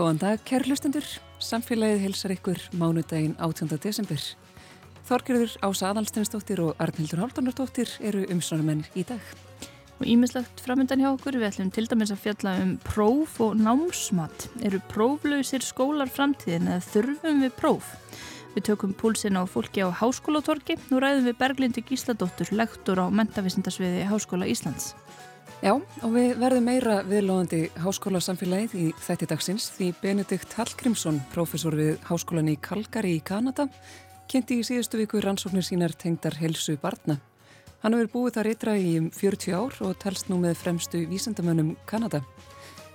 Góðan 0.00 0.16
dag, 0.16 0.40
kæru 0.48 0.70
hlustendur. 0.70 1.04
Samfélagið 1.44 1.98
hilsar 2.06 2.32
ykkur 2.32 2.56
mánudaginn 2.80 3.34
18. 3.36 3.68
desember. 3.84 4.22
Þorgerður 5.04 5.58
Ása 5.60 5.90
Adalsteinsdóttir 5.90 6.62
og 6.64 6.80
Arnildur 6.80 7.20
Haldunardóttir 7.20 7.92
eru 8.08 8.22
umsónumenn 8.32 8.80
í 8.96 9.04
dag. 9.04 9.20
Og 9.98 10.08
ímislegt 10.08 10.62
framöndan 10.64 11.04
hjá 11.04 11.10
okkur, 11.10 11.36
við 11.36 11.50
ætlum 11.50 11.68
til 11.76 11.84
dæmis 11.90 12.14
að 12.14 12.22
fjalla 12.22 12.56
um 12.62 12.72
próf 12.80 13.36
og 13.44 13.60
námsmat. 13.60 14.48
Eru 14.64 14.80
próflausir 14.88 15.68
skólar 15.68 16.08
framtíðin 16.08 16.72
eða 16.72 16.86
þurfum 16.94 17.44
við 17.44 17.52
próf? 17.60 17.92
Við 18.54 18.70
tökum 18.70 18.96
púlsin 18.96 19.36
á 19.36 19.44
fólki 19.44 19.84
á 19.84 19.92
Háskólatorki. 19.92 20.80
Nú 20.88 21.04
ræðum 21.04 21.28
við 21.28 21.36
Berglindi 21.44 21.84
Gísladóttur, 21.84 22.54
lektor 22.56 23.04
á 23.04 23.12
Mentavísindasviði 23.12 24.08
Háskóla 24.08 24.48
Íslands. 24.48 24.94
Já, 25.60 25.74
og 25.76 26.12
við 26.14 26.38
verðum 26.40 26.64
meira 26.64 26.92
viðlóðandi 27.04 27.58
háskólasamfélagið 27.82 28.74
í 28.80 28.84
þætti 29.04 29.26
dagsins 29.28 29.66
því 29.74 29.90
Benedikt 30.00 30.54
Hallgrímsson, 30.56 31.18
profesor 31.34 31.76
við 31.76 31.98
Háskólan 32.08 32.48
í 32.48 32.54
Kalgari 32.64 33.10
í 33.18 33.20
Kanada, 33.20 33.66
kynnti 34.32 34.56
í 34.56 34.64
síðustu 34.64 35.02
viku 35.02 35.20
rannsóknir 35.20 35.66
sínar 35.66 35.92
tengdar 36.00 36.38
helsu 36.40 36.78
barna. 36.80 37.18
Hann 37.84 37.92
hefur 37.92 38.08
búið 38.14 38.38
það 38.38 38.48
reytra 38.48 38.78
í 38.80 38.96
um 39.02 39.12
40 39.12 39.58
ár 39.60 39.76
og 39.84 40.00
telst 40.00 40.32
nú 40.32 40.40
með 40.40 40.56
fremstu 40.62 41.04
vísendamönnum 41.12 41.74
Kanada. 41.84 42.22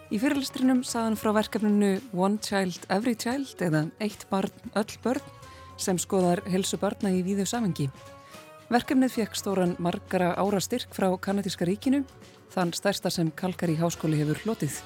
Í 0.09 0.17
fyrirlistrinum 0.17 0.81
saðan 0.81 1.21
frá 1.21 1.35
verkefninu 1.37 1.99
One 2.17 2.41
Child 2.41 2.89
Every 2.89 3.13
Child 3.13 3.61
eða 3.61 3.85
Eitt 4.01 4.25
barn 4.33 4.73
öll 4.73 4.97
börn 5.05 5.33
sem 5.77 6.01
skoðar 6.01 6.41
helsu 6.49 6.81
barna 6.81 7.13
í 7.13 7.21
víðu 7.21 7.45
samengi. 7.45 7.91
Verkefnið 8.73 9.19
fekk 9.19 9.37
stóran 9.37 9.77
margara 9.77 10.33
ára 10.33 10.57
styrk 10.57 10.97
frá 10.97 11.11
kanadíska 11.21 11.69
ríkinu 11.69 12.01
þann 12.55 12.73
stærsta 12.75 13.11
sem 13.11 13.31
Kalkari 13.35 13.75
háskóli 13.79 14.17
hefur 14.21 14.39
hlotið. 14.45 14.79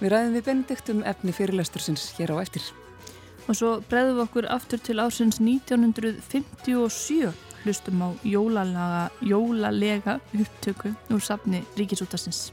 Við 0.00 0.12
ræðum 0.12 0.36
við 0.36 0.46
benedikt 0.48 0.90
um 0.92 1.02
efni 1.08 1.32
fyrirlestursins 1.34 2.04
hér 2.18 2.34
á 2.34 2.36
eftir. 2.42 2.64
Og 3.48 3.54
svo 3.58 3.70
breðum 3.90 4.16
við 4.18 4.24
okkur 4.26 4.46
aftur 4.54 4.80
til 4.82 4.98
ásins 5.02 5.40
1957 5.42 7.32
hlustum 7.62 8.02
á 8.02 8.08
jólalega, 8.26 9.10
jólalega 9.22 10.20
upptöku 10.34 10.94
úr 11.10 11.22
safni 11.22 11.64
Ríkisútastins. 11.78 12.52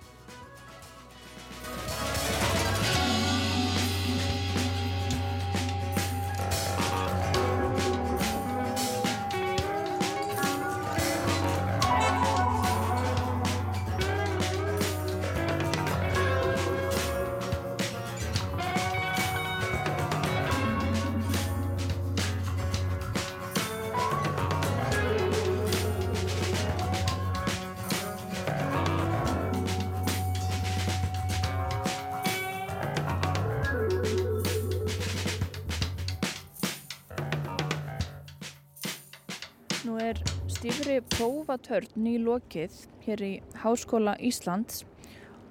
Prófatörn 41.70 42.08
í 42.10 42.18
lokið 42.18 42.78
hér 43.06 43.22
í 43.22 43.34
Háskóla 43.62 44.16
Íslands 44.26 44.86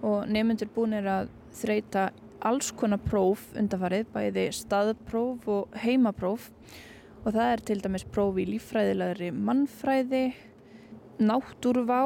og 0.03 0.27
nefnundur 0.27 0.71
búinir 0.75 1.07
að 1.07 1.31
þreita 1.55 2.09
alls 2.43 2.73
konar 2.75 2.99
próf 2.99 3.45
undarfarið, 3.55 4.09
bæði 4.11 4.49
staðpróf 4.51 5.47
og 5.47 5.79
heimapróf 5.79 6.51
og 7.23 7.31
það 7.37 7.53
er 7.53 7.65
til 7.71 7.79
dæmis 7.85 8.07
próf 8.11 8.35
í 8.35 8.49
líffræðilegri 8.51 9.31
mannfræði, 9.31 10.25
náttúrvá, 11.23 12.03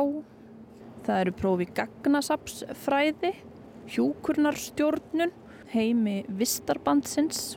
það 1.08 1.20
eru 1.24 1.36
próf 1.40 1.64
í 1.64 1.72
gagnasapsfræði, 1.80 3.34
hjúkurnarstjórnun, 3.96 5.32
heimi 5.72 6.22
vistarbandsins 6.28 7.54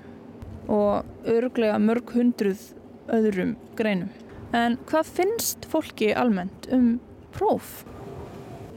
og 0.71 1.03
örglega 1.27 1.81
mörg 1.83 2.15
hundruð 2.15 2.69
öðrum 3.11 3.57
greinum. 3.75 4.24
En 4.53 4.77
hvað 4.89 5.11
finnst 5.17 5.65
fólki 5.71 6.11
almennt 6.13 6.69
um 6.73 6.99
próf? 7.35 7.83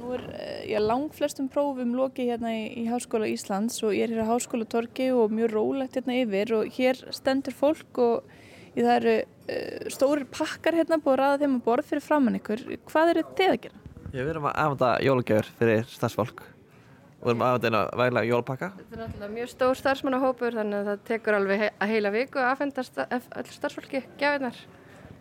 Nú 0.01 0.15
er 0.17 0.25
ég 0.69 0.83
lang 0.83 1.13
flestum 1.15 1.49
prófum 1.53 1.95
lokið 1.97 2.33
hérna 2.33 2.53
í, 2.57 2.65
í 2.81 2.85
Háskóla 2.89 3.29
Íslands 3.29 3.83
og 3.85 3.95
ég 3.97 4.07
er 4.07 4.17
hér 4.17 4.25
á 4.25 4.33
Háskóla 4.33 4.69
Torki 4.69 5.11
og 5.13 5.33
mjög 5.35 5.53
rólegt 5.55 5.99
hérna 5.99 6.17
yfir 6.23 6.55
og 6.57 6.71
hér 6.79 7.03
stendur 7.15 7.57
fólk 7.57 8.01
og 8.03 8.31
það 8.79 8.95
eru 8.95 9.17
uh, 9.19 9.89
stórir 9.93 10.29
pakkar 10.33 10.79
hérna 10.79 11.01
búið 11.03 11.15
að 11.15 11.21
ræða 11.23 11.41
þeim 11.43 11.59
að 11.59 11.67
borð 11.67 11.91
fyrir 11.91 12.05
framann 12.05 12.39
ykkur. 12.39 12.65
Hvað 12.89 13.13
eru 13.15 13.27
þið 13.35 13.53
að 13.53 13.61
gera? 13.67 13.83
Ég 14.09 14.23
við 14.23 14.33
erum 14.33 14.49
að 14.49 14.61
afhanda 14.65 14.93
jólagjör 15.05 15.51
fyrir 15.59 15.85
starfsfólk 15.93 16.43
og 17.19 17.27
við 17.27 17.33
erum 17.33 17.45
að 17.45 17.53
afhanda 17.53 17.69
eina 17.69 17.85
væglega 18.01 18.31
jólapakka. 18.31 18.73
Þetta 18.79 18.97
er 18.97 19.03
náttúrulega 19.03 19.35
mjög 19.35 19.53
stór 19.53 19.81
starfsmannahópur 19.83 20.59
þannig 20.61 20.79
að 20.79 20.91
það 20.93 21.07
tekur 21.11 21.39
alveg 21.39 21.65
að 21.69 21.93
heila 21.93 22.13
viku 22.15 22.43
að 22.43 22.51
afhenda 22.53 22.85
sta 22.87 23.09
öll 23.19 23.51
starfsfólki 23.53 24.05
gjafinnar. 24.21 24.61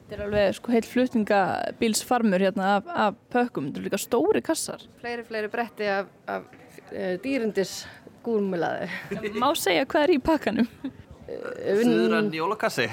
Þetta 0.07 0.15
er 0.15 0.21
alveg 0.23 0.53
sko 0.55 0.71
heilt 0.71 0.85
flutningabílsfarmur 0.87 2.43
hérna 2.45 2.67
af, 2.77 2.85
af 2.87 3.15
pökkum, 3.33 3.65
þetta 3.67 3.81
er 3.81 3.87
líka 3.89 3.97
stóri 3.99 4.41
kassar. 4.45 4.85
Fleiri, 5.01 5.25
fleiri 5.27 5.49
bretti 5.51 5.89
af, 5.91 6.07
af 6.31 6.45
e, 6.93 7.17
dýrundis 7.19 7.81
gúrmulaði. 8.23 8.87
Má 9.35 9.49
segja 9.59 9.83
hvað 9.83 10.05
er 10.05 10.13
í 10.15 10.21
pakkanum? 10.23 10.69
Suðurann 11.27 12.31
jólakassi. 12.31 12.87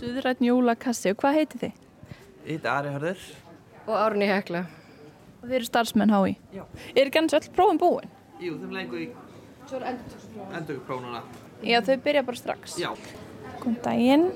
Suðurann 0.00 0.42
jólakassi 0.42 1.12
og 1.14 1.20
hvað 1.22 1.38
heiti 1.38 1.60
þið? 1.62 1.78
Heiti 2.48 2.72
Ari 2.72 2.96
Hörður. 2.96 3.22
Og 3.86 3.94
Árni 4.00 4.26
Hekla. 4.32 4.64
Og 5.42 5.46
þeir 5.46 5.60
eru 5.60 5.70
starfsmenn 5.70 6.10
hái? 6.14 6.34
Já. 6.54 6.66
Er 6.96 7.06
ekki 7.06 7.22
annars 7.22 7.38
öll 7.38 7.54
prófum 7.54 7.78
búin? 7.78 8.10
Jú, 8.42 8.58
þeim 8.58 8.74
lengur 8.80 8.98
í 8.98 9.08
endurtöksprófum. 9.62 10.52
endurprónuna. 10.58 11.22
Já, 11.62 11.78
þau 11.86 11.96
byrja 12.02 12.26
bara 12.26 12.42
strax. 12.42 12.76
Já. 12.82 12.90
Góðan 13.62 13.78
daginn. 13.86 14.28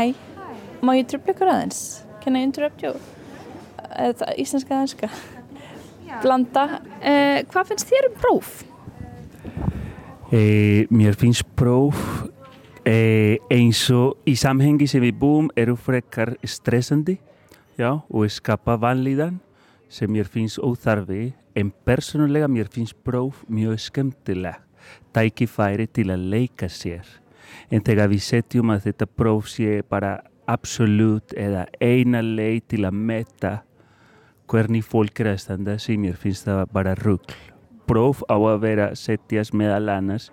Hæ. 0.00 0.14
Má 0.80 0.94
ég 0.96 1.08
tröfla 1.10 1.34
ykkur 1.34 1.50
aðeins? 1.52 1.80
Can 2.24 2.36
I 2.38 2.44
interrupt 2.46 2.80
you? 2.80 2.94
Eða 3.90 4.32
íslenska 4.40 4.72
eða 4.72 4.86
enska? 4.86 5.10
Blanda. 6.22 6.64
Eh, 7.00 7.42
hvað 7.50 7.72
finnst 7.72 7.90
þér 7.90 8.08
um 8.08 8.14
próf? 8.20 8.52
Eh, 10.32 10.86
mér 10.88 11.18
finnst 11.18 11.44
próf 11.58 11.98
eh, 12.86 13.36
eins 13.52 13.82
og 13.92 14.22
í 14.24 14.36
samhengi 14.38 14.88
sem 14.88 15.02
við 15.04 15.18
búum 15.20 15.50
eru 15.58 15.76
frekar 15.76 16.36
stressandi 16.46 17.18
já, 17.76 17.98
og 18.08 18.30
skapa 18.30 18.78
vanlíðan 18.80 19.40
sem 19.90 20.10
mér 20.10 20.30
finnst 20.30 20.62
óþarfi 20.62 21.32
en 21.58 21.72
persónulega 21.84 22.48
mér 22.48 22.70
finnst 22.72 22.96
próf 23.04 23.42
mjög 23.50 23.82
skemmtileg 23.84 24.62
tækifæri 25.12 25.90
til 25.90 26.08
að 26.14 26.28
leika 26.30 26.70
sér 26.70 27.04
en 27.70 27.82
þegar 27.82 28.10
við 28.14 28.22
setjum 28.24 28.70
að 28.70 28.86
þetta 28.86 29.10
próf 29.10 29.50
sé 29.50 29.80
bara 29.82 30.20
absolutt 30.50 31.34
eða 31.38 31.66
eina 31.80 32.22
leið 32.24 32.60
til 32.74 32.84
að 32.88 32.98
meta 33.10 33.52
hvernig 34.50 34.82
fólk 34.82 35.22
er 35.22 35.34
að 35.34 35.42
standa 35.44 35.78
sem 35.78 36.00
mér 36.02 36.18
finnst 36.18 36.48
það 36.48 36.64
bara 36.74 36.96
rugg 36.98 37.34
próf 37.90 38.22
á 38.30 38.38
að 38.38 38.60
vera 38.62 38.88
setjast 38.98 39.54
meðal 39.56 39.88
annars 39.90 40.28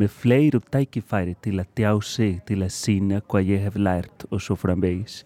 með 0.00 0.14
fleiru 0.22 0.60
tækifæri 0.72 1.34
til 1.44 1.58
að 1.60 1.72
tjá 1.76 1.90
sig, 2.00 2.38
til 2.48 2.62
að 2.64 2.72
sína 2.72 3.20
hvað 3.28 3.50
ég 3.52 3.66
hef 3.66 3.76
lært 3.76 4.24
og 4.30 4.40
svo 4.40 4.56
framvegis. 4.56 5.22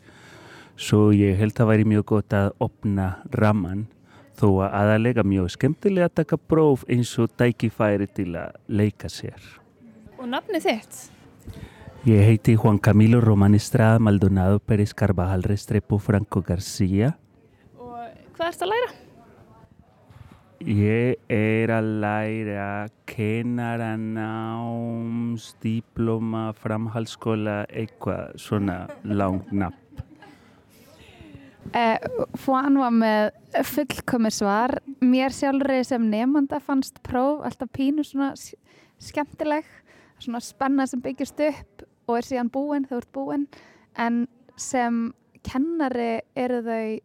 Svo 0.77 1.13
ég 1.15 1.39
held 1.39 1.59
að 1.63 1.71
væri 1.71 1.87
mjög 1.87 2.09
gott 2.11 2.35
að 2.35 2.51
opna 2.67 3.07
raman 3.39 3.87
þó 4.37 4.49
að 4.67 4.75
aðalega 4.81 5.25
mjög 5.25 5.53
skemmtilega 5.55 6.11
að 6.11 6.17
taka 6.23 6.41
próf 6.51 6.83
eins 6.91 7.15
og 7.23 7.31
tækifæri 7.39 8.11
til 8.19 8.33
að 8.37 8.59
leika 8.67 9.11
sér. 9.13 9.39
Og 10.19 10.27
nafni 10.29 10.61
þitt? 10.61 11.07
Ég 12.07 12.23
heiti 12.23 12.55
Juan 12.55 12.79
Camilo 12.79 13.19
Román 13.21 13.55
Estrada 13.55 13.99
Maldonado 13.99 14.61
Pérez 14.61 14.95
Carvajal 14.95 15.43
Restrepo 15.43 15.99
Franco 15.99 16.41
García. 16.41 17.19
Og 17.75 17.99
hvað 18.37 18.49
ert 18.53 18.63
að 18.63 18.71
læra? 18.71 18.91
Ég 20.63 21.19
er 21.27 21.71
að 21.75 21.87
læra 22.05 22.87
kennaranáms, 23.11 25.59
diploma, 25.59 26.55
framhaldsskóla, 26.55 27.67
eitthvað 27.75 28.39
svona 28.39 28.87
langt 29.03 29.51
nafn. 29.51 30.07
Eh, 31.75 31.99
Juan 32.45 32.79
var 32.85 32.95
með 32.95 33.35
fullkomir 33.73 34.31
svar. 34.31 34.79
Mér 35.03 35.35
sjálfur 35.35 35.83
sem 35.91 36.07
nefnda 36.15 36.63
fannst 36.63 37.03
próf 37.03 37.43
alltaf 37.51 37.67
pínu 37.75 38.07
svona 38.07 38.31
skemmtileg, 38.39 39.67
svona 40.23 40.39
spenna 40.39 40.87
sem 40.87 41.03
byggjast 41.03 41.43
upp 41.51 41.83
og 42.07 42.19
er 42.19 42.27
síðan 42.27 42.53
búinn, 42.55 42.87
þau 42.89 42.99
ert 43.01 43.13
búinn. 43.15 43.47
En 43.99 44.25
sem 44.61 45.11
kennari 45.47 46.21
eru 46.39 46.63
þau 46.67 46.99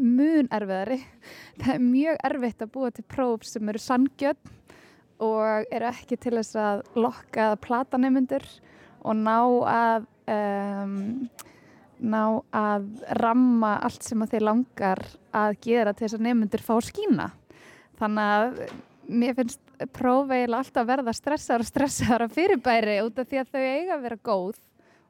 mun 0.00 0.48
erfiðari. 0.54 1.00
Það 1.60 1.74
er 1.74 1.84
mjög 1.84 2.24
erfitt 2.30 2.64
að 2.64 2.72
búa 2.76 2.90
til 2.94 3.06
próf 3.10 3.46
sem 3.48 3.70
eru 3.72 3.82
sangjöld 3.82 4.56
og 5.20 5.68
eru 5.68 5.90
ekki 5.90 6.16
til 6.16 6.38
þess 6.38 6.56
að 6.56 6.82
lokka 6.96 7.50
að 7.50 7.60
plata 7.66 8.00
nefnendur 8.00 8.46
og 9.04 9.16
ná 9.20 9.36
að 9.68 10.06
um, 10.32 10.94
ná 12.00 12.22
að 12.56 12.86
ramma 13.20 13.74
allt 13.84 14.06
sem 14.06 14.22
að 14.24 14.34
þeir 14.34 14.46
langar 14.48 15.02
að 15.36 15.58
gera 15.66 15.92
til 15.92 16.06
þess 16.06 16.16
að 16.16 16.24
nefnendur 16.24 16.64
fá 16.64 16.72
skína 16.84 17.26
þannig 18.00 18.32
að 18.36 18.62
mér 19.20 19.36
finnst 19.36 19.69
próf 19.88 20.28
eiginlega 20.30 20.60
alltaf 20.64 20.88
verða 20.88 21.14
stressaðar 21.16 21.64
og 21.64 21.70
stressaðar 21.70 22.26
að 22.26 22.36
fyrirbæri 22.36 22.98
út 23.06 23.20
af 23.20 23.30
því 23.30 23.40
að 23.40 23.54
þau 23.54 23.62
eiga 23.62 23.96
að 23.96 24.04
vera 24.06 24.20
góð 24.30 24.60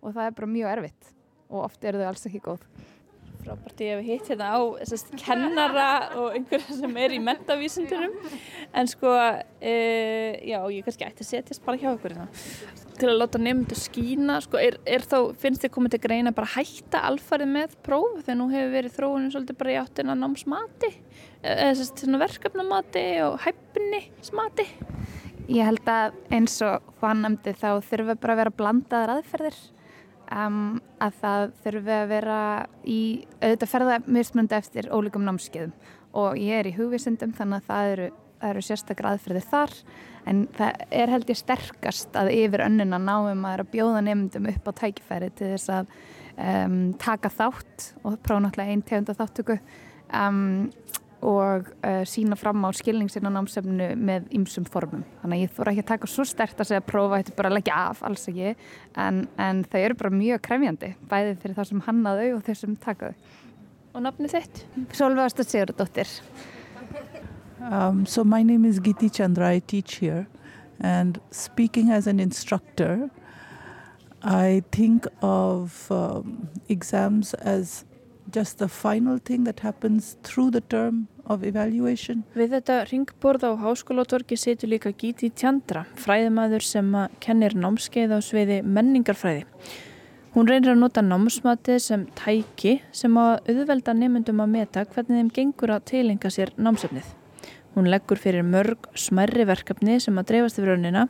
og 0.01 0.15
það 0.15 0.25
er 0.27 0.39
bara 0.39 0.55
mjög 0.55 0.73
erfitt. 0.77 1.13
Og 1.51 1.67
oft 1.67 1.85
eru 1.85 2.01
þau 2.01 2.09
alls 2.13 2.27
ekki 2.29 2.43
góð. 2.45 2.65
Frábært 3.41 3.81
ég 3.81 3.97
hef 3.97 4.05
hitt 4.05 4.29
hérna 4.29 4.51
á 4.53 4.61
sest, 4.85 5.15
kennara 5.17 5.87
og 6.21 6.35
einhverja 6.37 6.77
sem 6.77 6.99
er 7.01 7.15
í 7.17 7.21
mentavísindunum 7.25 8.13
en 8.77 8.91
sko 8.91 9.15
e, 9.17 9.73
já 10.45 10.59
ég 10.61 10.85
kannski 10.85 11.07
ætti 11.07 11.25
að 11.25 11.31
setjast 11.31 11.65
bara 11.65 11.81
hjá 11.81 11.89
ykkur 11.95 12.19
hérna. 12.19 12.29
til 13.01 13.09
að 13.09 13.17
láta 13.17 13.41
nefndu 13.41 13.79
skína 13.81 14.37
sko, 14.45 14.61
er, 14.61 14.77
er 14.85 15.07
þá, 15.09 15.33
finnst 15.41 15.65
þið 15.65 15.73
komið 15.73 15.95
til 15.97 16.03
greina 16.05 16.35
bara 16.37 16.53
hætta 16.53 17.01
alfarið 17.09 17.53
með 17.55 17.79
próf? 17.87 18.21
Þegar 18.27 18.41
nú 18.43 18.51
hefur 18.53 18.75
verið 18.77 18.97
þróunum 18.99 19.33
svolítið 19.33 19.61
bara 19.63 19.73
í 19.73 19.81
áttina 19.81 20.19
námsmati 20.21 20.93
verkefnamati 21.43 23.05
og 23.25 23.41
hæfni 23.45 24.05
smati 24.25 24.67
Ég 25.51 25.67
held 25.67 25.89
að 25.91 26.17
eins 26.31 26.61
og 26.63 26.85
hvað 27.01 27.23
nefndi 27.25 27.53
þá 27.59 27.71
þurfa 27.83 28.15
bara 28.23 28.35
að 28.37 28.41
vera 28.41 28.53
blandaðar 28.55 29.13
aðferðir. 29.17 29.57
Um, 30.31 30.77
að 31.03 31.17
það 31.19 31.47
þurfi 31.65 31.95
að 31.97 32.11
vera 32.13 32.37
í 32.87 32.99
auðvitað 33.41 33.73
ferðarmismundu 33.73 34.57
eftir 34.61 34.91
ólíkum 34.95 35.25
námskeiðum. 35.27 35.73
Og 36.21 36.39
ég 36.39 36.61
er 36.61 36.71
í 36.71 36.75
hugvísindum 36.77 37.35
þannig 37.35 37.65
að 37.65 37.67
það 37.67 37.91
eru, 37.97 38.07
eru 38.53 38.63
sérstaklega 38.63 39.17
aðferðir 39.17 39.49
þar. 39.51 39.75
En 40.31 40.47
það 40.55 40.87
er 41.03 41.15
held 41.17 41.35
ég 41.35 41.41
sterkast 41.43 42.21
að 42.21 42.33
yfir 42.37 42.67
önnuna 42.69 43.03
náum 43.03 43.45
að, 43.51 43.65
að 43.65 43.75
bjóða 43.75 44.07
nefndum 44.07 44.51
upp 44.53 44.71
á 44.71 44.73
tækifæri 44.85 45.33
til 45.35 45.51
þess 45.57 45.75
að 45.81 45.95
um, 46.37 46.81
taka 47.03 47.35
þátt 47.41 47.91
og 48.05 48.21
prófa 48.23 48.47
náttúrulega 48.47 48.77
einn 48.77 48.87
tegunda 48.87 49.19
þáttöku 49.19 49.59
um, 50.15 50.69
og 51.27 51.69
uh, 51.85 52.03
sína 52.09 52.37
fram 52.39 52.65
á 52.65 52.71
skilningsinn 52.77 53.29
á 53.29 53.33
námsefnu 53.35 53.91
með 54.01 54.31
ymsum 54.37 54.65
formum. 54.69 55.03
Þannig 55.21 55.37
að 55.37 55.45
ég 55.45 55.55
þóra 55.57 55.75
ekki 55.75 55.85
að 55.85 55.91
taka 55.93 56.11
svo 56.11 56.27
stert 56.29 56.63
að 56.63 56.71
segja 56.71 56.83
að 56.83 56.89
prófa 56.89 57.21
þetta 57.21 57.37
bara 57.37 57.51
að 57.53 57.57
leggja 57.59 57.83
af, 57.91 58.03
alls 58.09 58.25
ekki, 58.31 58.55
en, 59.05 59.21
en 59.37 59.63
þau 59.69 59.79
eru 59.83 59.99
bara 60.01 60.15
mjög 60.15 60.43
krefjandi, 60.49 60.95
bæðið 61.11 61.45
fyrir 61.45 61.59
það 61.61 61.71
sem 61.71 61.85
hannaðu 61.89 62.33
og 62.37 62.43
þau 62.49 62.55
sem 62.63 62.81
takaðu. 62.87 63.31
Og 63.91 64.05
nafni 64.07 64.31
þitt? 64.31 64.65
Solveigast 64.95 65.43
að 65.43 65.51
Sigurdóttir. 65.51 66.17
Um, 67.61 68.07
so 68.07 68.25
my 68.25 68.43
name 68.43 68.65
is 68.65 68.81
Giti 68.81 69.11
Chandra, 69.13 69.51
I 69.51 69.59
teach 69.61 69.97
here 69.97 70.27
and 70.81 71.21
speaking 71.31 71.91
as 71.91 72.07
an 72.07 72.19
instructor, 72.19 73.11
I 74.23 74.63
think 74.73 75.07
of 75.21 75.87
um, 75.91 76.49
exams 76.69 77.35
as 77.35 77.85
just 78.33 78.59
the 78.59 78.69
final 78.69 79.19
thing 79.19 79.45
that 79.45 79.61
happens 79.61 80.17
through 80.23 80.51
the 80.51 80.61
term 80.61 81.09
of 81.27 81.45
evaluation. 81.45 82.25
Við 82.35 82.57
þetta 82.57 82.81
ringborð 82.91 83.47
á 83.47 83.53
háskólatorki 83.61 84.39
setur 84.39 84.73
líka 84.73 84.93
Gíti 84.93 85.31
Tjandra, 85.31 85.85
fræðimæður 86.01 86.67
sem 86.67 86.91
kennir 87.21 87.55
námskeið 87.59 88.17
á 88.17 88.19
sviði 88.25 88.61
menningarfræði. 88.67 89.47
Hún 90.35 90.47
reynir 90.47 90.77
að 90.77 90.83
nota 90.85 91.03
námsmatið 91.03 91.81
sem 91.83 92.05
tæki 92.19 92.77
sem 92.95 93.17
að 93.19 93.49
auðvelda 93.51 93.95
nefndum 93.99 94.45
að 94.45 94.53
meta 94.53 94.85
hvernig 94.87 95.19
þeim 95.19 95.33
gengur 95.35 95.73
að 95.75 95.89
tilenga 95.91 96.31
sér 96.31 96.53
námsefnið. 96.55 97.09
Hún 97.75 97.87
leggur 97.91 98.19
fyrir 98.19 98.47
mörg 98.47 98.87
smerri 98.99 99.47
verkefni 99.47 100.01
sem 100.03 100.19
að 100.19 100.31
dreifast 100.31 100.59
yfir 100.59 100.73
raunina. 100.75 101.07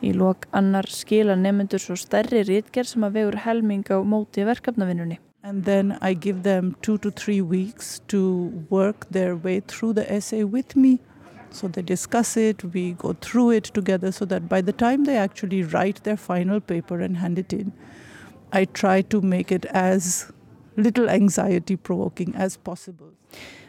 Í 0.00 0.14
lok 0.16 0.48
annar 0.56 0.88
skila 0.88 1.36
nefndur 1.36 1.84
svo 1.84 1.96
stærri 2.00 2.44
rítger 2.48 2.88
sem 2.88 3.04
að 3.04 3.20
vegur 3.20 3.40
helming 3.44 3.84
á 3.92 4.00
móti 4.00 4.44
verkefnavinnunni. 4.48 5.20
And 5.42 5.64
then 5.64 5.98
I 6.00 6.14
give 6.14 6.42
them 6.42 6.76
two 6.82 6.98
to 6.98 7.10
three 7.10 7.40
weeks 7.40 8.00
to 8.08 8.66
work 8.68 9.08
their 9.10 9.36
way 9.36 9.60
through 9.60 9.94
the 9.94 10.12
essay 10.12 10.44
with 10.44 10.74
me. 10.76 11.00
So 11.50 11.68
they 11.68 11.82
discuss 11.82 12.36
it, 12.36 12.62
we 12.64 12.92
go 12.92 13.14
through 13.14 13.50
it 13.52 13.64
together 13.64 14.12
so 14.12 14.24
that 14.26 14.48
by 14.48 14.60
the 14.60 14.72
time 14.72 15.04
they 15.04 15.16
actually 15.16 15.62
write 15.62 16.04
their 16.04 16.16
final 16.16 16.60
paper 16.60 17.00
and 17.00 17.16
hand 17.16 17.38
it 17.38 17.52
in, 17.52 17.72
I 18.52 18.66
try 18.66 19.02
to 19.02 19.20
make 19.20 19.50
it 19.50 19.64
as 19.66 20.30
little 20.76 21.08
anxiety 21.08 21.76
provoking 21.76 22.34
as 22.34 22.56
possible. 22.56 23.12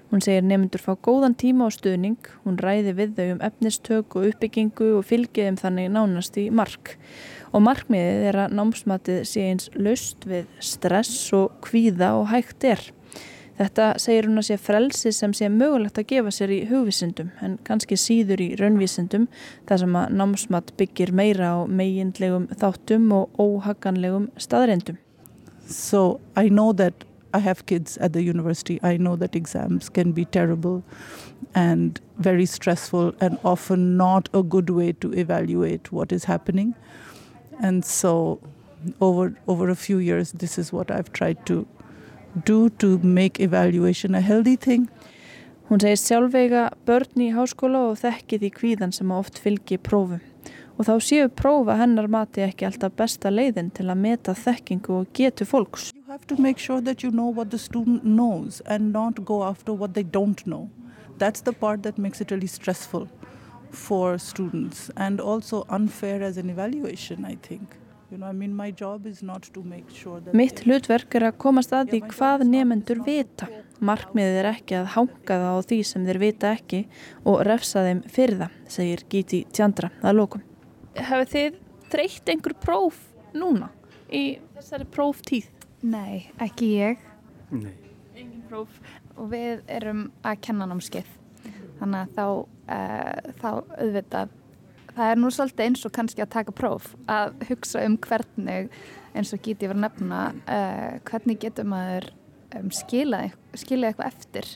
Hún 0.10 0.24
segir 0.26 0.42
nefndur 0.42 0.82
fá 0.82 0.96
góðan 0.98 1.36
tíma 1.38 1.68
á 1.68 1.74
stuðning, 1.74 2.18
hún 2.42 2.56
ræði 2.58 2.96
við 2.98 3.12
þau 3.18 3.28
um 3.36 3.42
efnistök 3.46 4.16
og 4.18 4.32
uppbyggingu 4.32 4.88
og 4.98 5.06
fylgið 5.06 5.52
um 5.52 5.60
þannig 5.60 5.92
nánast 5.94 6.40
í 6.42 6.48
mark. 6.50 6.96
Og 7.50 7.64
markmiðið 7.66 8.30
er 8.30 8.40
að 8.46 8.56
námsmatið 8.60 9.20
sé 9.26 9.48
eins 9.50 9.70
laust 9.76 10.26
við 10.30 10.48
stress 10.64 11.34
og 11.34 11.60
kvíða 11.66 12.14
og 12.20 12.30
hægt 12.34 12.68
er. 12.68 12.84
Þetta 13.60 13.90
segir 14.00 14.30
hún 14.30 14.40
að 14.40 14.46
sé 14.48 14.56
frelsi 14.62 15.12
sem 15.12 15.34
sé 15.36 15.50
mögulegt 15.52 15.98
að 16.00 16.08
gefa 16.14 16.32
sér 16.32 16.54
í 16.56 16.60
hugvísindum 16.70 17.34
en 17.44 17.58
kannski 17.68 17.98
síður 18.00 18.40
í 18.46 18.48
raunvísindum 18.56 19.26
þar 19.68 19.82
sem 19.82 19.98
að 20.00 20.14
námsmat 20.22 20.72
byggir 20.80 21.12
meira 21.12 21.50
á 21.52 21.68
meginlegum 21.68 22.48
þáttum 22.62 23.10
og 23.18 23.36
óhaganlegum 23.36 24.30
staðrindum. 24.40 24.96
So 25.68 26.22
I 26.40 26.48
know 26.48 26.72
that 26.72 27.04
I 27.34 27.40
have 27.40 27.66
kids 27.66 27.98
at 27.98 28.14
the 28.14 28.24
university. 28.24 28.80
I 28.82 28.96
know 28.96 29.18
that 29.18 29.36
exams 29.36 29.90
can 29.90 30.14
be 30.14 30.24
terrible 30.24 30.82
and 31.54 32.00
very 32.18 32.46
stressful 32.46 33.14
and 33.20 33.38
often 33.44 33.98
not 33.98 34.30
a 34.34 34.42
good 34.42 34.70
way 34.70 34.94
to 34.94 35.14
evaluate 35.14 35.92
what 35.92 36.12
is 36.12 36.24
happening. 36.24 36.76
And 37.60 37.86
so 37.86 38.40
over 39.02 39.36
over 39.48 39.70
a 39.70 39.76
few 39.76 39.98
years 39.98 40.32
this 40.32 40.58
is 40.58 40.72
what 40.72 40.92
I've 40.92 41.12
tried 41.12 41.46
to 41.46 41.68
do 42.46 42.70
to 42.70 42.98
make 43.00 43.40
evaluation 43.40 44.16
a 44.16 44.22
healthy 44.22 44.56
thing. 44.56 44.90
Hún 45.70 45.82
segir 45.84 46.00
sjálfveiga 46.02 46.70
börn 46.88 47.22
í 47.22 47.30
háskóla 47.36 47.90
og 47.92 48.00
þekki 48.02 48.40
því 48.42 48.50
kvíðan 48.56 48.94
sem 48.96 49.12
oft 49.12 49.38
fylgir 49.38 49.78
prófum. 49.78 50.22
og 50.80 50.88
þá 50.88 50.94
séu 51.04 51.28
prófa 51.28 51.76
hennar 51.76 52.08
mati 52.08 52.40
ekki 52.46 52.64
alltaf 52.64 52.94
besta 52.96 53.30
leiðin 53.34 53.68
til 53.76 53.90
að 53.92 54.00
meta 54.00 54.32
þekkingu 54.32 54.94
og 55.02 55.10
getu 55.14 55.44
fólks. 55.44 55.90
You 55.94 56.06
have 56.08 56.26
to 56.32 56.38
make 56.40 56.58
sure 56.58 56.80
that 56.82 57.04
you 57.04 57.12
know 57.12 57.28
what 57.28 57.52
the 57.52 57.60
student 57.60 58.06
knows 58.06 58.62
and 58.66 58.94
not 58.94 59.26
go 59.26 59.44
after 59.44 59.74
what 59.74 59.94
they 59.94 60.04
don't 60.04 60.46
know. 60.48 60.70
That's 61.18 61.42
the 61.42 61.52
part 61.52 61.84
that 61.84 61.98
makes 61.98 62.22
it 62.22 62.32
really 62.32 62.48
stressful 62.48 63.10
for 63.72 64.18
students 64.18 64.90
and 64.96 65.22
also 65.22 65.66
unfair 65.70 66.24
as 66.24 66.38
an 66.38 66.50
evaluation, 66.50 67.26
I 67.26 67.36
think. 67.36 67.76
You 68.12 68.18
know, 68.18 68.26
I 68.26 68.34
mean, 68.34 68.56
my 68.56 68.72
job 68.72 69.06
is 69.06 69.22
not 69.22 69.44
to 69.54 69.64
make 69.64 69.90
sure 69.94 70.20
that... 70.20 70.34
Mitt 70.34 70.64
hlutverk 70.66 71.14
er 71.14 71.28
að 71.30 71.38
komast 71.38 71.74
að 71.78 71.92
því 71.94 72.02
hvað 72.10 72.46
nefnendur 72.50 73.04
vita. 73.06 73.48
Markmiðið 73.86 74.42
er 74.42 74.50
ekki 74.56 74.80
að 74.80 74.92
hanga 74.96 75.30
það 75.30 75.50
á 75.54 75.58
því 75.70 75.80
sem 75.86 76.10
þeir 76.10 76.22
vita 76.26 76.54
ekki 76.58 76.84
og 77.24 77.44
refsa 77.46 77.86
þeim 77.86 78.02
fyrir 78.10 78.42
það, 78.42 78.62
segir 78.80 79.06
Gíti 79.14 79.46
Tjandra 79.54 79.94
að 80.02 80.24
lókum 80.24 80.48
hafið 80.98 81.32
þið 81.34 81.60
þreytt 81.90 82.32
einhver 82.34 82.56
próf 82.62 83.00
núna 83.36 83.70
í 84.12 84.40
þessari 84.58 84.88
próftíð? 84.92 85.50
Nei, 85.86 86.30
ekki 86.42 86.74
ég. 86.80 87.04
Nei. 87.54 87.76
Engin 88.18 88.44
próf. 88.50 88.72
Og 89.16 89.30
við 89.32 89.64
erum 89.72 90.10
að 90.26 90.42
kenna 90.48 90.68
námskeið. 90.70 91.08
Þannig 91.80 92.00
að 92.02 92.16
þá, 92.18 92.26
uh, 92.70 93.34
þá 93.42 93.50
auðvitað, 93.52 94.32
það 94.94 95.12
er 95.12 95.20
nú 95.20 95.32
svolítið 95.34 95.66
eins 95.66 95.86
og 95.88 95.94
kannski 95.96 96.24
að 96.24 96.34
taka 96.38 96.56
próf, 96.56 96.94
að 97.10 97.36
hugsa 97.50 97.84
um 97.88 97.98
hvernig, 98.06 98.72
eins 99.18 99.34
og 99.36 99.44
verið 99.44 99.76
að 99.76 99.84
nefna, 99.84 100.24
uh, 100.46 100.98
hvernig 101.10 101.42
getur 101.42 101.70
maður 101.70 102.12
um, 102.56 102.70
skilað 102.74 103.36
skila 103.58 103.90
eitthvað 103.90 104.12
eftir, 104.14 104.50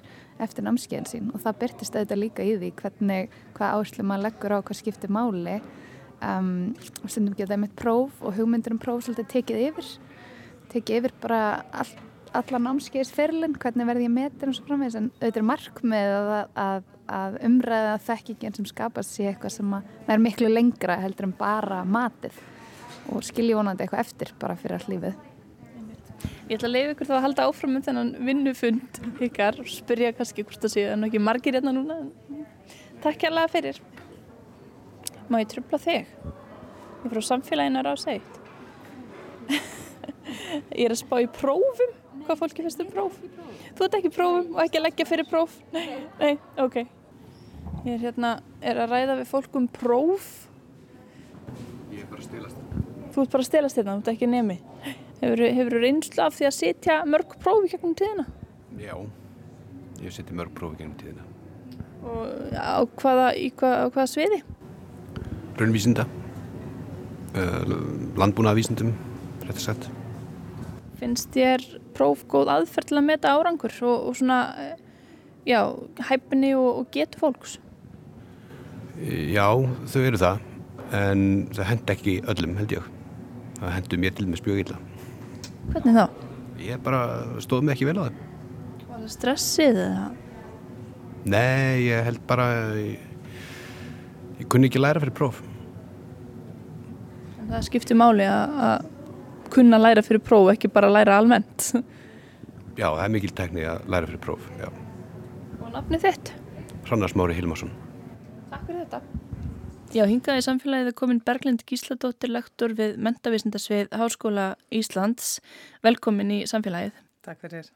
eftir 0.43 0.67
námskeiðin 0.67 1.09
sín. 1.09 1.31
Og 1.33 1.41
það 1.41 1.61
byrtist 1.63 1.95
auðvitað 1.97 2.21
líka 2.21 2.45
í 2.45 2.57
því 2.61 2.73
hvernig, 2.79 3.37
hvað 3.57 3.77
áherslu 3.77 4.05
maður 4.05 4.27
leggur 4.27 4.55
á 4.55 4.59
hvað 4.61 4.79
skiptir 4.79 5.13
máli. 5.13 5.57
Um, 6.23 6.71
og 7.03 7.09
stundum 7.11 7.35
geta 7.35 7.57
einmitt 7.57 7.73
próf 7.75 8.21
og 8.23 8.37
hugmyndir 8.37 8.71
um 8.71 8.79
próf 8.79 9.01
svolítið 9.03 9.31
tekið 9.33 9.63
yfir 9.65 9.87
tekið 10.73 10.99
yfir 11.01 11.13
bara 11.23 11.41
all, 11.73 11.91
alla 12.33 12.61
námskeiðsferlin, 12.67 13.57
hvernig 13.61 13.89
verði 13.89 14.07
ég 14.07 14.13
metin 14.13 14.51
og 14.51 14.57
svo 14.57 14.67
framvegis, 14.67 14.97
en 14.99 15.11
auðvitað 15.19 15.47
markmið 15.49 16.13
að, 16.17 16.31
að, 16.63 16.89
að 17.11 17.37
umræða 17.47 17.97
þekkingin 18.07 18.57
sem 18.57 18.67
skapast 18.69 19.15
sé 19.15 19.27
eitthvað 19.29 19.55
sem 19.57 19.75
er 19.75 20.23
miklu 20.23 20.49
lengra 20.51 20.97
heldur 21.01 21.29
en 21.29 21.37
bara 21.37 21.83
matið 21.83 22.39
og 23.11 23.23
skilji 23.27 23.55
vonandi 23.57 23.85
eitthvað 23.85 24.05
eftir 24.05 24.33
bara 24.39 24.57
fyrir 24.59 24.79
all 24.79 24.91
lífið 24.95 25.21
Ég 26.47 26.57
ætla 26.57 26.67
að 26.67 26.73
leiða 26.75 26.93
ykkur 26.93 27.07
þá 27.07 27.13
að 27.17 27.23
halda 27.25 27.45
áfram 27.49 27.75
um 27.77 27.83
þennan 27.83 28.11
vinnufund 28.27 28.99
ykkar 29.23 29.57
og 29.63 29.67
spyrja 29.71 30.13
kannski 30.15 30.45
hvort 30.45 30.63
það 30.63 30.75
séu 30.75 30.91
en 30.91 31.07
ekki 31.07 31.23
margir 31.23 31.57
hérna 31.57 31.75
núna 31.75 31.99
Takk 33.03 33.19
kærlega 33.25 33.51
fyrir 33.51 33.79
Má 35.31 35.39
ég 35.39 35.49
tröfla 35.51 35.79
þig? 35.79 36.09
Ég 37.03 37.07
er 37.07 37.11
frá 37.13 37.23
samfélaginu 37.25 37.83
á 37.83 37.95
seitt. 37.99 38.35
ég 40.79 40.85
er 40.85 40.93
að 40.93 40.99
spá 40.99 41.15
í 41.23 41.29
prófum. 41.31 41.95
Hvað 42.23 42.39
fólki 42.39 42.63
finnst 42.63 42.83
um 42.83 42.91
próf? 42.91 43.15
Þú 43.75 43.87
ert 43.87 43.97
ekki 43.99 44.11
prófum 44.13 44.53
og 44.55 44.61
ekki 44.63 44.79
að 44.79 44.85
leggja 44.87 45.07
fyrir 45.09 45.27
próf? 45.27 45.55
Nei, 45.73 45.85
nei, 46.21 46.33
ok. 46.61 46.77
Ég 47.83 47.97
er 47.97 48.03
hérna, 48.05 48.35
er 48.63 48.79
að 48.79 48.93
ræða 48.93 49.17
við 49.19 49.31
fólk 49.31 49.57
um 49.59 49.65
próf. 49.67 50.29
Ég 51.91 52.05
er 52.05 52.07
bara 52.11 52.21
að 52.21 52.29
stilast. 52.29 52.61
Þú 53.13 53.25
ert 53.25 53.33
bara 53.33 53.43
að 53.43 53.49
stelast 53.49 53.79
hérna, 53.79 53.97
þú 53.97 54.05
ert 54.05 54.13
ekki 54.13 54.29
nemi. 54.31 54.59
Hefur 55.23 55.43
þú 55.71 55.81
reynslu 55.83 56.23
af 56.23 56.37
því 56.37 56.47
að 56.47 56.55
sitja 56.57 56.97
mörg 57.07 57.35
próf 57.43 57.67
í 57.67 57.71
gegnum 57.71 57.95
tíðina? 57.99 58.25
Já, 58.79 58.95
ég 60.01 60.15
settið 60.15 60.39
mörg 60.39 60.53
prófi 60.57 60.79
gennum 60.81 60.95
tíðina. 60.99 61.25
Og 62.03 62.55
á 62.57 62.83
hvaða, 62.99 63.27
í 63.39 63.49
hvað, 63.55 63.75
á 63.79 63.87
hvaða 63.93 64.07
sviði? 64.11 64.39
Raunvísinda, 65.59 66.07
uh, 67.37 67.75
landbúnaðavísindum, 68.19 68.91
rétt 69.45 69.59
að 69.59 69.65
sagt. 69.67 69.91
Finnst 71.03 71.33
þér 71.35 71.63
próf 71.97 72.21
góð 72.31 72.47
aðferð 72.53 72.93
til 72.93 72.97
að 73.01 73.07
meta 73.09 73.33
árangur 73.35 73.73
og, 73.83 74.05
og 74.07 74.13
svona, 74.15 74.37
eh, 74.55 74.77
já, 75.49 75.59
hæfni 76.07 76.53
og, 76.55 76.69
og 76.79 76.93
getu 76.95 77.19
fólks? 77.19 77.57
Já, 79.03 79.49
þau 79.91 79.99
eru 79.99 80.21
það, 80.21 80.45
en 80.95 81.25
það 81.51 81.67
hend 81.73 81.91
ekki 81.91 82.13
öllum 82.31 82.53
held 82.61 82.75
ég. 82.77 82.87
Það 83.57 83.75
hendur 83.75 84.01
mér 84.05 84.15
til 84.15 84.29
með 84.29 84.39
spjögilla. 84.39 84.79
Hvernig 85.73 85.97
þá? 85.97 86.23
Ég 86.63 86.85
bara 86.85 87.01
stóð 87.43 87.67
mig 87.67 87.75
ekki 87.75 87.89
vel 87.89 87.97
á 87.99 88.03
það. 88.05 88.23
Var 88.87 89.03
það 89.03 89.13
stressið 89.17 89.81
eða? 89.83 90.07
Nei, 91.35 91.83
ég 91.89 92.07
held 92.07 92.23
bara, 92.31 92.47
ég, 92.79 93.03
ég 94.39 94.47
kunni 94.47 94.71
ekki 94.71 94.79
læra 94.79 95.03
fyrir 95.03 95.17
próf. 95.19 95.43
En 97.43 97.51
það 97.51 97.67
skiptir 97.67 97.99
máli 97.99 98.23
að, 98.31 98.87
að 99.53 99.59
kunna 99.59 99.77
læra 99.81 100.01
fyrir 100.01 100.21
próf, 100.23 100.49
ekki 100.53 100.71
bara 100.73 100.89
læra 100.89 101.17
almennt. 101.19 101.73
Já, 102.79 102.89
það 102.89 103.03
er 103.03 103.11
mikil 103.13 103.33
tekni 103.37 103.65
að 103.69 103.83
læra 103.85 104.07
fyrir 104.09 104.21
próf, 104.23 104.45
já. 104.57 104.69
Og 105.61 105.67
nafnið 105.75 106.07
þitt? 106.07 106.31
Hrannar 106.87 107.11
Smári 107.11 107.35
Hilmarsson. 107.37 107.69
Takk 108.49 108.63
fyrir 108.65 108.79
þetta. 108.81 109.01
Já, 109.93 110.07
hingaði 110.09 110.41
samfélagið 110.41 110.89
er 110.89 110.95
komin 110.97 111.19
Berglind 111.21 111.61
Gísladóttir, 111.69 112.31
lektor 112.33 112.73
við 112.73 112.97
Mentavísindasvið 113.05 113.93
Háskóla 113.93 114.47
Íslands. 114.73 115.35
Velkomin 115.85 116.33
í 116.33 116.39
samfélagið. 116.49 116.97
Takk 117.21 117.45
fyrir. 117.45 117.69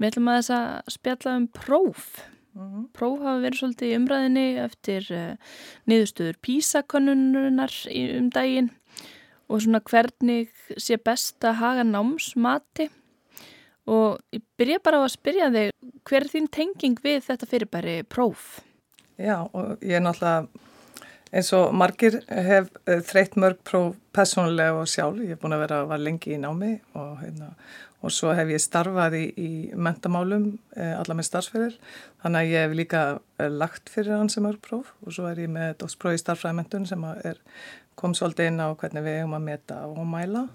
Við 0.00 0.08
ætlum 0.08 0.32
að 0.32 0.38
þess 0.38 0.54
að 0.56 0.94
spjalla 0.96 1.36
um 1.36 1.48
próf. 1.52 2.06
Mm 2.56 2.64
-hmm. 2.70 2.86
Próf 2.96 3.18
hafa 3.20 3.40
verið 3.44 3.58
svolítið 3.60 3.90
í 3.92 3.96
umræðinni 4.00 4.46
eftir 4.64 5.12
uh, 5.12 5.36
niðurstöður 5.88 6.40
písakonunnar 6.40 7.76
um 8.16 8.32
daginn 8.32 8.72
og 9.52 9.62
svona 9.62 9.82
hvernig 9.84 10.48
sé 10.80 10.96
best 10.96 11.44
að 11.44 11.58
haga 11.60 11.86
námsmati. 11.86 12.88
Og 13.92 14.20
ég 14.32 14.42
byrja 14.56 14.80
bara 14.82 15.02
á 15.02 15.04
að 15.04 15.14
spyrja 15.16 15.50
þig 15.52 15.72
hver 16.08 16.22
er 16.22 16.32
þín 16.32 16.50
tenging 16.54 17.00
við 17.02 17.24
þetta 17.26 17.48
fyrirbæri 17.50 17.96
próf? 18.06 18.60
Já 19.20 19.42
og 19.44 19.82
ég 19.82 19.98
er 19.98 20.04
náttúrulega 20.04 20.46
eins 21.32 21.48
og 21.56 21.72
margir 21.74 22.20
hef 22.28 22.68
uh, 22.86 23.00
þreytt 23.08 23.38
mörg 23.40 23.62
próf 23.66 23.96
personlega 24.12 24.76
og 24.82 24.90
sjálf, 24.90 25.22
ég 25.24 25.34
er 25.34 25.40
búin 25.40 25.56
að 25.56 25.64
vera 25.64 25.80
var 25.88 26.02
lengi 26.02 26.34
í 26.36 26.40
námi 26.40 26.76
og 26.92 27.22
hérna 27.22 27.54
og 28.02 28.10
svo 28.10 28.32
hef 28.34 28.50
ég 28.50 28.62
starfað 28.62 29.14
í, 29.14 29.24
í 29.38 29.50
mentamálum 29.78 30.48
eh, 30.74 30.94
alla 30.98 31.14
með 31.14 31.28
starfsferðil 31.28 31.76
þannig 32.22 32.40
að 32.40 32.50
ég 32.50 32.64
hef 32.64 32.74
líka 32.78 33.02
eh, 33.38 33.50
lagt 33.50 33.92
fyrir 33.92 34.16
hann 34.18 34.30
sem 34.32 34.46
er 34.48 34.58
próf 34.62 34.90
og 35.06 35.14
svo 35.14 35.28
er 35.30 35.42
ég 35.44 35.52
með 35.52 35.76
dótspróf 35.82 36.16
í 36.16 36.22
starfræðmentun 36.22 36.88
sem 36.90 37.04
er, 37.12 37.38
kom 37.98 38.14
svolítið 38.16 38.52
inn 38.52 38.62
á 38.62 38.68
hvernig 38.78 39.04
við 39.06 39.18
hefum 39.20 39.36
að 39.38 39.46
meta 39.48 39.80
og 39.88 40.06
mæla 40.08 40.46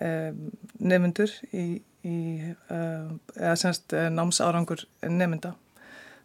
eh, 0.00 0.30
nefnundur 0.78 1.32
í, 1.52 1.82
í 2.06 2.18
eða 2.68 3.56
semst 3.60 3.92
námsárangur 3.92 4.86
nefnunda 5.06 5.54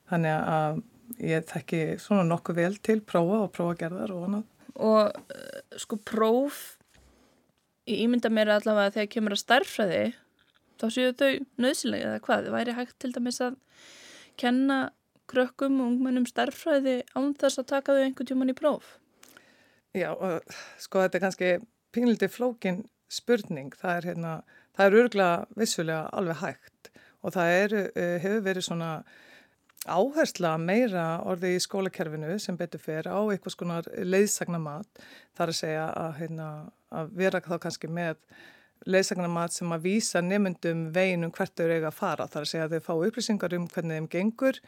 þannig 0.10 0.38
að 0.38 0.82
ég 1.24 1.46
þekki 1.48 1.82
svona 2.04 2.26
nokkuð 2.28 2.60
vel 2.62 2.74
til 2.84 3.00
prófa 3.06 3.44
og 3.46 3.52
prófagerðar 3.56 4.14
og 4.16 4.26
annað. 4.28 4.48
Og 4.78 5.80
sko 5.80 5.98
próf 6.06 6.78
ég 7.88 8.04
ímynda 8.04 8.32
mér 8.34 8.52
allavega 8.58 8.98
þegar 8.98 9.12
kemur 9.14 9.36
að 9.36 9.44
starfræði 9.44 10.04
þá 10.78 10.88
séu 10.94 11.14
þau 11.18 11.32
nöðsilega 11.64 12.12
eða 12.12 12.24
hvað, 12.28 12.50
væri 12.54 12.78
hægt 12.78 12.98
til 13.02 13.14
dæmis 13.16 13.40
að 13.44 13.58
kenna 14.38 14.80
krökkum 15.32 15.80
og 15.82 15.92
ungmennum 15.94 16.28
starffræði 16.30 17.02
án 17.16 17.34
þess 17.40 17.62
að 17.62 17.70
taka 17.74 17.96
þau 17.96 18.04
einhvern 18.04 18.30
tjóman 18.30 18.54
í 18.54 18.58
próf? 18.58 18.98
Já, 19.98 20.12
og, 20.14 20.58
sko 20.82 21.02
þetta 21.04 21.18
er 21.18 21.24
kannski 21.24 21.52
pínlítið 21.96 22.34
flókin 22.34 22.82
spurning, 23.10 23.72
það 23.80 23.94
er 23.96 24.10
hérna, 24.12 24.34
það 24.78 24.90
er 24.90 24.98
örgulega 25.02 25.60
vissulega 25.60 26.02
alveg 26.20 26.42
hægt 26.42 26.92
og 27.26 27.34
það 27.34 27.54
er, 27.54 27.76
hefur 28.22 28.44
verið 28.46 28.68
svona 28.68 28.92
áhersla 29.88 30.54
meira 30.60 31.06
orði 31.28 31.54
í 31.56 31.64
skólakerfinu 31.64 32.36
sem 32.42 32.58
betur 32.60 32.82
fer 32.84 33.08
á 33.08 33.20
eitthvað 33.20 33.56
skonar 33.56 33.90
leiðsagnamat 34.04 35.02
þar 35.38 35.54
að 35.54 35.60
segja 35.62 35.88
að, 35.94 36.12
hérna, 36.22 36.50
að 36.92 37.12
vera 37.22 37.42
þá 37.46 37.56
kannski 37.64 37.90
með 37.92 38.20
leiðsagnamat 38.86 39.56
sem 39.56 39.72
að 39.74 39.86
vísa 39.88 40.22
nefndum 40.22 40.88
veginum 40.96 41.32
hvert 41.36 41.54
þau 41.58 41.68
eiga 41.72 41.90
að 41.90 41.98
fara. 41.98 42.28
Það 42.28 42.40
er 42.40 42.46
að 42.46 42.52
segja 42.52 42.66
að 42.68 42.76
þau 42.76 42.86
fá 42.88 43.08
upplýsingar 43.08 43.56
um 43.58 43.68
hvernig 43.74 44.00
þeim 44.00 44.10
gengur, 44.14 44.60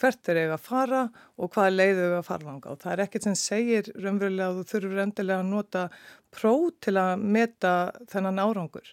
hvert 0.00 0.22
þau 0.26 0.32
eiga 0.34 0.56
að 0.56 0.64
fara 0.66 1.02
og 1.36 1.52
hvaða 1.54 1.74
leið 1.76 2.00
þau 2.00 2.06
eiga 2.06 2.20
að 2.20 2.28
fara 2.30 2.48
langa. 2.48 2.72
Og 2.72 2.82
það 2.82 2.94
er 2.94 3.04
ekkert 3.06 3.28
sem 3.28 3.38
segir 3.38 3.92
raunverulega 3.98 4.48
að 4.48 4.60
þú 4.60 4.66
þurfur 4.72 5.04
endilega 5.06 5.44
að 5.44 5.52
nota 5.52 5.84
próf 6.32 6.66
til 6.82 6.96
að 7.02 7.28
meta 7.38 7.76
þennan 8.12 8.42
árangur. 8.42 8.92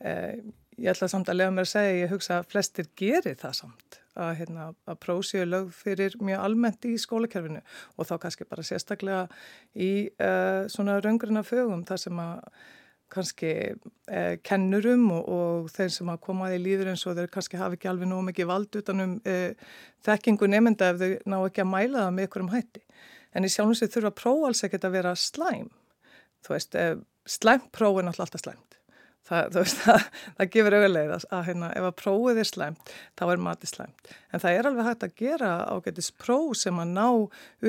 Eh, 0.00 0.40
ég 0.76 0.92
ætla 0.92 1.08
samt 1.10 1.30
að 1.32 1.40
lega 1.40 1.54
mér 1.54 1.66
að 1.68 1.72
segja, 1.74 2.00
ég 2.02 2.12
hugsa 2.12 2.40
að 2.40 2.50
flestir 2.52 2.90
gerir 2.98 3.38
það 3.40 3.60
samt 3.62 4.00
að, 4.16 4.32
hérna, 4.40 4.70
að 4.88 4.98
próf 5.04 5.26
séu 5.28 5.44
lög 5.48 5.70
fyrir 5.76 6.16
mjög 6.24 6.42
almennt 6.44 6.88
í 6.88 6.96
skólakerfinu 7.00 7.62
og 7.96 8.08
þá 8.08 8.16
kannski 8.22 8.48
bara 8.48 8.64
sérstaklega 8.66 9.26
í 9.72 10.08
uh, 10.22 10.64
svona 10.72 10.98
raungruna 11.04 11.44
fögum 11.46 11.84
þar 11.88 12.02
sem 12.06 12.20
að 12.22 12.44
kannski 13.12 13.50
eh, 14.10 14.36
kennurum 14.46 15.04
og, 15.14 15.28
og 15.30 15.68
þeir 15.74 15.92
sem 15.94 16.10
að 16.10 16.22
koma 16.26 16.48
að 16.48 16.56
í 16.56 16.62
líður 16.64 16.90
eins 16.92 17.04
og 17.06 17.16
þeir 17.18 17.30
kannski 17.32 17.60
hafi 17.60 17.78
ekki 17.78 17.90
alveg 17.90 18.10
nóg 18.10 18.24
mikið 18.28 18.50
vald 18.50 18.78
utanum 18.80 19.16
eh, 19.28 19.54
þekkingu 20.06 20.48
nefnda 20.50 20.90
ef 20.92 21.02
þau 21.02 21.10
ná 21.32 21.36
ekki 21.38 21.64
að 21.64 21.72
mæla 21.72 22.04
það 22.04 22.16
með 22.16 22.28
ykkurum 22.28 22.52
hætti. 22.54 22.82
En 23.36 23.46
í 23.46 23.52
sjálfum 23.52 23.76
sér 23.78 23.92
þurfa 23.94 24.14
próf 24.16 24.46
alls 24.48 24.64
ekkert 24.66 24.88
að 24.88 24.96
vera 24.96 25.14
slæm. 25.20 25.68
Þú 26.46 26.54
veist, 26.56 26.78
eh, 26.80 26.96
slæmt 27.28 27.70
próf 27.74 28.00
er 28.00 28.08
náttúrulega 28.08 28.28
alltaf 28.28 28.44
slæmt. 28.44 28.80
Það, 29.26 29.56
veist, 29.56 29.80
það, 29.82 30.04
það 30.36 30.50
gefur 30.54 30.76
auðvitað 30.76 31.14
að, 31.16 31.24
að 31.34 31.44
hérna, 31.48 31.70
ef 31.74 31.86
að 31.88 31.96
prófið 31.98 32.40
er 32.42 32.48
slæmt, 32.50 32.92
þá 33.18 33.24
er 33.26 33.42
matið 33.42 33.70
slæmt. 33.72 34.10
En 34.30 34.42
það 34.44 34.58
er 34.58 34.68
alveg 34.70 34.86
hægt 34.86 35.06
að 35.06 35.16
gera 35.18 35.50
ágætis 35.66 36.10
próf 36.22 36.52
sem 36.60 36.78
að 36.82 36.92
ná 36.94 37.08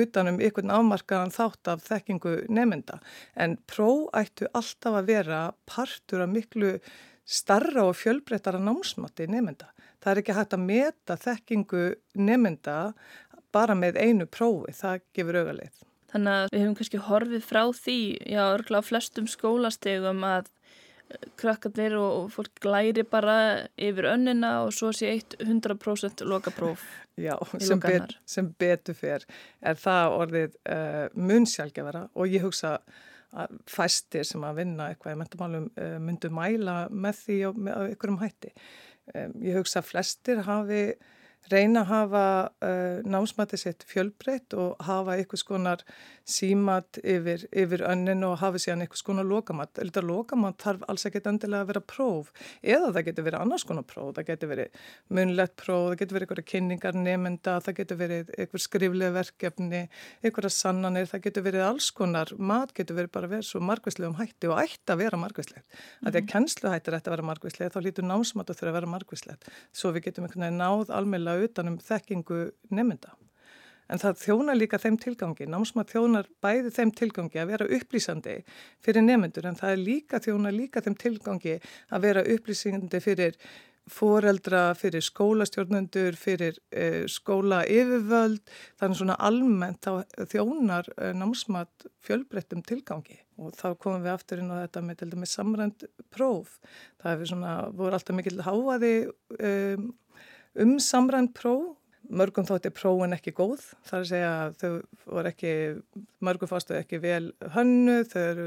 utanum 0.04 0.38
ykkur 0.48 0.70
afmarkaðan 0.76 1.34
þátt 1.34 1.72
af 1.72 1.82
þekkingu 1.88 2.34
nefnda. 2.54 3.00
En 3.34 3.56
próf 3.70 4.06
ættu 4.20 4.46
alltaf 4.52 5.00
að 5.00 5.10
vera 5.10 5.40
partur 5.66 6.22
af 6.22 6.30
miklu 6.30 6.76
starra 7.28 7.88
og 7.88 7.98
fjölbreyttara 7.98 8.60
námsmatti 8.62 9.26
nefnda. 9.28 9.72
Það 9.98 10.12
er 10.12 10.22
ekki 10.22 10.36
hægt 10.36 10.54
að 10.54 10.66
meta 10.68 11.18
þekkingu 11.18 11.84
nefnda 12.22 12.78
bara 13.54 13.74
með 13.74 13.98
einu 13.98 14.28
prófi, 14.30 14.76
það 14.76 15.02
gefur 15.16 15.40
auðvitað. 15.40 15.84
Þannig 16.08 16.34
að 16.38 16.46
við 16.52 16.62
hefum 16.62 16.76
kannski 16.78 17.00
horfið 17.04 17.42
frá 17.44 17.62
því, 17.76 17.98
já, 18.32 18.40
örgla 18.46 18.80
á 18.80 18.88
flestum 18.88 19.26
skólastegum 19.28 20.22
að 20.24 20.46
krakkarnir 21.40 21.94
og 21.98 22.30
fólk 22.34 22.60
glæri 22.62 23.04
bara 23.08 23.66
yfir 23.80 24.10
önnina 24.10 24.58
og 24.66 24.72
svo 24.76 24.90
sé 24.92 25.12
eitt 25.14 25.36
100% 25.40 26.24
lokapróf 26.28 26.84
Já, 27.18 27.34
sem, 27.58 27.80
bet, 27.82 28.14
sem 28.28 28.48
betur 28.60 28.94
fyrr 28.94 29.24
er 29.66 29.78
það 29.80 30.16
orðið 30.20 30.58
uh, 30.70 31.06
munnsjálfgefara 31.18 32.04
og 32.14 32.34
ég 32.34 32.44
hugsa 32.44 32.76
að 33.38 33.56
fæstir 33.68 34.24
sem 34.24 34.44
að 34.46 34.62
vinna 34.62 34.90
eitthvað 34.92 35.16
í 35.16 35.20
mentamálum 35.22 35.66
uh, 35.72 35.96
myndu 36.02 36.30
mæla 36.32 36.76
með 36.92 37.24
því 37.24 37.38
á, 37.44 37.50
með, 37.56 37.80
einhverjum 37.88 38.20
hætti. 38.22 38.52
Um, 39.12 39.34
ég 39.44 39.58
hugsa 39.58 39.82
að 39.82 39.90
flestir 39.90 40.44
hafi 40.46 40.82
reyna 41.48 41.82
að 41.84 41.90
hafa 41.92 42.22
uh, 42.64 42.98
námsmatið 43.08 43.60
sitt 43.62 43.84
fjölbreytt 43.88 44.54
og 44.58 44.76
hafa 44.84 45.16
einhvers 45.16 45.44
konar 45.46 45.84
símat 46.28 46.98
yfir, 47.00 47.46
yfir 47.56 47.82
önnin 47.88 48.24
og 48.26 48.38
hafa 48.42 48.58
síðan 48.60 48.82
einhvers 48.84 49.02
konar 49.06 49.24
lokamat. 49.28 49.70
Þetta 49.78 50.02
lokamat 50.04 50.58
þarf 50.60 50.82
alls 50.92 51.06
ekkert 51.08 51.28
endilega 51.30 51.64
að 51.64 51.70
vera 51.72 51.82
próf 51.94 52.32
eða 52.62 52.92
það 52.92 53.06
getur 53.08 53.26
verið 53.28 53.40
annars 53.44 53.64
konar 53.68 53.86
próf. 53.88 54.10
Það 54.18 54.28
getur 54.32 54.48
verið 54.52 54.68
munlegt 55.16 55.56
próf, 55.62 55.84
það 55.88 55.98
getur 56.02 56.18
verið 56.18 56.26
einhverja 56.28 56.50
kynningar 56.52 56.94
nefnda, 56.98 57.54
það 57.64 57.78
getur 57.80 58.00
verið 58.02 58.24
einhver 58.36 58.64
skriflega 58.66 59.16
verkefni, 59.16 59.82
einhverja 60.22 60.52
sannanir, 60.52 61.06
það 61.08 61.24
getur 61.28 61.46
verið 61.48 61.62
alls 61.68 61.88
konar. 61.96 62.28
Mat 62.36 62.74
getur 62.76 62.98
verið 63.00 63.12
bara 63.16 63.32
verið 63.32 63.48
svo 63.48 63.60
margvæslega 63.64 64.10
um 64.12 64.18
hætti 64.20 64.46
og 64.52 64.60
ætti 64.60 64.92
að 64.92 65.00
vera 65.04 65.16
margvæslegt. 65.24 65.64
Mm 65.64 65.72
-hmm. 65.72 66.12
Þegar 66.12 66.26
kennsluhættir 66.32 66.94
ætti 66.98 67.08
að 67.08 67.14
vera 67.16 67.28
margvæslega 67.30 67.72
almeinlega 71.28 71.48
utanum 71.48 71.78
þekkingu 71.78 72.50
nefnda. 72.70 73.14
En 73.88 73.98
það 73.98 74.18
þjónar 74.20 74.58
líka 74.58 74.78
þeim 74.78 74.98
tilgangi, 75.00 75.46
námsmaður 75.48 75.92
þjónar 75.94 76.26
bæði 76.42 76.72
þeim 76.76 76.90
tilgangi 76.92 77.40
að 77.40 77.48
vera 77.48 77.68
upplýsandi 77.72 78.34
fyrir 78.84 79.02
nefnendur 79.02 79.46
en 79.48 79.56
það 79.56 79.72
er 79.72 79.80
líka 79.80 80.20
þjónar 80.20 80.52
líka 80.52 80.82
þeim 80.84 80.96
tilgangi 81.00 81.54
að 81.88 82.02
vera 82.04 82.24
upplýsandi 82.34 83.00
fyrir 83.00 83.38
foreldra, 83.88 84.74
fyrir 84.76 85.00
skólastjórnendur, 85.00 86.16
fyrir 86.20 86.58
uh, 86.76 87.06
skóla 87.08 87.62
yfirvöld, 87.64 88.42
þannig 88.76 89.00
svona 89.00 89.16
almennt 89.16 89.88
þjónar 90.28 90.90
uh, 90.98 91.14
námsmat 91.16 91.88
fjölbreyttum 92.04 92.60
tilgangi 92.68 93.16
og 93.38 93.54
þá 93.56 93.70
komum 93.78 94.02
við 94.04 94.12
aftur 94.12 94.42
inn 94.42 94.52
á 94.52 94.66
þetta 94.66 94.82
með, 94.84 95.06
með 95.14 95.30
samrænt 95.30 95.84
próf. 96.12 96.58
Það 97.00 97.14
hefur 97.14 97.32
svona, 97.32 97.54
voru 97.78 97.96
alltaf 97.96 98.18
mikil 98.18 98.42
háaði 98.42 98.92
um, 99.38 99.88
um 100.56 100.78
samrænt 100.82 101.34
próf. 101.36 101.74
Mörgum 102.08 102.46
þótti 102.48 102.70
prófin 102.72 103.12
ekki 103.12 103.34
góð 103.36 103.66
þar 103.84 103.98
að 103.98 104.06
segja 104.08 104.28
að 104.32 104.54
þau 104.62 104.70
voru 105.12 105.28
ekki 105.28 105.50
mörgum 106.24 106.48
fástu 106.48 106.72
ekki 106.78 107.02
vel 107.02 107.34
hönnu 107.52 107.98
þau 108.08 108.22
eru 108.22 108.46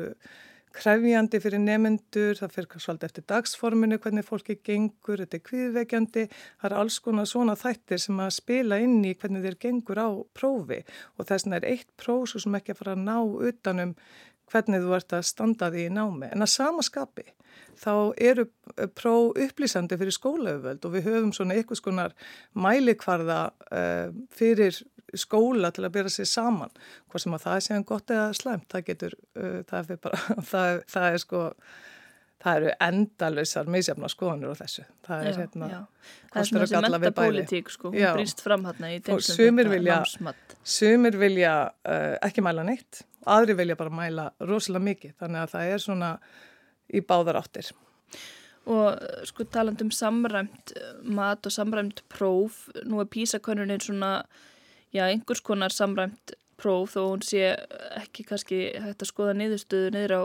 krefjandi 0.75 1.39
fyrir 1.43 1.61
nefnendur, 1.61 2.37
það 2.39 2.53
fyrir 2.55 2.83
svolítið 2.83 3.07
eftir 3.09 3.25
dagsforminu, 3.29 3.99
hvernig 4.01 4.27
fólki 4.27 4.57
gengur, 4.63 5.19
þetta 5.23 5.37
er 5.37 5.43
kviðveikjandi, 5.49 6.25
það 6.61 6.67
er 6.69 6.75
alls 6.79 6.99
konar 7.03 7.27
svona 7.29 7.57
þættir 7.59 8.01
sem 8.01 8.21
að 8.23 8.33
spila 8.37 8.79
inn 8.83 8.99
í 9.03 9.13
hvernig 9.19 9.45
þeir 9.45 9.59
gengur 9.65 10.01
á 10.01 10.09
prófi. 10.37 10.81
Og 11.17 11.27
þess 11.27 11.47
vegna 11.47 11.59
er 11.59 11.69
eitt 11.73 11.89
próf 11.99 12.31
sem 12.31 12.55
ekki 12.57 12.75
að 12.75 12.81
fara 12.81 12.95
að 12.95 13.05
ná 13.09 13.17
utanum 13.51 13.95
hvernig 14.51 14.83
þú 14.83 14.95
ert 14.97 15.15
að 15.17 15.27
standa 15.29 15.71
því 15.73 15.87
í 15.87 15.93
námi. 15.95 16.31
En 16.31 16.45
að 16.45 16.53
sama 16.53 16.85
skapi 16.85 17.27
þá 17.81 17.93
eru 18.21 18.47
pró 18.97 19.13
upplýsandi 19.31 19.97
fyrir 19.99 20.15
skólauföld 20.15 20.85
og 20.85 20.95
við 20.95 21.07
höfum 21.09 21.31
svona 21.35 21.57
eitthvað 21.57 21.81
skonar 21.81 22.17
mælikvarða 22.53 23.41
uh, 23.71 24.11
fyrir 24.35 24.81
skóla 25.17 25.71
til 25.75 25.85
að 25.87 25.95
byrja 25.97 26.15
sér 26.15 26.29
saman. 26.29 26.73
Hvað 27.11 27.25
sem 27.25 27.37
að 27.37 27.45
það 27.45 27.55
er 27.55 27.65
séðan 27.67 27.87
gott 27.89 28.13
eða 28.15 28.27
slemt, 28.37 28.67
það 28.71 28.85
getur, 28.91 29.15
uh, 29.39 29.57
það, 29.69 29.95
er 29.95 30.03
bara, 30.05 30.21
það, 30.51 30.83
það 30.93 31.07
er 31.09 31.25
sko 31.25 31.47
það 32.41 32.57
eru 32.57 32.71
endalösar 32.87 33.69
misjafna 33.69 34.09
skoðanur 34.09 34.55
á 34.57 34.61
þessu. 34.63 34.85
Það 35.05 35.27
er 35.27 35.41
hérna 35.43 35.69
já. 35.69 35.81
Það 36.31 36.41
er 36.41 36.49
svona 36.49 36.65
þessi 36.65 36.93
mentapólitík 36.95 37.69
sko, 37.73 37.91
hún 37.93 38.17
brýst 38.17 38.41
fram 38.41 38.65
hérna 38.69 38.95
í 38.95 39.01
tengstum 39.05 39.61
þetta 39.61 39.81
námsmatt. 39.85 40.50
Sumir 40.63 41.17
vilja 41.17 41.53
uh, 41.71 42.17
ekki 42.21 42.43
mæla 42.45 42.65
neitt, 42.67 43.03
aðri 43.25 43.55
vilja 43.57 43.77
bara 43.79 43.93
mæla 43.93 44.27
rosalega 44.45 44.85
mikið, 44.85 45.15
þannig 45.21 45.41
að 45.41 45.55
það 45.55 45.71
er 45.71 45.83
svona 45.85 46.11
í 46.91 47.01
báðar 47.01 47.39
áttir. 47.41 47.71
Og 48.69 49.25
sko 49.25 49.47
taland 49.49 49.81
um 49.81 49.89
samræmt 49.89 50.75
mat 51.01 51.47
og 51.49 51.53
samræmt 51.53 52.03
próf, 52.13 52.67
nú 52.85 53.01
er 53.01 53.09
písakönnunir 53.09 53.81
svona, 53.81 54.21
já, 54.93 55.07
einhvers 55.07 55.41
konar 55.41 55.73
samræmt 55.73 56.35
próf 56.61 56.95
þó 56.95 57.01
hún 57.07 57.25
sé 57.25 57.55
ekki 57.97 58.25
kannski 58.29 58.61
hægt 58.77 59.01
að 59.01 59.09
skoða 59.09 59.37
niðurstöðu 59.39 59.93
niður 59.95 60.13
á 60.13 60.23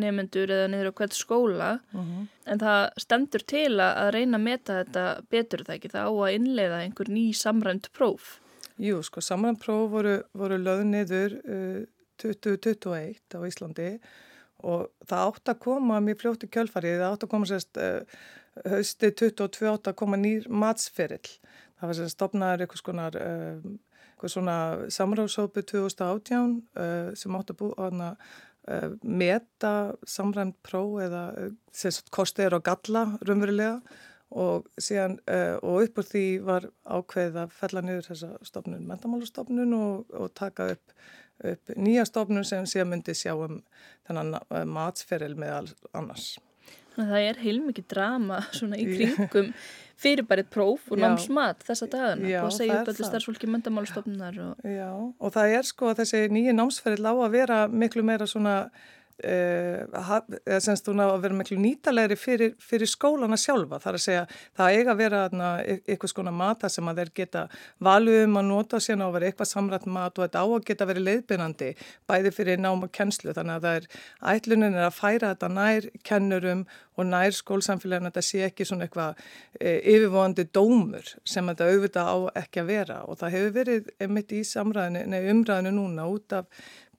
nefnendur 0.00 0.50
eða 0.54 0.68
niður 0.70 0.90
á 0.90 0.98
hvert 1.00 1.16
skóla 1.18 1.70
uh 1.92 2.00
-huh. 2.00 2.26
en 2.46 2.58
það 2.58 2.82
stendur 3.04 3.42
til 3.46 3.80
að 3.80 4.10
reyna 4.14 4.38
að 4.38 4.46
meta 4.46 4.84
þetta 4.84 5.04
betur 5.30 5.64
það 5.66 5.74
ekki, 5.76 5.92
það 5.94 6.06
á 6.06 6.12
að 6.14 6.34
innleiða 6.34 6.82
einhver 6.84 7.08
ný 7.08 7.24
samræmt 7.34 7.90
próf. 7.92 8.39
Jú, 8.80 9.02
sko, 9.04 9.20
samræmt 9.20 9.60
próf 9.60 9.90
voru, 9.92 10.14
voru 10.32 10.56
löð 10.56 10.86
niður 10.88 11.34
uh, 11.44 11.80
2021 12.22 13.36
á 13.36 13.40
Íslandi 13.44 13.88
og 14.64 14.88
það 15.08 15.24
átt 15.26 15.52
að 15.52 15.58
koma 15.64 15.98
mjög 16.04 16.20
fljótt 16.22 16.46
í 16.46 16.48
kjölfarið, 16.52 16.96
það 17.02 17.14
átt 17.14 17.26
að 17.26 17.32
koma 17.34 17.48
sérst 17.48 17.80
uh, 17.80 18.16
hausti 18.72 19.12
22 19.20 19.68
átt 19.68 19.90
að 19.92 19.98
koma 20.00 20.20
nýr 20.20 20.48
matsferill. 20.48 21.28
Það 21.80 21.90
var 21.90 21.98
sérst 21.98 22.16
stopnaður 22.16 22.64
eitthvað 22.64 22.82
skonar, 22.82 23.20
uh, 23.20 23.70
eitthvað 24.12 24.34
svona 24.36 24.56
samráðsópu 24.96 25.64
2018 25.74 26.56
uh, 26.80 27.10
sem 27.20 27.36
átt 27.36 27.52
að 27.52 27.60
búa 27.60 27.88
hana 27.90 28.10
uh, 28.16 28.96
meta 29.04 29.74
samrænt 30.08 30.56
pró 30.64 30.86
eða 31.04 31.26
uh, 31.36 31.52
sérst 31.68 32.08
kostið 32.16 32.56
og 32.56 32.64
galla 32.68 33.10
raunverulega 33.20 33.80
og 34.30 34.68
síðan 34.78 35.18
uh, 35.26 35.56
og 35.62 35.86
upp 35.86 36.02
úr 36.02 36.06
því 36.06 36.26
var 36.46 36.68
ákveð 36.86 37.40
að 37.42 37.56
fella 37.56 37.82
niður 37.86 38.12
þessa 38.12 38.34
stopnun, 38.46 38.86
mentamálustofnun 38.86 39.74
og, 39.78 40.14
og 40.14 40.30
taka 40.38 40.72
upp 40.76 40.94
upp 41.40 41.72
nýja 41.76 42.04
stofnun 42.08 42.44
sem 42.44 42.66
að 42.68 42.88
myndi 42.90 43.16
sjá 43.16 43.32
um 43.32 43.60
þennan 44.08 44.36
uh, 44.40 44.64
matsferil 44.68 45.34
með 45.38 45.72
annars. 45.96 46.34
Þannig 46.90 47.06
að 47.06 47.12
það 47.14 47.28
er 47.28 47.40
heilmikið 47.44 47.86
drama 47.92 48.40
svona 48.58 48.80
í 48.80 48.86
kringum 48.90 49.52
fyrir 50.00 50.26
bara 50.28 50.44
eitt 50.44 50.52
próf 50.52 50.86
og 50.90 51.00
námsmat 51.00 51.64
þessa 51.66 51.88
dagana 51.92 52.44
og 52.44 52.54
segja 52.56 52.80
upp 52.80 52.92
allir 52.92 53.08
starfsfólki 53.08 53.50
myndamálstofnunar. 53.50 54.40
Og... 54.46 54.64
Já 54.68 54.90
og 54.92 55.34
það 55.34 55.58
er 55.58 55.68
sko 55.68 55.90
að 55.90 56.02
þessi 56.02 56.22
nýja 56.32 56.56
námsferil 56.56 57.04
á 57.04 57.14
að 57.14 57.36
vera 57.36 57.60
miklu 57.68 58.04
meira 58.06 58.28
svona 58.30 58.56
semst 59.20 60.86
þú 60.86 60.94
ná 60.96 61.04
að 61.06 61.24
vera 61.24 61.36
miklu 61.36 61.58
nýtalegri 61.60 62.16
fyrir, 62.18 62.54
fyrir 62.62 62.88
skólana 62.88 63.36
sjálfa. 63.40 63.80
Þar 63.82 63.98
að 63.98 64.04
segja 64.04 64.22
það 64.56 64.76
eiga 64.76 64.94
að 64.94 65.00
vera 65.00 65.20
e, 65.60 65.76
eitthvað 65.84 66.12
skona 66.14 66.32
mata 66.34 66.70
sem 66.72 66.88
að 66.88 67.02
þeir 67.02 67.12
geta 67.20 67.42
valið 67.84 68.20
um 68.24 68.38
að 68.40 68.48
nota 68.48 68.80
sérna 68.80 69.08
og 69.08 69.16
vera 69.16 69.30
eitthvað 69.30 69.50
samrætt 69.52 69.88
mat 69.90 70.18
og 70.18 70.24
þetta 70.24 70.44
á 70.44 70.46
að 70.46 70.66
geta 70.70 70.88
verið 70.90 71.06
leiðbyrnandi 71.08 71.70
bæði 72.10 72.34
fyrir 72.36 72.62
nám 72.62 72.86
og 72.86 72.92
kennslu. 72.96 73.34
Þannig 73.36 73.58
að 73.58 73.66
það 73.66 73.80
er 73.80 73.88
ætlunin 74.34 74.78
er 74.78 74.88
að 74.88 74.98
færa 74.98 75.32
þetta 75.34 75.52
nær 75.56 75.90
kennurum 76.06 76.64
og 76.96 77.08
nær 77.08 77.36
skólsamfélagin 77.36 78.08
að 78.08 78.14
þetta 78.14 78.26
sé 78.26 78.44
ekki 78.48 78.68
svona 78.68 78.88
eitthvað 78.88 79.20
e, 79.60 79.76
yfirvóandi 79.94 80.48
dómur 80.54 81.14
sem 81.24 81.52
þetta 81.52 81.70
auðvitað 81.70 82.12
á 82.12 82.16
ekki 82.44 82.64
að 82.64 82.72
vera. 82.74 83.00
Og 83.04 83.20
það 83.20 83.36
hefur 83.36 83.56
verið 83.60 83.92
mitt 84.10 84.34
í 84.36 84.42
samræðinu, 84.46 85.06
nei 85.12 85.30
umræðinu 85.32 85.76
núna 85.76 86.08
út 86.10 86.40
af 86.40 86.48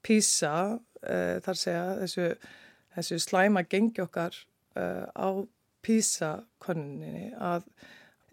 PISA 0.02 0.80
uh, 1.06 1.40
þar 1.46 1.60
segja 1.60 1.88
þessu, 2.02 2.28
þessu 2.98 3.20
slæma 3.24 3.66
gengi 3.70 4.04
okkar 4.04 4.36
uh, 4.80 5.08
á 5.12 5.30
PISA-konninni 5.86 7.32
að 7.42 7.66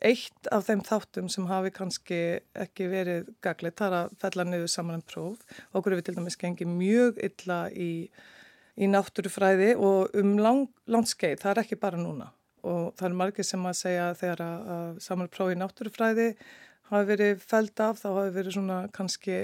eitt 0.05 0.49
af 0.55 0.69
þeim 0.69 0.83
þáttum 0.87 1.29
sem 1.33 1.47
hafi 1.51 1.73
kannski 1.75 2.19
ekki 2.59 2.87
verið 2.91 3.31
gaglið 3.43 3.77
þar 3.81 3.97
að 3.99 4.13
fella 4.23 4.45
niður 4.47 4.71
saman 4.71 4.99
en 5.01 5.07
próf. 5.07 5.41
Okkur 5.75 5.97
við 5.99 6.05
til 6.09 6.17
dæmis 6.19 6.39
gengið 6.39 6.71
mjög 6.71 7.19
illa 7.27 7.61
í, 7.75 8.07
í 8.79 8.91
náttúrufræði 8.91 9.73
og 9.75 10.15
um 10.19 10.37
lang, 10.39 10.69
langt 10.87 11.11
skeið, 11.11 11.41
það 11.43 11.53
er 11.55 11.63
ekki 11.65 11.81
bara 11.83 12.01
núna. 12.01 12.31
Og 12.69 12.93
það 12.99 13.09
er 13.09 13.19
margir 13.23 13.47
sem 13.47 13.67
að 13.67 13.79
segja 13.81 14.07
þegar 14.19 14.45
að, 14.45 14.71
að 14.77 15.03
saman 15.03 15.33
próf 15.35 15.53
í 15.55 15.59
náttúrufræði 15.59 16.29
hafi 16.93 17.11
verið 17.11 17.43
feld 17.43 17.83
af, 17.83 18.01
þá 18.03 18.09
hafi 18.13 18.37
verið 18.39 18.57
svona 18.57 18.79
kannski 18.95 19.41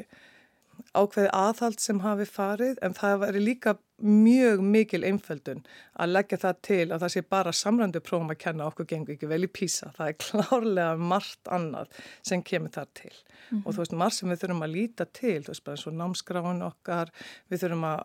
ákveði 0.95 1.31
aðhald 1.35 1.81
sem 1.83 2.01
hafi 2.05 2.27
farið 2.29 2.79
en 2.85 2.95
það 2.97 3.21
væri 3.25 3.43
líka 3.43 3.75
mjög 4.05 4.63
mikil 4.67 5.05
einföldun 5.07 5.61
að 6.03 6.11
leggja 6.17 6.39
það 6.43 6.57
til 6.67 6.87
að 6.89 7.05
það 7.05 7.13
sé 7.15 7.23
bara 7.31 7.53
samröndu 7.55 8.01
prófum 8.03 8.33
að 8.35 8.41
kenna 8.43 8.67
okkur 8.67 8.89
gengur 8.91 9.15
ekki 9.15 9.29
vel 9.31 9.47
í 9.47 9.51
písa. 9.51 9.93
Það 9.95 10.11
er 10.11 10.17
klárlega 10.25 11.07
margt 11.13 11.53
annað 11.55 12.01
sem 12.27 12.43
kemur 12.43 12.75
þar 12.75 12.91
til 12.99 13.13
mm 13.13 13.59
-hmm. 13.59 13.63
og 13.65 13.75
þú 13.75 13.83
veist 13.83 13.97
margt 14.03 14.19
sem 14.19 14.31
við 14.31 14.41
þurfum 14.43 14.67
að 14.67 14.75
líta 14.75 15.05
til, 15.05 15.39
þú 15.45 15.53
veist 15.53 15.65
bara 15.65 15.77
eins 15.77 15.87
og 15.87 15.95
námskráin 16.01 16.67
okkar, 16.71 17.13
við 17.51 17.63
þurfum 17.63 17.85
að 17.85 18.01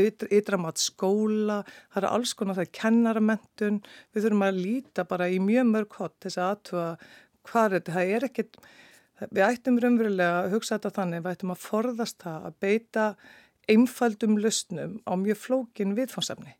uh, 0.00 0.38
ytra 0.38 0.56
mat 0.56 0.78
skóla, 0.78 1.64
það 1.92 2.02
er 2.02 2.08
alls 2.08 2.34
konar 2.34 2.54
það 2.54 2.66
er 2.66 2.78
kennaramentun, 2.80 3.82
við 4.14 4.22
þurfum 4.22 4.48
að 4.48 4.62
líta 4.64 5.04
bara 5.04 5.28
í 5.28 5.38
mjög 5.38 5.66
mörg 5.66 5.92
hot 5.98 6.16
þess 6.20 6.38
að 6.38 6.50
aðtúa 6.50 6.98
hvað 7.46 7.64
er 7.64 7.80
þetta, 7.80 7.92
það 7.92 8.14
er 8.16 8.24
ekkit 8.24 8.56
Við 9.30 9.42
ættum 9.46 9.80
raunverulega 9.80 10.44
að 10.44 10.52
hugsa 10.56 10.76
þetta 10.76 10.94
þannig, 11.00 11.24
við 11.24 11.36
ættum 11.36 11.54
að 11.54 11.64
forðast 11.64 12.18
það 12.22 12.46
að 12.50 12.56
beita 12.60 13.08
einfaldum 13.66 14.38
lustnum 14.38 14.98
á 15.08 15.12
mjög 15.18 15.42
flókin 15.42 15.96
viðfánsefni. 15.96 16.56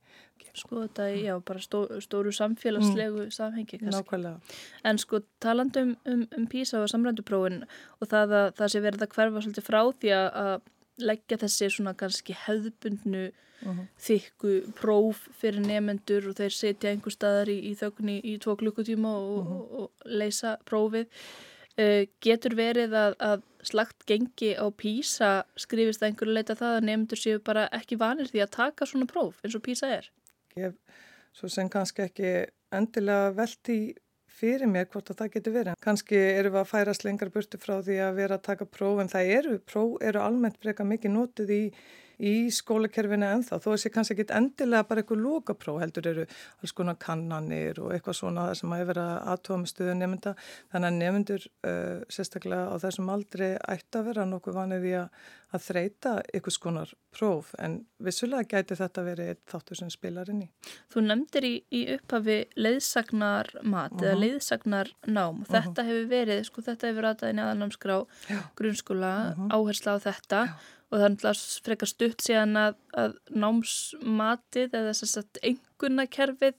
Sko 0.56 0.86
þetta 0.86 1.06
já 1.12 1.34
bara 1.44 1.60
stó, 1.60 1.82
stóru 2.00 2.30
samfélagslegu 2.32 3.26
mm. 3.26 3.32
samhengi 3.34 3.80
kannski. 3.80 3.92
Nákvæmlega. 3.92 4.54
En 4.88 5.00
sko 5.00 5.20
talandum 5.42 5.96
um, 6.08 6.22
um 6.32 6.46
PISA 6.48 6.80
og 6.80 6.88
samrænduprófin 6.92 7.66
og 8.00 8.08
það 8.08 8.36
að 8.38 8.46
það 8.60 8.72
sé 8.72 8.82
verið 8.84 9.04
að 9.04 9.16
hverfa 9.16 9.42
svolítið 9.44 9.66
frá 9.66 9.80
því 10.00 10.14
að 10.16 10.54
leggja 11.04 11.40
þessi 11.42 11.68
svona 11.74 11.92
kannski 12.00 12.36
hefðbundnu 12.46 13.26
uh 13.26 13.68
mhm. 13.68 13.80
-huh. 13.80 13.90
þykku 14.06 14.54
próf 14.80 15.28
fyrir 15.40 15.60
nefendur 15.60 16.30
og 16.30 16.38
þeir 16.40 16.56
setja 16.56 16.90
einhver 16.90 17.12
staðar 17.12 17.52
í, 17.52 17.58
í 17.70 17.74
þögni 17.76 18.20
í 18.24 18.38
tvo 18.40 18.56
klukkutíma 18.56 19.12
og, 19.12 19.38
uh 19.38 19.44
-huh. 19.44 19.60
og, 19.60 19.72
og 19.80 19.90
leysa 20.04 20.56
prófið. 20.64 21.06
Uh, 21.76 22.06
getur 22.24 22.54
verið 22.56 22.94
að, 22.96 23.14
að 23.20 23.42
slagt 23.66 24.06
gengi 24.08 24.54
á 24.56 24.64
PISA 24.72 25.30
skrifist 25.60 26.00
að 26.00 26.12
einhverju 26.12 26.36
leita 26.38 26.56
það 26.56 26.78
að 26.78 26.86
nefndur 26.88 27.20
séu 27.20 27.42
bara 27.44 27.66
ekki 27.76 27.98
vanir 28.00 28.30
því 28.30 28.46
að 28.46 28.54
taka 28.54 28.88
svona 28.88 29.08
próf 29.10 29.42
eins 29.44 29.58
og 29.58 29.64
PISA 29.66 29.90
er? 29.98 30.08
Ég, 30.56 30.72
svo 31.36 31.50
sem 31.52 31.68
kannski 31.68 32.06
ekki 32.06 32.30
endilega 32.72 33.34
velti 33.36 33.76
fyrir 34.36 34.68
mér 34.70 34.88
hvort 34.92 35.12
að 35.12 35.20
það 35.20 35.32
getur 35.36 35.54
verið. 35.54 35.78
Kannski 35.84 36.18
eru 36.20 36.52
við 36.54 36.62
að 36.62 36.70
færast 36.70 37.04
lengar 37.06 37.32
burti 37.34 37.60
frá 37.60 37.76
því 37.84 38.00
að 38.06 38.18
vera 38.22 38.38
að 38.38 38.46
taka 38.48 38.68
próf 38.68 39.02
en 39.02 39.12
það 39.12 39.30
eru, 39.36 39.60
próf 39.72 39.96
eru 40.04 40.22
almennt 40.22 40.58
freka 40.62 40.86
mikið 40.88 41.14
nótið 41.14 41.52
í, 41.56 41.62
í 42.16 42.48
skólakerfinu 42.54 43.28
ennþá, 43.28 43.58
þó 43.60 43.70
að 43.72 43.80
sé 43.82 43.92
kannski 43.92 44.16
ekki 44.16 44.28
endilega 44.36 44.86
bara 44.88 45.02
eitthvað 45.02 45.24
lókapróf 45.24 45.80
heldur 45.82 46.10
eru 46.12 46.26
alls 46.62 46.74
konar 46.76 46.98
kannanir 47.00 47.80
og 47.82 47.92
eitthvað 47.92 48.20
svona 48.20 48.48
sem 48.56 48.72
að 48.72 48.86
vera 48.92 49.06
stöðu 49.66 49.96
nefnda 49.96 50.34
þannig 50.72 50.88
að 50.88 51.00
nefndur 51.00 51.48
uh, 51.66 52.04
sérstaklega 52.08 52.70
á 52.72 52.74
þessum 52.80 53.10
aldrei 53.12 53.50
ætti 53.56 54.00
að 54.00 54.06
vera 54.10 54.28
nokkuð 54.28 54.56
vanið 54.56 54.86
í 54.88 54.94
að, 55.00 55.26
að 55.52 55.66
þreita 55.66 56.14
eitthvað 56.32 56.56
skonar 56.56 56.94
próf 57.16 57.52
en 57.62 57.78
vissulega 58.02 58.48
gæti 58.56 58.76
þetta 58.78 59.04
verið 59.06 59.42
þáttur 59.50 59.80
sem 59.80 59.90
spilar 59.92 60.30
inn 60.32 60.44
í. 60.46 60.48
Þú 60.92 61.04
nefndir 61.06 61.48
í, 61.48 61.54
í 61.72 61.82
upphafi 61.96 62.38
leiðsagnar 62.56 63.52
mat 63.62 63.92
uh 63.92 63.98
-huh. 63.98 64.04
eða 64.04 64.14
mhm. 64.16 64.22
leiðsagnar 64.24 64.92
nám. 65.06 65.42
Uh 65.42 65.46
-huh. 65.46 65.52
Þetta 65.52 65.86
hefur 65.88 66.08
verið, 66.08 66.44
sko 66.44 66.62
þetta 66.62 66.88
hefur 66.88 67.08
aðaðin 67.10 67.44
aðanámskrá 67.44 67.96
grunnskóla, 68.56 69.12
uh 69.16 69.38
-huh. 69.38 69.48
áhersla 69.56 69.96
á 69.96 69.98
þetta 70.00 70.40
Já 70.46 70.75
og 70.90 71.02
er 71.02 71.12
náttúrulega 71.12 71.62
frekar 71.66 71.90
stutt 71.90 72.22
síðan 72.22 72.56
að, 72.60 72.78
að 72.94 73.16
námsmatið 73.34 74.76
eða 74.78 74.94
þess 74.94 75.20
að 75.20 75.40
engunnakerfið 75.50 76.58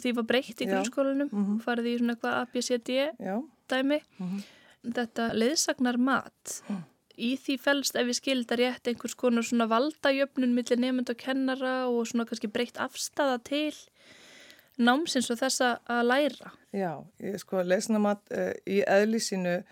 því 0.00 0.12
var 0.18 0.28
breytt 0.28 0.60
í 0.60 0.68
grunnskólanum 0.68 1.30
mm 1.30 1.44
-hmm. 1.44 1.62
farið 1.64 1.88
í 1.90 1.96
svona 2.00 2.16
eitthvað 2.16 2.38
ABCD 2.42 2.90
dæmi 3.68 4.00
mm 4.00 4.26
-hmm. 4.26 4.44
þetta 4.98 5.32
leðsagnar 5.34 5.98
mat 5.98 6.62
mm. 6.68 6.82
í 7.16 7.30
því 7.36 7.58
fælst 7.58 7.96
ef 7.96 8.06
við 8.06 8.20
skildar 8.20 8.58
rétt 8.58 8.88
einhvers 8.88 9.14
konar 9.14 9.42
svona 9.42 9.66
valdajöfnun 9.66 10.54
millir 10.54 10.78
nefnd 10.78 11.10
og 11.10 11.16
kennara 11.16 11.88
og 11.88 12.06
svona 12.06 12.24
kannski 12.24 12.48
breytt 12.48 12.76
afstafa 12.76 13.38
til 13.38 13.74
námsins 14.78 15.30
og 15.30 15.38
þessa 15.38 15.78
að 15.88 16.06
læra 16.06 16.52
Já, 16.72 17.04
ég 17.20 17.38
sko 17.38 17.62
leðsagnar 17.62 18.00
mat 18.00 18.22
uh, 18.30 18.52
í 18.66 18.82
eðlísinu 18.86 19.62
á 19.62 19.64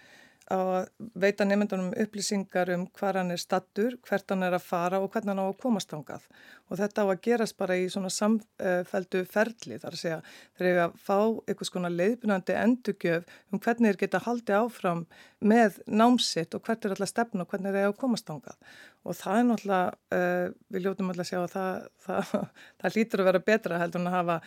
að 0.52 0.90
veita 1.16 1.46
nefndunum 1.46 1.94
upplýsingar 2.04 2.68
um 2.74 2.84
hvað 2.98 3.18
hann 3.20 3.32
er 3.32 3.40
stattur, 3.40 3.96
hvert 4.04 4.28
hann 4.28 4.44
er 4.44 4.56
að 4.58 4.66
fara 4.66 5.00
og 5.00 5.10
hvernig 5.12 5.32
hann 5.32 5.40
á 5.40 5.46
að 5.48 5.60
komast 5.62 5.94
ángað. 5.96 6.26
Og 6.68 6.80
þetta 6.80 7.04
á 7.04 7.06
að 7.08 7.22
gerast 7.24 7.56
bara 7.60 7.76
í 7.80 7.86
svona 7.92 8.10
samfeldu 8.12 9.24
ferli 9.28 9.78
þar 9.80 9.96
að 9.96 10.02
segja 10.02 10.20
þeir 10.58 10.68
eru 10.70 10.82
að 10.84 10.98
fá 11.06 11.18
eitthvað 11.48 11.70
svona 11.70 11.92
leiðbunandi 11.92 12.56
endugjöf 12.60 13.28
um 13.52 13.62
hvernig 13.64 13.94
þeir 13.94 14.00
geta 14.04 14.22
haldið 14.26 14.58
áfram 14.60 15.04
með 15.44 15.80
námsitt 15.86 16.56
og 16.56 16.64
hvert 16.64 16.84
er 16.84 16.94
alltaf 16.94 17.12
stefn 17.12 17.44
og 17.44 17.48
hvernig 17.48 17.72
þeir 17.72 17.86
eru 17.86 17.94
að 17.94 18.00
komast 18.04 18.30
ángað. 18.32 18.56
Og 19.04 19.16
það 19.16 19.38
er 19.38 19.48
náttúrulega, 19.48 19.96
uh, 20.16 20.46
við 20.72 20.86
ljótum 20.86 21.10
alltaf 21.12 21.26
að 21.26 21.30
sjá 21.30 21.40
að 21.42 21.50
það, 21.54 21.88
það, 22.06 22.32
það 22.80 22.96
lítur 22.98 23.22
að 23.22 23.28
vera 23.30 23.44
betra 23.48 23.80
heldur 23.80 24.00
en 24.00 24.08
að 24.08 24.16
hafa 24.18 24.38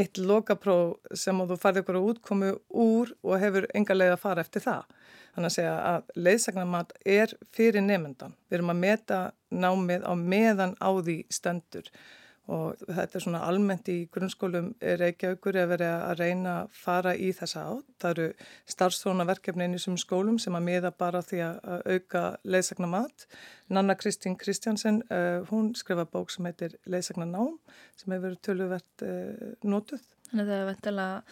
eitt 0.00 0.20
lokapróf 0.20 1.16
sem 1.24 1.44
þú 1.44 1.60
farið 1.60 1.82
ykkur 1.84 2.00
að 2.00 2.08
útkomu 2.12 2.54
úr 2.86 3.12
og 3.20 3.40
hefur 3.42 3.68
enga 3.76 3.96
leið 3.96 4.16
að 4.16 4.24
fara 4.24 4.44
eftir 4.44 4.64
það. 4.64 4.96
Þannig 5.36 5.50
að 5.50 5.56
segja 5.58 5.72
að 5.84 6.12
leiðsagnamat 6.16 6.92
er 7.04 7.32
fyrir 7.52 7.84
nefndan. 7.84 8.32
Við 8.48 8.56
erum 8.56 8.72
að 8.72 8.84
meta 8.86 9.18
námið 9.52 10.06
á 10.08 10.12
meðan 10.16 10.72
á 10.80 10.90
því 10.96 11.16
stendur 11.28 11.90
og 12.46 12.78
þetta 12.86 13.18
er 13.18 13.24
svona 13.24 13.40
almennt 13.42 13.88
í 13.90 13.96
grunnskólum 14.14 14.68
er 14.78 15.02
verið 15.02 15.90
að 15.90 16.20
reyna 16.20 16.52
að 16.60 16.78
fara 16.78 17.14
í 17.18 17.32
þessa 17.34 17.64
átt. 17.72 17.88
Það 18.00 18.12
eru 18.12 18.26
starfstónaverkefni 18.74 19.66
inn 19.66 19.74
í 19.74 19.80
þessum 19.80 19.98
skólum 20.00 20.38
sem 20.42 20.54
að 20.54 20.66
miða 20.68 20.92
bara 20.94 21.24
því 21.26 21.42
að 21.48 21.90
auka 21.90 22.22
leiðsagnamat. 22.46 23.26
Nanna 23.68 23.98
Kristín 23.98 24.38
Kristjansen, 24.38 25.02
uh, 25.10 25.42
hún 25.50 25.74
skrifa 25.78 26.06
bók 26.08 26.30
sem 26.30 26.46
heitir 26.46 26.78
Leiðsagnanám 26.86 27.58
sem 27.98 28.14
hefur 28.14 28.38
töluvert 28.46 29.04
uh, 29.04 29.52
notuð. 29.66 30.06
Þannig 30.30 30.46
að 30.46 30.52
það 30.52 30.60
er 30.62 30.70
veintilega 30.70 31.22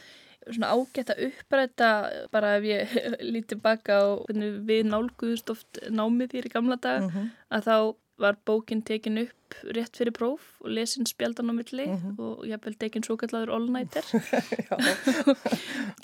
svona 0.51 0.73
ágætt 0.75 1.13
að 1.15 1.23
uppræta 1.29 1.91
bara 2.33 2.57
ef 2.59 2.69
ég 2.69 2.97
líti 3.33 3.59
baka 3.61 4.01
á 4.01 4.05
hvernig 4.27 4.61
við 4.69 4.89
nálguðust 4.91 5.53
oft 5.55 5.83
námið 5.91 6.39
hér 6.39 6.49
í 6.51 6.55
gamla 6.55 6.77
dag 6.77 7.03
mm 7.03 7.11
-hmm. 7.11 7.31
að 7.57 7.69
þá 7.69 7.77
var 8.19 8.37
bókin 8.47 8.83
tekin 8.83 9.19
upp 9.25 9.44
rétt 9.77 9.97
fyrir 9.97 10.15
próf 10.17 10.43
og 10.61 10.71
lesin 10.77 11.07
spjaldan 11.07 11.51
á 11.51 11.55
milli 11.55 11.87
mm 11.87 11.97
-hmm. 11.97 12.19
og 12.19 12.47
ég 12.47 12.57
hef 12.57 12.67
vel 12.67 12.75
tekin 12.75 13.03
svo 13.03 13.17
kallaður 13.17 13.55
all-nighter 13.55 14.05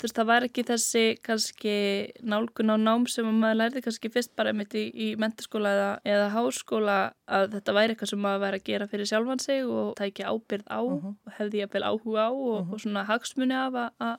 það 0.15 0.25
var 0.25 0.43
ekki 0.43 0.63
þessi 0.63 1.17
kannski 1.23 2.11
nálgun 2.21 2.73
á 2.73 2.77
nám 2.77 3.09
sem 3.09 3.25
maður 3.25 3.59
lærði 3.61 3.81
kannski 3.81 4.09
fyrst 4.09 4.35
bara 4.35 4.53
mitt 4.53 4.73
í, 4.73 4.91
í 4.93 5.15
menturskóla 5.15 5.69
eða, 5.75 5.91
eða 6.05 6.29
háskóla 6.35 7.13
að 7.31 7.55
þetta 7.55 7.75
væri 7.75 7.93
eitthvað 7.93 8.11
sem 8.11 8.21
maður 8.21 8.43
væri 8.45 8.59
að 8.59 8.67
gera 8.69 8.87
fyrir 8.91 9.09
sjálfan 9.09 9.39
sig 9.39 9.63
og 9.65 9.93
það 9.97 10.09
ekki 10.09 10.27
ábyrð 10.27 10.67
á 10.67 10.81
mm 10.81 10.99
-hmm. 10.99 11.15
og 11.25 11.33
hefði 11.37 11.61
ég 11.61 11.73
vel 11.73 11.83
áhuga 11.83 12.21
á 12.27 12.31
og, 12.31 12.61
mhm. 12.61 12.73
og 12.73 12.79
svona 12.79 13.03
hagsmunni 13.03 13.55
af 13.55 13.73
að 13.99 14.17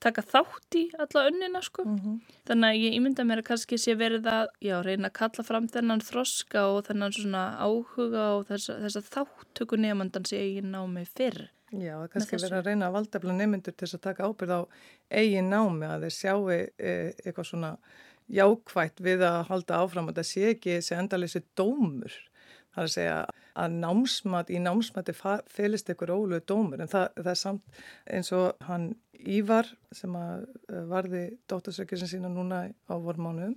taka 0.00 0.22
þátt 0.22 0.76
í 0.76 0.84
alla 0.98 1.26
önnina 1.30 1.62
sko 1.62 1.84
mhm. 1.84 2.20
þannig 2.46 2.68
að 2.70 2.80
ég 2.84 2.96
ímynda 2.98 3.24
mér 3.24 3.42
að 3.42 3.48
kannski 3.50 3.78
sé 3.78 3.94
verið 3.94 4.26
að 4.26 4.46
já, 4.60 4.82
reyna 4.82 5.08
að 5.08 5.18
kalla 5.20 5.44
fram 5.44 5.68
þennan 5.68 6.00
þroska 6.00 6.66
og 6.74 6.84
þennan 6.88 7.12
svona 7.12 7.44
áhuga 7.58 8.24
og 8.38 8.46
þess 8.48 8.63
þess 8.68 8.98
að 9.00 9.10
þáttöku 9.14 9.78
nefnandans 9.80 10.32
í 10.34 10.40
eigin 10.40 10.72
námi 10.74 11.04
fyrr. 11.08 11.46
Já, 11.74 11.94
það 11.98 12.08
kannski 12.12 12.38
verið 12.38 12.58
að 12.58 12.68
reyna 12.68 12.88
að 12.88 12.96
valdefla 12.98 13.36
nefnendur 13.38 13.74
til 13.74 13.86
þess 13.86 13.98
að 13.98 14.04
taka 14.04 14.28
ábyrð 14.28 14.54
á 14.54 14.60
eigin 15.20 15.48
námi 15.50 15.88
að 15.88 16.04
þeir 16.06 16.14
sjáu 16.18 16.52
e, 16.54 16.60
eitthvað 17.24 17.48
svona 17.50 17.72
jákvægt 18.34 19.02
við 19.04 19.24
að 19.26 19.40
halda 19.50 19.80
áfram 19.82 20.10
að 20.10 20.20
það 20.20 20.28
sé 20.30 20.44
ekki 20.52 20.76
þessi 20.76 20.94
endalessi 20.98 21.42
dómur. 21.58 22.14
Það 22.74 22.82
er 22.82 22.88
að 22.88 22.94
segja 22.94 23.18
að 23.64 23.74
námsmat, 23.82 24.48
í 24.50 24.60
námsmati 24.62 25.14
fylgist 25.14 25.90
ykkur 25.94 26.14
óluðu 26.14 26.40
dómur 26.50 26.82
en 26.82 26.90
það, 26.90 27.10
það 27.20 27.32
er 27.34 27.42
samt 27.42 27.82
eins 28.10 28.32
og 28.34 28.68
hann 28.68 28.94
Ívar 29.24 29.70
sem 29.94 30.14
að 30.20 30.42
e, 30.68 30.80
varði 30.90 31.26
dóttasökjusinn 31.48 32.10
sína 32.10 32.30
núna 32.32 32.66
á 32.90 32.94
vormánuðum 33.00 33.54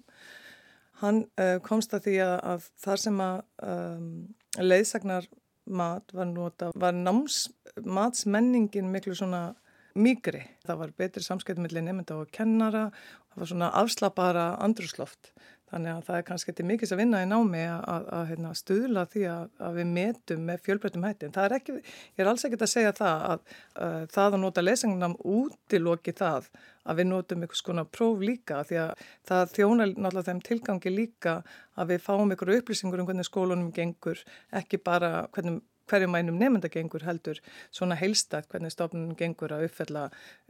hann 1.02 1.24
uh, 1.38 1.58
komst 1.66 1.94
að 1.96 2.08
því 2.08 2.18
að, 2.26 2.36
að 2.52 2.68
þar 2.84 3.02
sem 3.04 3.24
að 3.24 3.40
um, 3.68 4.12
leiðsagnar 4.58 5.28
mat 5.68 6.14
var 6.16 6.30
nota, 6.30 6.72
var 6.76 6.96
náms 6.96 7.48
matsmenningin 7.84 8.92
miklu 8.92 9.16
svona 9.18 9.52
mýgri. 9.98 10.44
Það 10.66 10.82
var 10.82 10.94
betri 11.02 11.26
samskipti 11.26 11.64
millir 11.64 11.86
nefnda 11.86 12.20
og 12.22 12.32
kennara, 12.34 12.88
það 13.32 13.42
var 13.42 13.52
svona 13.52 13.72
afslapara 13.82 14.48
andrusloft. 14.64 15.34
Þannig 15.68 15.92
að 15.92 16.04
það 16.08 16.18
er 16.18 16.26
kannski 16.30 16.52
eitthvað 16.52 16.68
mikils 16.70 16.94
að 16.96 17.00
vinna 17.02 17.20
í 17.20 17.28
námi 17.28 17.64
að, 17.68 17.82
að, 17.92 18.06
að 18.18 18.26
hérna, 18.30 18.52
stuðla 18.56 19.04
því 19.12 19.24
að, 19.34 19.50
að 19.68 19.80
við 19.80 19.90
metum 19.98 20.46
með 20.48 20.62
fjölbreytum 20.64 21.08
hættin. 21.08 21.34
Það 21.36 21.48
er 21.48 21.56
ekki, 21.58 21.76
ég 22.16 22.24
er 22.24 22.32
alls 22.32 22.48
ekkert 22.48 22.64
að 22.64 22.72
segja 22.72 22.94
það 22.96 23.26
að 23.34 23.42
uh, 23.52 24.02
það 24.14 24.38
að 24.38 24.42
nota 24.46 24.64
lesengnam 24.64 25.18
útiloki 25.28 26.16
það 26.16 26.48
að 26.88 27.02
við 27.02 27.10
notum 27.10 27.44
einhvers 27.44 27.64
konar 27.68 27.90
próf 27.92 28.24
líka 28.24 28.62
því 28.70 28.80
að 28.86 29.08
það 29.28 29.56
þjóna 29.58 29.90
náttúrulega 29.90 30.28
þeim 30.30 30.44
tilgangi 30.48 30.94
líka 30.94 31.34
að 31.76 31.92
við 31.92 32.06
fáum 32.06 32.32
einhverju 32.32 32.62
upplýsingur 32.62 33.04
um 33.04 33.10
hvernig 33.10 33.28
skólunum 33.28 33.74
gengur, 33.76 34.24
ekki 34.56 34.80
bara 34.80 35.28
hvernig 35.36 35.60
hverju 35.88 36.08
mænum 36.12 36.40
nefnda 36.40 36.72
gengur 36.72 37.04
heldur 37.08 37.40
svona 37.72 37.96
heilstætt 38.00 38.50
hvernig 38.52 38.74
stofnunum 38.76 39.16
gengur 39.20 39.54
að 39.56 39.68
uppfella 39.68 40.08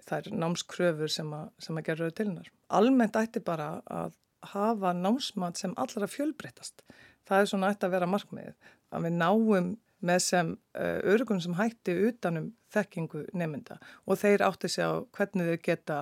þær 0.08 0.32
námskröfur 0.34 1.14
sem 1.14 1.34
að, 1.34 1.52
að 1.70 1.84
gera 1.90 2.10
til 2.12 2.32
Almennt 2.78 3.20
ætti 3.20 3.42
bara 3.46 3.70
að 3.86 4.16
hafa 4.54 4.94
námsmat 4.94 5.60
sem 5.60 5.74
allra 5.78 6.08
fjölbreytast. 6.10 6.84
Það 7.28 7.42
er 7.42 7.52
svona 7.52 7.74
ætti 7.74 7.88
að 7.88 7.96
vera 7.98 8.10
markmiðið. 8.10 8.56
Að 8.94 9.08
við 9.08 9.18
náum 9.18 9.74
með 10.08 10.24
sem 10.24 10.54
uh, 10.78 11.00
örgun 11.10 11.42
sem 11.42 11.58
hætti 11.58 11.96
utanum 12.08 12.52
þekkingu 12.74 13.24
nefnda 13.38 13.80
og 14.06 14.20
þeir 14.22 14.44
átti 14.46 14.70
sig 14.70 14.86
á 14.86 15.02
hvernig 15.16 15.50
þau 15.50 15.64
geta 15.66 15.98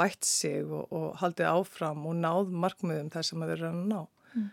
bætt 0.00 0.26
sig 0.28 0.64
og, 0.64 0.90
og 0.92 1.14
haldið 1.20 1.48
áfram 1.48 2.04
og 2.08 2.18
náð 2.20 2.52
markmiðum 2.52 3.10
þar 3.12 3.26
sem 3.26 3.40
þau 3.40 3.52
eru 3.54 3.70
að 3.70 3.78
ná. 3.88 4.00
Mm. 4.34 4.50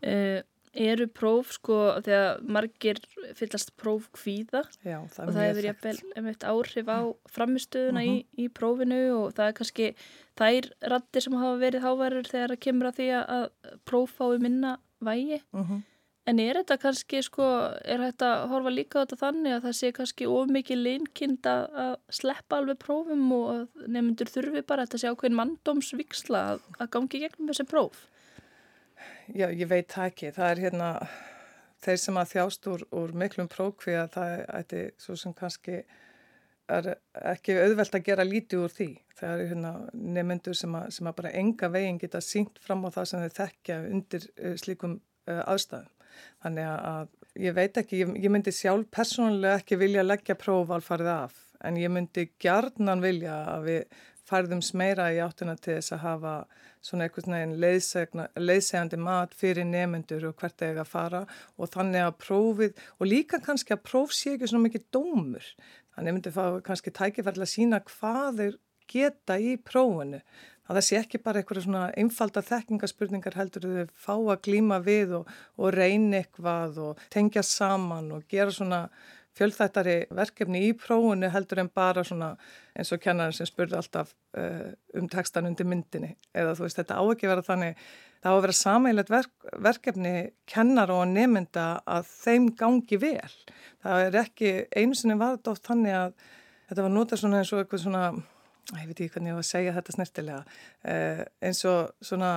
Uh, 0.00 0.40
eru 0.76 1.06
próf 1.10 1.54
sko 1.56 1.76
þegar 2.04 2.42
margir 2.46 3.00
fyllast 3.34 3.72
próf 3.80 4.06
kvíða 4.14 4.62
Já, 4.86 5.02
það 5.10 5.24
og 5.24 5.34
það 5.34 5.46
hefur 5.48 5.66
jafnvel 5.66 5.94
einmitt 6.14 6.46
áhrif 6.46 6.90
á 6.90 7.00
framistöðuna 7.34 8.02
uh 8.04 8.06
-huh. 8.06 8.14
í, 8.14 8.22
mhm. 8.22 8.44
í 8.44 8.48
prófinu 8.48 9.00
og 9.18 9.34
það 9.34 9.46
er 9.48 9.56
kannski 9.58 9.94
þær 10.38 10.70
rattir 10.92 11.22
sem 11.22 11.34
hafa 11.34 11.58
verið 11.58 11.82
hávarur 11.82 12.26
þegar 12.30 12.54
það 12.54 12.64
kemur 12.66 12.86
að 12.86 12.98
því 13.00 13.08
að 13.18 13.46
próf 13.84 14.10
fái 14.14 14.38
minna 14.38 14.78
vægi 15.00 15.40
uh 15.40 15.60
mhm. 15.60 15.72
-huh. 15.72 15.82
en 16.26 16.38
er 16.38 16.54
þetta 16.54 16.76
kannski 16.78 17.22
sko 17.22 17.42
er 17.84 17.98
þetta 17.98 18.46
horfa 18.46 18.70
líka 18.70 19.02
á 19.02 19.02
þetta 19.02 19.22
þannig 19.26 19.52
að 19.52 19.62
það 19.64 19.74
sé 19.74 19.92
kannski 19.92 20.26
of 20.26 20.46
mikið 20.46 20.78
leinkind 20.78 21.46
að 21.46 21.96
sleppa 22.10 22.56
alveg 22.56 22.78
prófum 22.78 23.32
og 23.32 23.68
nefndur 23.88 24.30
þurfi 24.30 24.62
bara 24.62 24.82
að 24.82 24.86
þetta 24.86 24.98
sé 24.98 25.08
ákveðin 25.10 25.40
manndómsviksla 25.40 26.38
að, 26.52 26.60
að 26.78 26.90
gangi 26.90 27.18
gegnum 27.18 27.50
þessi 27.50 27.66
próf 27.66 28.06
Já, 29.30 29.46
ég 29.54 29.68
veit 29.70 29.92
ekki. 29.94 30.32
Það 30.34 30.50
er 30.50 30.60
hérna 30.64 30.86
þeir 31.84 31.98
sem 32.02 32.16
að 32.18 32.30
þjást 32.34 32.68
úr, 32.72 32.84
úr 32.98 33.12
miklum 33.16 33.48
prókvi 33.50 33.94
að 33.98 34.16
það 34.16 34.32
ætti 34.58 34.80
svo 35.00 35.16
sem 35.18 35.34
kannski 35.36 35.76
er 36.70 36.88
ekki 37.32 37.56
auðvelt 37.58 37.94
að 37.94 38.04
gera 38.08 38.26
lítið 38.26 38.64
úr 38.64 38.74
því. 38.74 38.88
Það 39.20 39.34
eru 39.34 39.46
hérna 39.52 39.72
nefnendur 39.92 40.58
sem, 40.58 40.76
sem 40.96 41.10
að 41.10 41.16
bara 41.20 41.32
enga 41.40 41.70
veginn 41.70 42.00
geta 42.02 42.22
sínt 42.24 42.58
fram 42.62 42.84
á 42.86 42.94
það 42.94 43.08
sem 43.10 43.24
þau 43.24 43.38
þekkja 43.38 43.78
undir 43.90 44.26
uh, 44.30 44.56
slíkum 44.60 44.98
uh, 44.98 45.42
aðstæðum. 45.44 45.96
Þannig 46.42 46.68
að 46.74 47.14
ég 47.46 47.56
veit 47.56 47.80
ekki, 47.80 48.02
ég, 48.02 48.14
ég 48.26 48.34
myndi 48.34 48.54
sjálf 48.54 48.90
persónulega 48.92 49.60
ekki 49.62 49.78
vilja 49.80 50.06
leggja 50.06 50.38
prófvalfarið 50.38 51.12
af 51.14 51.38
en 51.66 51.76
ég 51.78 51.92
myndi 51.92 52.26
gjarnan 52.40 53.02
vilja 53.04 53.36
að 53.54 53.66
við 53.68 54.00
færðum 54.30 54.62
smeira 54.64 55.10
í 55.12 55.18
áttina 55.22 55.56
til 55.58 55.76
þess 55.76 55.96
að 55.96 56.04
hafa 56.04 56.34
svona 56.84 57.06
einhvern 57.06 57.36
veginn 57.36 57.56
leiðsegjandi 58.46 59.00
mat 59.02 59.34
fyrir 59.36 59.68
nefnendur 59.68 60.30
og 60.30 60.38
hvert 60.40 60.56
þegar 60.62 60.84
að 60.84 60.92
fara 60.92 61.22
og 61.58 61.72
þannig 61.74 62.06
að 62.06 62.18
prófið 62.22 62.86
og 62.98 63.10
líka 63.10 63.42
kannski 63.44 63.76
að 63.76 63.84
próf 63.90 64.14
sé 64.16 64.36
ekki 64.36 64.50
svona 64.50 64.68
mikið 64.68 64.86
dómur. 64.94 65.52
Þannig 65.96 66.16
myndi 66.16 66.32
fá 66.34 66.44
kannski 66.64 66.94
tækifærlega 66.94 67.48
að 67.48 67.54
sína 67.56 67.82
hvað 67.90 68.40
þeir 68.40 68.58
geta 68.90 69.36
í 69.38 69.54
prófunu. 69.62 70.22
Það 70.70 70.84
sé 70.86 70.98
ekki 71.00 71.18
bara 71.18 71.40
einhverja 71.40 71.64
svona 71.64 71.86
einfalda 71.98 72.44
þekkingaspurningar 72.46 73.34
heldur 73.34 73.64
þau 73.66 73.88
fá 73.98 74.12
að 74.14 74.42
glíma 74.46 74.76
við 74.84 75.16
og, 75.18 75.32
og 75.58 75.72
reyna 75.74 76.20
eitthvað 76.20 76.78
og 76.84 77.00
tengja 77.10 77.42
saman 77.42 78.12
og 78.14 78.28
gera 78.30 78.54
svona 78.54 78.84
fjölþættari 79.38 79.96
verkefni 80.16 80.62
í 80.68 80.70
prófunu 80.78 81.30
heldur 81.32 81.62
en 81.62 81.70
bara 81.74 82.04
svona 82.06 82.32
eins 82.74 82.90
og 82.94 83.02
kennarinn 83.02 83.36
sem 83.36 83.48
spurði 83.48 83.78
alltaf 83.78 84.12
uh, 84.38 84.72
um 84.98 85.08
tekstan 85.10 85.48
undir 85.48 85.68
myndinni 85.68 86.14
eða 86.34 86.56
þú 86.58 86.66
veist 86.66 86.80
þetta 86.80 86.98
á 86.98 87.02
ekki 87.04 87.30
vera 87.30 87.46
þannig 87.46 87.78
það 88.20 88.34
á 88.34 88.36
að 88.36 88.42
vera 88.44 88.56
sameilet 88.58 89.12
verk, 89.12 89.32
verkefni 89.68 90.14
kennar 90.50 90.92
og 90.92 91.06
nefnda 91.12 91.68
að 91.88 92.10
þeim 92.10 92.50
gangi 92.58 92.98
vel. 93.00 93.32
Það 93.80 94.04
er 94.08 94.20
ekki 94.24 94.52
einu 94.76 94.98
sinni 94.98 95.16
varð 95.20 95.52
oft 95.54 95.64
þannig 95.68 95.96
að 95.96 96.12
þetta 96.68 96.84
var 96.84 96.94
notað 96.94 97.22
svona 97.22 97.40
eins 97.40 97.52
og 97.54 97.62
eitthvað 97.62 97.84
svona 97.86 98.04
ég 98.78 98.86
veit 98.86 98.98
ekki 98.98 99.12
hvernig 99.14 99.32
ég 99.32 99.38
var 99.38 99.46
að 99.46 99.50
segja 99.50 99.76
þetta 99.78 99.94
snertilega 99.96 100.42
uh, 100.44 101.22
eins 101.46 101.62
og 101.68 101.94
svona 102.04 102.32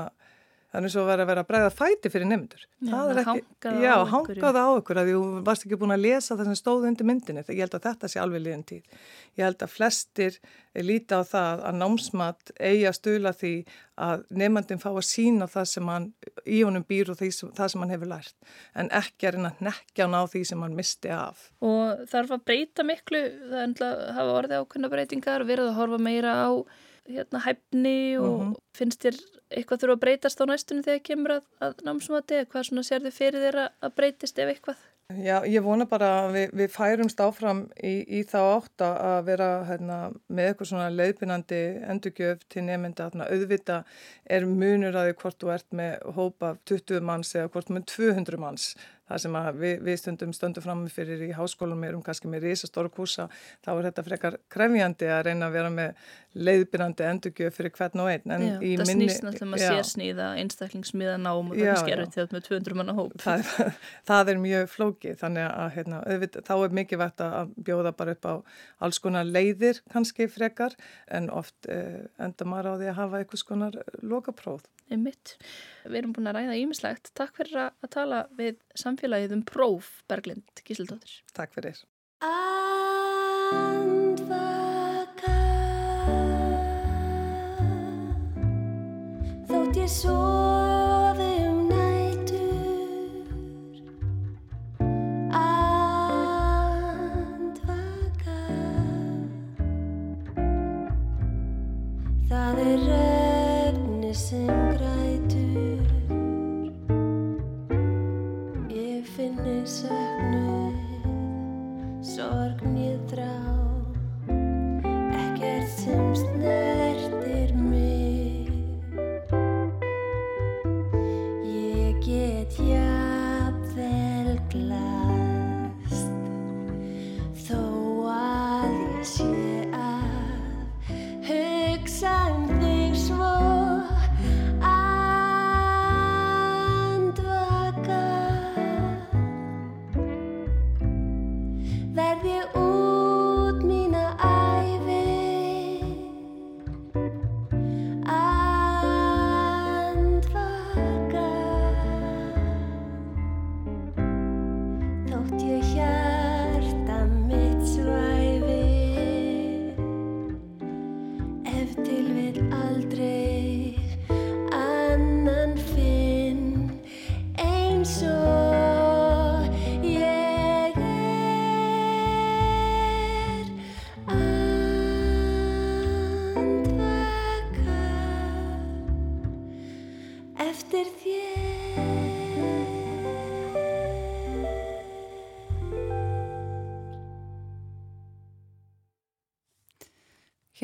Þannig 0.74 0.90
svo 0.90 1.04
verður 1.06 1.22
að 1.22 1.30
vera 1.30 1.42
að 1.44 1.50
bregða 1.52 1.72
fæti 1.78 2.10
fyrir 2.10 2.30
nefndur. 2.32 2.62
Það 2.90 3.10
er 3.12 3.20
ekki, 3.22 3.74
já, 3.84 3.92
hangaða 4.10 4.62
á 4.66 4.70
ykkur 4.80 5.00
að 5.00 5.10
þú 5.12 5.20
varst 5.46 5.66
ekki 5.68 5.78
búin 5.78 5.94
að 5.94 6.06
lesa 6.08 6.34
það 6.34 6.48
sem 6.50 6.58
stóð 6.58 6.88
undir 6.90 7.06
myndinni. 7.06 7.44
Ég 7.46 7.60
held 7.62 7.76
að 7.78 7.84
þetta 7.86 8.10
sé 8.10 8.22
alveg 8.24 8.42
liðan 8.42 8.64
tíð. 8.72 8.96
Ég 9.38 9.46
held 9.46 9.62
að 9.62 9.70
flestir 9.70 10.40
líti 10.82 11.14
á 11.14 11.22
það 11.30 11.62
að 11.70 11.78
námsmat 11.78 12.54
eigi 12.58 12.88
að 12.90 12.98
stula 12.98 13.34
því 13.38 13.52
að 14.02 14.24
nefndin 14.42 14.82
fá 14.82 14.88
að 14.90 15.06
sína 15.06 15.48
það 15.54 15.68
sem 15.70 15.92
hann 15.94 16.08
í 16.42 16.64
honum 16.66 16.86
býr 16.90 17.12
og 17.14 17.22
sem, 17.22 17.52
það 17.54 17.70
sem 17.76 17.84
hann 17.84 17.94
hefur 17.94 18.10
lært. 18.10 18.34
En 18.74 18.90
ekki 18.98 19.30
að 19.30 19.38
reyna 19.38 19.52
að 19.54 19.62
nekja 19.70 20.08
hann 20.08 20.18
á 20.18 20.24
því 20.32 20.42
sem 20.50 20.64
hann 20.66 20.80
misti 20.80 21.14
af. 21.14 21.52
Og 21.62 22.02
þarf 22.10 22.34
að 22.34 22.48
breyta 22.50 22.88
miklu, 22.90 23.22
það 23.78 24.02
hafa 24.18 24.36
orðið 24.40 24.64
ákveðna 24.64 24.92
breytingar, 24.96 25.46
verið 25.46 25.70
að 25.70 25.78
horfa 25.84 26.02
meira 26.02 26.34
á 26.50 26.50
hérna, 27.10 27.40
hæfni 27.46 28.18
og 28.18 28.40
mm 28.40 28.52
-hmm. 28.52 28.56
finnst 28.78 29.04
þér 29.06 29.20
eitthvað 29.52 29.80
þurfa 29.82 29.96
að 29.98 30.04
breytast 30.04 30.42
á 30.42 30.46
næstunni 30.46 30.84
þegar 30.84 31.08
kemur 31.10 31.32
að, 31.38 31.44
að 31.60 31.74
námsmati 31.86 32.34
eða 32.36 32.50
hvað 32.52 32.68
svona 32.68 32.84
sér 32.84 33.02
þið 33.06 33.14
fyrir 33.20 33.46
þér 33.46 33.58
að 33.66 33.96
breytist 33.96 34.40
ef 34.40 34.50
eitthvað? 34.50 34.78
Já, 35.12 35.44
ég 35.46 35.62
vona 35.62 35.86
bara 35.86 36.08
að 36.24 36.34
við, 36.34 36.52
við 36.60 36.70
færumst 36.72 37.20
áfram 37.20 37.60
í, 37.84 37.92
í 38.08 38.24
þá 38.24 38.40
átt 38.40 38.84
að 38.86 39.26
vera 39.28 39.50
hérna, 39.68 39.98
með 40.28 40.48
eitthvað 40.48 40.70
svona 40.70 40.90
leiðbynandi 40.90 41.60
endurgjöf 41.92 42.46
til 42.50 42.64
nefnda 42.64 43.10
að 43.12 43.26
auðvita 43.28 43.84
er 44.26 44.48
munur 44.48 44.96
að 44.96 45.10
því 45.10 45.18
hvort 45.22 45.40
þú 45.44 45.52
ert 45.58 45.68
með 45.76 46.08
hópa 46.16 46.54
20 46.72 47.04
manns 47.10 47.36
eða 47.36 47.52
hvort 47.52 47.70
með 47.70 47.86
200 47.94 48.40
manns 48.40 48.70
það 49.10 49.24
sem 49.24 49.38
við, 49.60 49.76
við 49.88 50.00
stundum 50.02 50.34
stöndum 50.36 50.66
fram 50.66 50.84
fyrir 50.92 51.24
í 51.28 51.32
háskólum 51.36 51.84
erum 51.88 52.04
kannski 52.06 52.32
með 52.32 52.48
risastóra 52.50 52.92
kúsa 52.94 53.28
þá 53.64 53.72
er 53.74 53.88
þetta 53.90 54.06
frekar 54.08 54.38
krefjandi 54.54 55.10
að 55.12 55.24
reyna 55.30 55.50
að 55.50 55.58
vera 55.58 55.72
með 55.74 56.06
leiðbyrjandi 56.34 57.06
endurgjöf 57.06 57.58
fyrir 57.58 57.74
hvern 57.76 58.04
og 58.04 58.10
einn. 58.10 58.34
En 58.34 58.46
já, 58.46 58.54
það 58.58 58.90
minni... 58.90 59.08
Snýst 59.10 59.26
náttúrulega 59.28 59.70
að 59.70 59.80
sé 59.84 59.92
sníða 59.92 60.30
einstaklingsmiða 60.42 61.18
nám 61.22 61.52
og 61.52 61.58
það 61.58 61.70
er 61.70 61.82
skerrið 61.84 62.14
til 62.16 62.26
með 62.32 62.46
200 62.48 62.80
manna 62.80 62.96
hóp. 62.98 63.14
Það, 63.22 63.52
það 64.10 64.34
er 64.34 64.42
mjög 64.48 64.68
flókið 64.74 65.20
þannig 65.22 65.50
að 65.50 65.70
hérna, 65.78 66.02
auðvitað, 66.08 66.48
þá 66.50 66.54
er 66.56 66.78
mikið 66.80 67.02
vært 67.04 67.26
að 67.28 67.54
bjóða 67.70 67.94
bara 68.00 68.16
upp 68.18 68.30
á 68.30 68.34
alls 68.88 69.02
konar 69.04 69.30
leiðir 69.30 69.84
kannski 69.94 70.30
frekar 70.32 70.78
en 71.14 71.30
oft 71.34 71.70
eh, 71.70 72.06
enda 72.22 72.50
maður 72.50 72.74
á 72.74 72.80
því 72.82 72.90
að 72.92 73.00
hafa 73.02 73.22
einhvers 73.22 73.46
konar 73.48 73.78
lokapróð 74.02 74.66
Einmitt. 74.92 75.38
Við 75.86 76.00
erum 76.02 76.14
búin 76.16 76.30
að 76.32 76.40
ræða 76.40 76.60
ímislegt. 76.64 77.14
Takk 77.18 77.40
fyrir 77.40 77.62
að 77.66 77.90
tala 77.94 78.26
við 78.38 78.60
samfélagið 78.80 79.38
um 79.38 79.46
próf, 79.48 79.96
Berglind 80.12 80.64
Gísildóttir. 80.68 81.22
Takk 81.38 81.56
fyrir. 81.56 81.84
Hér 109.82 110.43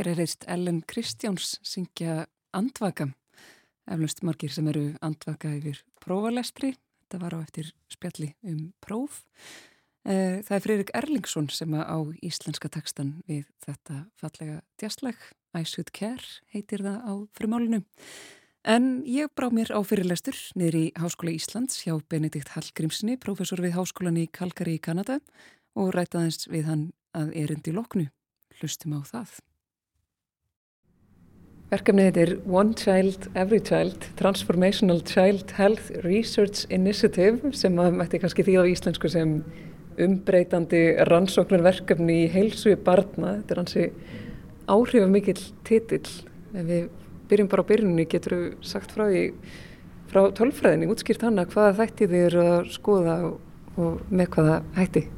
er 0.09 0.19
reist 0.19 0.45
Ellen 0.47 0.81
Kristjáns 0.87 1.57
syngja 1.65 2.25
Andvaka. 2.55 3.09
Eflust 3.89 4.21
margir 4.25 4.51
sem 4.53 4.67
eru 4.69 4.93
andvaka 5.05 5.51
yfir 5.57 5.81
prófalestri. 6.01 6.75
Þetta 7.03 7.19
var 7.23 7.35
á 7.35 7.39
eftir 7.41 7.71
spjalli 7.91 8.31
um 8.45 8.71
próf. 8.81 9.23
Eh, 10.05 10.39
það 10.45 10.55
er 10.55 10.63
Freirik 10.65 10.91
Erlingsson 10.95 11.49
sem 11.53 11.73
á 11.73 11.97
íslenska 12.25 12.69
tekstan 12.71 13.19
við 13.27 13.45
þetta 13.65 14.05
fallega 14.17 14.61
djastleg. 14.81 15.17
I 15.57 15.65
should 15.65 15.91
care 15.91 16.23
heitir 16.53 16.85
það 16.85 16.99
á 17.05 17.13
frumálinu. 17.37 17.83
En 18.63 19.03
ég 19.07 19.29
brá 19.35 19.49
mér 19.53 19.73
á 19.73 19.79
fyrirlestur 19.81 20.37
niður 20.59 20.79
í 20.79 20.85
Háskóla 20.99 21.33
Íslands 21.33 21.81
hjá 21.83 21.95
Benedikt 22.09 22.53
Hallgrímsni, 22.55 23.17
professor 23.17 23.61
við 23.63 23.77
Háskólan 23.77 24.19
í 24.19 24.27
Kalkari 24.31 24.77
í 24.77 24.81
Kanada 24.83 25.19
og 25.79 25.93
rætaðins 25.95 26.49
við 26.51 26.67
hann 26.69 26.89
að 27.15 27.35
erundi 27.39 27.73
loknu. 27.73 28.09
Hlustum 28.59 28.97
á 28.99 29.01
það. 29.07 29.39
Verkefnið 31.69 32.07
heitir 32.07 32.29
One 32.49 32.73
Child, 32.73 33.27
Every 33.37 33.59
Child, 33.61 34.07
Transformational 34.17 35.03
Child 35.05 35.51
Health 35.53 35.91
Research 36.01 36.63
Initiative 36.73 37.51
sem 37.53 37.75
maður 37.77 37.99
mætti 37.99 38.17
kannski 38.23 38.41
því 38.47 38.55
á 38.57 38.63
íslensku 38.71 39.11
sem 39.13 39.35
umbreytandi 40.01 40.81
rannsóknarverkefni 41.11 42.23
í 42.23 42.25
heilsu 42.33 42.73
barna. 42.73 43.35
Þetta 43.43 43.53
er 43.53 43.61
hansi 43.61 43.85
áhrifamikill 44.65 45.45
titill. 45.69 46.09
Ef 46.57 46.65
við 46.73 46.89
byrjum 47.29 47.53
bara 47.53 47.61
á 47.61 47.69
byrjunni, 47.69 48.09
getur 48.09 48.39
við 48.39 48.51
sagt 48.65 48.97
frá 48.97 49.05
því 49.05 49.23
frá 50.09 50.23
tölfræðinni, 50.41 50.89
útskýrt 50.89 51.29
hana 51.29 51.45
hvaða 51.53 51.83
þætti 51.83 52.09
þið 52.09 52.29
eru 52.31 52.45
að 52.49 52.75
skoða 52.79 53.19
og 53.77 54.05
með 54.09 54.33
hvaða 54.33 54.61
hætti? 54.73 55.09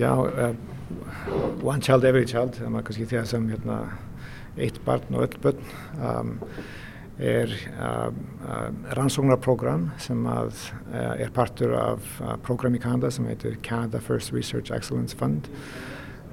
Já, 0.00 0.14
uh, 0.16 0.54
One 1.60 1.84
Child, 1.84 2.08
Every 2.08 2.24
Child, 2.24 2.56
það 2.56 2.78
er 2.80 2.86
kannski 2.88 3.10
því 3.10 3.20
að 3.20 3.34
sem 3.34 3.52
hérna 3.52 3.82
eitt 4.58 4.80
barn 4.84 5.14
og 5.14 5.26
öll 5.26 5.42
börn 5.42 5.60
um, 6.00 6.38
er 7.20 7.52
um, 7.76 8.16
um, 8.48 8.76
rannsóknarprogram 8.96 9.90
sem 10.00 10.24
að, 10.30 10.56
uh, 10.88 11.20
er 11.20 11.32
partur 11.36 11.74
af 11.76 12.20
uh, 12.22 12.36
program 12.42 12.78
í 12.78 12.80
Kanada 12.80 13.10
sem 13.12 13.28
heitir 13.28 13.58
Canada 13.62 14.00
First 14.00 14.32
Research 14.32 14.72
Excellence 14.72 15.16
Fund. 15.16 15.50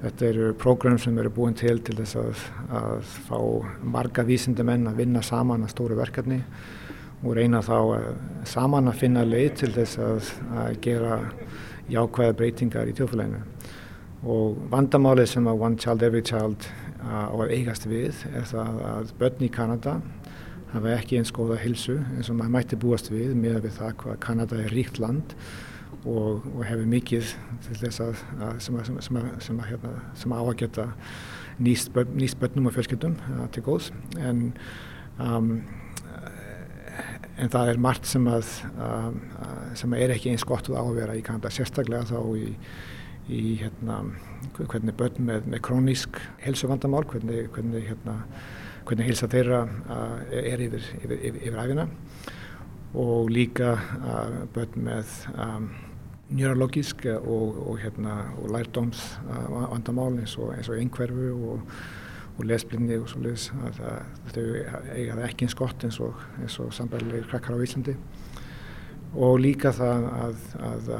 Þetta 0.00 0.28
eru 0.28 0.52
program 0.54 0.96
sem 0.98 1.16
eru 1.18 1.30
búin 1.34 1.56
til 1.58 1.82
til 1.84 1.98
þess 1.98 2.16
að, 2.16 2.44
að 2.80 3.14
fá 3.28 3.38
marga 3.82 4.24
vísindamenn 4.24 4.88
að 4.88 5.02
vinna 5.02 5.22
saman 5.22 5.66
að 5.66 5.74
stóru 5.74 5.98
verkefni 5.98 6.40
og 7.24 7.34
reyna 7.36 7.60
þá 7.66 7.76
uh, 7.76 8.10
saman 8.48 8.88
að 8.88 9.00
finna 9.02 9.26
leið 9.28 9.54
til 9.60 9.72
þess 9.76 10.00
að, 10.00 10.34
að 10.64 10.80
gera 10.88 11.20
jákvæða 11.92 12.36
breytingar 12.38 12.88
í 12.88 12.96
tjóðfélaginu. 12.96 13.44
Og 14.28 14.56
vandamálið 14.72 15.34
sem 15.34 15.46
að 15.46 15.60
One 15.68 15.78
Child 15.78 16.02
Every 16.08 16.24
Child 16.26 16.64
á 17.02 17.30
að 17.30 17.54
eigast 17.54 17.86
við 17.88 18.26
er 18.32 18.46
það 18.48 18.82
að 18.88 19.14
börn 19.20 19.46
í 19.46 19.50
Kanada 19.54 19.98
hafa 20.72 20.92
ekki 20.98 21.18
eins 21.18 21.32
góða 21.34 21.58
hilsu 21.62 21.96
eins 22.16 22.28
og 22.28 22.38
maður 22.38 22.54
mætti 22.56 22.78
búast 22.80 23.10
við 23.12 23.34
með 23.38 23.62
við 23.66 23.78
það 23.78 23.96
hvað 24.02 24.20
Kanada 24.24 24.60
er 24.60 24.74
ríkt 24.74 25.00
land 25.00 25.34
og, 26.04 26.44
og 26.54 26.62
hefur 26.66 26.86
mikið 26.90 27.32
til 27.66 27.78
þess 27.82 28.02
að, 28.04 28.22
að 28.44 28.60
sem, 28.64 28.78
að, 28.78 28.90
sem, 29.06 29.18
að, 29.20 29.28
sem, 29.46 29.58
að, 29.58 29.70
hérna, 29.72 29.94
sem 30.18 30.36
á 30.36 30.40
að 30.40 30.54
geta 30.62 30.86
nýst, 31.58 31.92
börn, 31.94 32.14
nýst 32.18 32.38
börnum 32.40 32.68
og 32.70 32.76
fjölskyldum 32.76 33.16
til 33.54 33.64
góðs. 33.66 33.90
En 34.20 34.52
um, 35.18 35.50
en 37.38 37.50
það 37.52 37.72
er 37.72 37.80
margt 37.82 38.06
sem 38.10 38.24
að 38.30 38.52
um, 38.74 39.18
sem 39.78 39.92
er 39.94 40.14
ekki 40.14 40.32
eins 40.32 40.46
gott 40.46 40.70
að 40.70 40.94
vera 40.96 41.16
í 41.18 41.24
Kanada 41.26 41.52
sérstaklega 41.54 42.08
þá 42.10 42.20
í 42.38 42.54
í 43.28 43.58
hérna, 43.60 44.00
hvernig 44.58 44.94
börn 44.98 45.20
með, 45.28 45.48
með 45.52 45.62
krónísk 45.66 46.20
helsuvandamál, 46.42 47.04
hvernig, 47.10 47.48
hvernig, 47.54 47.88
hérna, 47.90 48.16
hvernig 48.88 49.10
helsa 49.10 49.28
þeirra 49.30 49.64
er 50.30 50.64
yfir, 50.66 50.84
yfir, 51.02 51.18
yfir, 51.18 51.42
yfir 51.42 51.60
æfina 51.64 51.88
og 52.98 53.28
líka 53.30 53.74
börn 54.54 54.82
með 54.88 55.14
um, 55.36 55.68
neurologísk 56.28 57.06
og, 57.20 57.56
og, 57.68 57.78
hérna, 57.82 58.18
og 58.42 58.52
lærdóms 58.52 59.04
vandamál 59.28 60.18
eins 60.20 60.36
og, 60.38 60.52
eins 60.56 60.68
og 60.68 60.78
einhverfu 60.80 61.30
og, 61.52 61.74
og 62.38 62.46
lesblinni 62.46 62.98
og 63.00 63.08
svo 63.10 63.22
leiðis 63.24 63.48
að 63.56 63.78
þau 64.34 64.44
eiga 64.94 65.16
það 65.16 65.26
ekki 65.28 65.48
eins 65.48 65.58
gott 65.58 65.86
eins 65.88 66.00
og, 66.04 66.24
og 66.44 66.74
sambæðilegir 66.76 67.30
krakkar 67.30 67.56
á 67.56 67.64
Íslandi 67.64 67.96
og 69.16 69.38
líka 69.40 69.72
það 69.72 70.06
að, 70.12 70.42
að, 70.68 70.90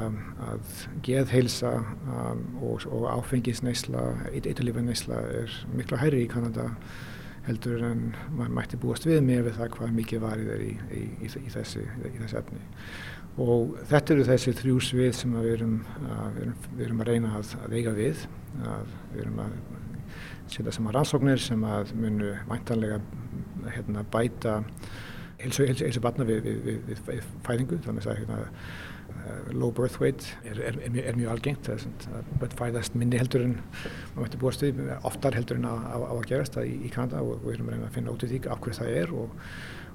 að 0.49 0.73
geðheilsa 1.05 1.75
um, 1.77 2.41
og, 2.65 2.87
og 2.89 3.05
áfengisneisla, 3.11 4.07
eitthulífaneisla 4.33 5.21
er 5.43 5.55
miklu 5.75 5.99
hærri 6.01 6.25
í 6.25 6.31
Kanada 6.31 6.71
heldur 7.45 7.83
en 7.85 8.09
maður 8.35 8.55
mætti 8.57 8.79
búast 8.81 9.07
við 9.07 9.21
með 9.25 9.47
við 9.47 9.59
það 9.59 9.71
hvað 9.77 9.95
mikið 9.99 10.23
varið 10.25 10.51
er 10.55 10.65
í, 10.65 10.73
í, 10.93 11.03
í, 11.25 11.29
í 11.29 11.53
þessi, 11.53 11.85
þessi 12.17 12.39
efni. 12.41 12.61
Og 13.39 13.77
þetta 13.89 14.15
eru 14.15 14.25
þessi 14.27 14.53
þrjú 14.57 14.79
svið 14.83 15.11
sem 15.15 15.35
við 15.37 15.51
erum, 15.53 15.75
við 16.35 16.41
erum, 16.43 16.55
við 16.75 16.85
erum 16.87 17.03
að 17.03 17.11
reyna 17.13 17.35
að, 17.39 17.53
að 17.63 17.75
eiga 17.77 17.93
við. 17.95 18.25
Að 18.65 18.95
við 19.13 19.21
erum 19.23 19.43
að 19.45 19.53
setja 20.49 20.73
saman 20.75 20.95
rannsóknir 20.97 21.41
sem 21.41 21.63
að 21.69 21.93
munu 21.97 22.33
væntanlega 22.49 22.99
hérna, 23.69 24.03
bæta 24.11 24.59
heilsu, 25.43 25.65
heilsu 25.67 26.03
barna 26.03 26.27
við, 26.27 26.45
við, 26.45 26.61
við, 26.65 27.03
við 27.07 27.27
fæðingu 27.47 27.79
þannig 27.85 28.07
að 28.07 28.19
hérna, 28.21 28.39
uh, 29.13 29.51
low 29.55 29.71
birth 29.75 29.99
weight 30.01 30.27
er, 30.43 30.61
er, 30.69 30.79
er, 30.85 30.99
er 31.03 31.17
mjög 31.17 31.33
algengt 31.35 31.69
að 31.71 31.87
börn 32.41 32.57
fæðast 32.59 32.97
minni 32.99 33.19
heldur 33.21 33.45
en 33.47 33.55
maður 33.61 34.25
mætti 34.25 34.41
búast 34.41 34.65
við, 34.65 34.81
oftar 35.07 35.37
heldur 35.37 35.61
en 35.61 35.69
á, 35.69 35.75
á, 35.75 35.97
á 36.11 36.13
að 36.17 36.27
gerast 36.31 36.57
það 36.57 36.71
í, 36.71 36.75
í 36.89 36.93
Kanada 36.93 37.23
og 37.23 37.45
við 37.45 37.57
erum 37.57 37.73
að 37.77 37.95
finna 37.95 38.15
út 38.15 38.25
í 38.25 38.31
því 38.33 38.43
af 38.47 38.61
hverju 38.63 38.81
það 38.81 38.99
er 39.03 39.15
og, 39.23 39.47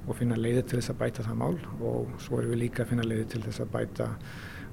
og 0.05 0.19
finna 0.19 0.41
leiðir 0.41 0.67
til 0.69 0.81
þess 0.81 0.95
að 0.95 1.01
bæta 1.05 1.29
það 1.29 1.39
mál 1.45 1.55
og 1.81 2.19
svo 2.25 2.41
erum 2.41 2.55
við 2.55 2.65
líka 2.67 2.85
að 2.85 2.93
finna 2.93 3.09
leiðir 3.09 3.31
til 3.35 3.47
þess 3.47 3.65
að 3.65 3.73
bæta 3.79 4.11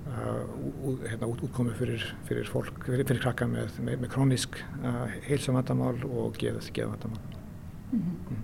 Uh, 0.02 0.96
hérna, 1.06 1.28
út, 1.30 1.44
útkomi 1.46 1.76
fyrir, 1.78 2.02
fyrir 2.26 2.48
fólk, 2.50 2.80
fyrir, 2.88 3.06
fyrir 3.06 3.22
krakka 3.22 3.46
með, 3.46 3.76
með, 3.86 4.00
með 4.02 4.10
krónisk 4.10 4.56
uh, 4.82 5.04
heilsumvandamál 5.28 5.94
og 6.08 6.40
geðvandamál. 6.42 7.22
Mm 7.92 8.00
-hmm. 8.00 8.32
mm. 8.32 8.40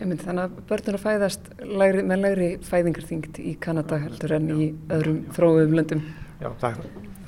Þannig 0.00 0.40
að 0.40 0.58
börnur 0.70 0.96
að 0.96 1.02
fæðast 1.04 1.48
lægri, 1.60 2.02
með 2.08 2.22
lægri 2.24 2.46
fæðingarþyngd 2.64 3.40
í 3.44 3.54
Kanada 3.60 3.98
heldur 4.00 4.32
en 4.38 4.46
í 4.54 4.68
öðrum 4.96 5.18
þróum 5.36 5.74
löndum. 5.76 6.00
Já, 6.40 6.48
það, 6.62 6.78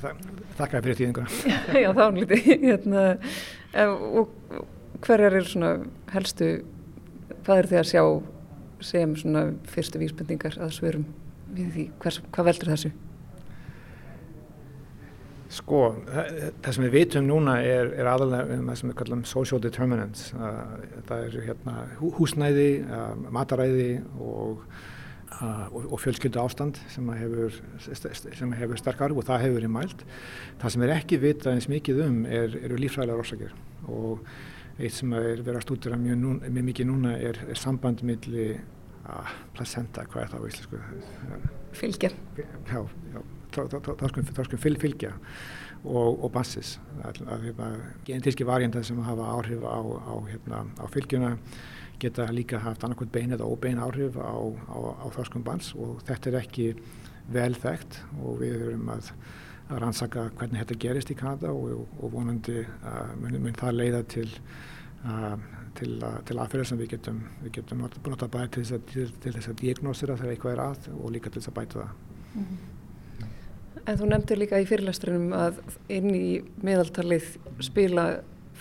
það, 0.01 0.23
þakka 0.57 0.81
fyrir 0.87 0.99
tíðinguna. 1.01 1.41
Já, 1.83 1.89
þá 1.93 2.03
er 2.07 2.17
lítið. 2.17 2.47
Hérna, 2.67 3.03
og 3.85 4.33
hverjar 5.05 5.37
er 5.37 5.49
svona 5.49 5.73
helstu, 6.15 6.49
hvað 7.43 7.61
er 7.61 7.69
þið 7.71 7.81
að 7.83 7.89
sjá 7.91 8.03
sem 8.83 9.15
svona 9.21 9.45
fyrstu 9.69 10.01
vísbendingar 10.01 10.57
að 10.59 10.73
svörum 10.79 11.05
við 11.53 11.69
því, 11.75 11.85
hvers, 12.01 12.19
hvað 12.33 12.49
veldur 12.49 12.73
þessu? 12.73 12.91
Sko, 15.53 15.79
það 16.07 16.71
sem 16.73 16.85
við 16.87 16.95
vitum 16.95 17.27
núna 17.27 17.59
er, 17.61 17.91
er 17.99 18.09
aðalega 18.09 18.57
um 18.57 18.69
það 18.71 18.79
sem 18.79 18.89
við 18.89 18.97
kallum 19.01 19.21
social 19.29 19.59
determinants. 19.61 20.31
Það 21.09 21.25
eru 21.27 21.43
hérna, 21.45 21.75
húsnæði, 22.01 22.69
mataræði 23.35 23.89
og, 24.17 24.63
og, 25.43 25.77
og 25.83 26.01
fjölskyldu 26.01 26.41
ástand 26.41 26.79
sem 26.93 27.11
hefur, 27.19 27.59
sem 27.85 28.55
hefur 28.57 28.81
sterkar 28.81 29.13
og 29.13 29.27
það 29.27 29.45
hefur 29.45 29.59
verið 29.59 29.75
mælt. 29.75 30.01
Það 30.63 30.75
sem 30.75 30.87
er 30.87 30.95
ekki 30.95 31.21
vitað 31.21 31.59
eins 31.59 31.69
mikið 31.69 32.01
um 32.07 32.17
er, 32.25 32.57
eru 32.63 32.81
lífræðilega 32.81 33.25
orsakir 33.25 33.53
og 33.85 34.25
eitt 34.79 34.97
sem 34.97 35.13
er 35.19 35.43
verið 35.43 35.59
að 35.59 35.67
stúdira 35.67 36.01
mjög, 36.01 36.17
nú, 36.23 36.33
mjög 36.47 36.67
mikið 36.71 36.89
núna 36.89 37.13
er, 37.19 37.43
er 37.45 37.61
samband 37.61 38.01
milli 38.07 38.55
placenta, 39.53 40.07
hvað 40.09 40.25
er 40.25 40.33
það 40.33 40.41
á 40.41 40.47
íslensku? 40.49 40.83
Fylgja. 41.77 42.13
Já, 42.39 42.81
já 43.13 43.21
þá 43.53 44.43
skum 44.45 44.59
fylgja 44.59 45.13
og, 45.83 46.23
og 46.23 46.31
bassis 46.31 46.79
genetíski 48.07 48.47
variantar 48.47 48.85
sem 48.87 48.99
hafa 49.03 49.29
áhrif 49.35 49.63
á, 49.67 49.79
á, 49.83 50.15
hérna, 50.31 50.65
á 50.79 50.85
fylgjuna 50.91 51.37
geta 51.99 52.27
líka 52.31 52.59
haft 52.59 52.83
annarkvæmt 52.83 53.11
bein 53.11 53.35
eða 53.35 53.47
óbein 53.47 53.79
áhrif 53.79 54.17
á, 54.17 54.33
á 54.33 55.07
þorskum 55.15 55.43
bans 55.43 55.73
og 55.75 56.01
þetta 56.07 56.31
er 56.31 56.39
ekki 56.41 56.67
vel 57.31 57.53
þekkt 57.55 58.01
og 58.19 58.39
við 58.41 58.55
erum 58.69 58.89
að, 58.91 59.11
að 59.69 59.83
rannsaka 59.83 60.29
hvernig 60.37 60.63
þetta 60.63 60.79
gerist 60.85 61.11
í 61.11 61.19
Kanada 61.19 61.53
og, 61.53 61.85
og 61.99 62.15
vonandi 62.15 62.63
uh, 62.63 63.11
mun, 63.19 63.39
mun 63.45 63.59
það 63.59 63.77
leiða 63.79 64.03
til 64.15 64.29
uh, 65.05 65.35
til, 65.77 65.95
uh, 66.03 66.19
til 66.27 66.37
aðferðar 66.37 66.69
sem 66.69 66.81
við 66.81 66.93
getum, 66.95 67.23
við 67.43 67.57
getum 67.59 67.83
nota 67.83 68.29
bæði 68.29 68.51
til 68.57 68.65
þess 68.67 69.47
að, 69.47 69.53
að 69.53 69.57
diagnósira 69.63 70.17
þegar 70.19 70.35
eitthvað 70.35 70.55
er 70.55 70.63
að 70.67 70.89
og 70.99 71.15
líka 71.15 71.31
til 71.33 71.41
þess 71.41 71.51
að 71.51 71.59
bæta 71.59 71.79
það. 71.79 71.95
Mm 72.33 72.43
-hmm. 72.43 72.72
En 73.83 73.97
þú 73.99 74.07
nefndir 74.07 74.39
líka 74.39 74.61
í 74.63 74.67
fyrirlesturinnum 74.67 75.33
að 75.35 75.57
inn 75.91 76.09
í 76.15 76.27
meðaltalið 76.63 77.33
spila 77.65 78.05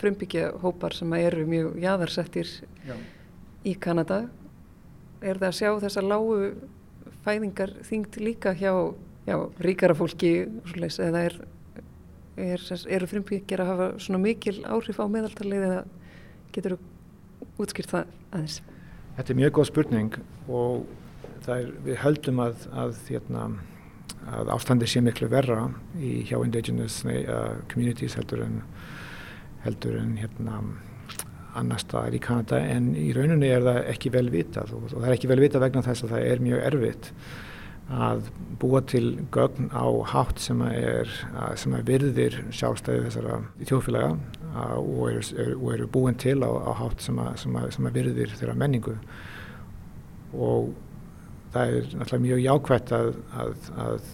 frumbyggja 0.01 0.49
hópar 0.63 0.97
sem 0.97 1.13
eru 1.15 1.45
mjög 1.47 1.77
jáðarsettir 1.83 2.49
Já. 2.83 2.97
í 3.63 3.77
Kanada. 3.79 4.25
Er 5.23 5.39
það 5.39 5.49
að 5.49 5.59
sjá 5.61 5.71
þessa 5.85 6.03
lágu 6.03 6.39
fæðingar 7.23 7.77
þyngt 7.87 8.19
líka 8.19 8.55
hjá 8.59 8.73
já, 9.29 9.37
ríkara 9.63 9.95
fólki 9.95 10.33
svoleiðis, 10.71 10.99
eða 11.07 11.25
er, 11.29 11.37
er, 12.37 12.65
eru 12.97 13.11
frumbyggjar 13.11 13.63
að 13.63 13.71
hafa 13.73 13.89
svona 14.03 14.23
mikil 14.23 14.59
áhrif 14.67 14.99
á 14.99 15.07
meðaltalið 15.07 15.67
eða 15.69 15.83
getur 16.55 16.77
þú 16.77 17.63
útskýrt 17.63 17.95
það 17.95 18.17
aðeins? 18.33 18.59
Þetta 19.19 19.35
er 19.35 19.39
mjög 19.39 19.55
góð 19.59 19.69
spurning 19.71 20.19
og 20.49 21.47
er, 21.47 21.71
við 21.85 22.01
höldum 22.03 22.43
að, 22.43 22.67
að 22.75 22.97
þérna 23.07 23.47
að 24.31 24.53
ástandi 24.55 24.89
sé 24.89 25.03
miklu 25.05 25.29
verra 25.33 25.67
í 25.99 26.23
hjá 26.29 26.39
indigenous 26.45 27.03
uh, 27.05 27.59
communities 27.73 28.17
heldur 28.19 28.45
en 28.47 28.61
heldur 29.63 29.99
en 30.01 30.17
hérna 30.19 30.61
annar 31.59 31.81
staðar 31.83 32.17
í 32.17 32.21
Kanada. 32.23 32.59
En 32.65 32.93
í 32.97 33.11
rauninni 33.15 33.51
er 33.53 33.65
það 33.67 33.81
ekki 33.93 34.13
vel 34.15 34.29
vitað 34.33 34.75
og, 34.77 34.91
og 34.91 34.99
það 34.99 35.09
er 35.09 35.17
ekki 35.17 35.31
vel 35.31 35.41
vitað 35.43 35.67
vegna 35.67 35.87
þess 35.87 36.07
að 36.07 36.15
það 36.15 36.29
er 36.29 36.47
mjög 36.47 36.69
erfitt 36.71 37.11
að 37.93 38.29
búa 38.63 38.81
til 38.89 39.07
gögn 39.35 39.69
á 39.75 39.85
hátt 40.13 40.41
sem 40.41 40.61
er, 40.65 41.11
sem 41.59 41.75
er 41.77 41.83
virðir 41.85 42.39
sjálfstæði 42.55 43.09
þessara 43.09 43.41
þjóðfélaga 43.59 44.13
og 44.79 45.03
eru, 45.11 45.25
er, 45.37 45.51
og 45.59 45.75
eru 45.75 45.89
búin 45.93 46.17
til 46.21 46.39
á, 46.41 46.49
á 46.49 46.73
hátt 46.79 47.03
sem, 47.05 47.19
að, 47.21 47.35
sem, 47.43 47.59
að, 47.59 47.69
sem 47.75 47.89
að 47.89 47.99
virðir 47.99 48.33
þeirra 48.39 48.57
menningu. 48.63 48.97
Og 50.33 50.73
það 51.53 51.77
er 51.77 51.89
náttúrulega 51.93 52.25
mjög 52.27 52.43
jákvæmt 52.47 52.93
að, 52.99 53.15
að, 53.45 53.71
að, 53.87 54.11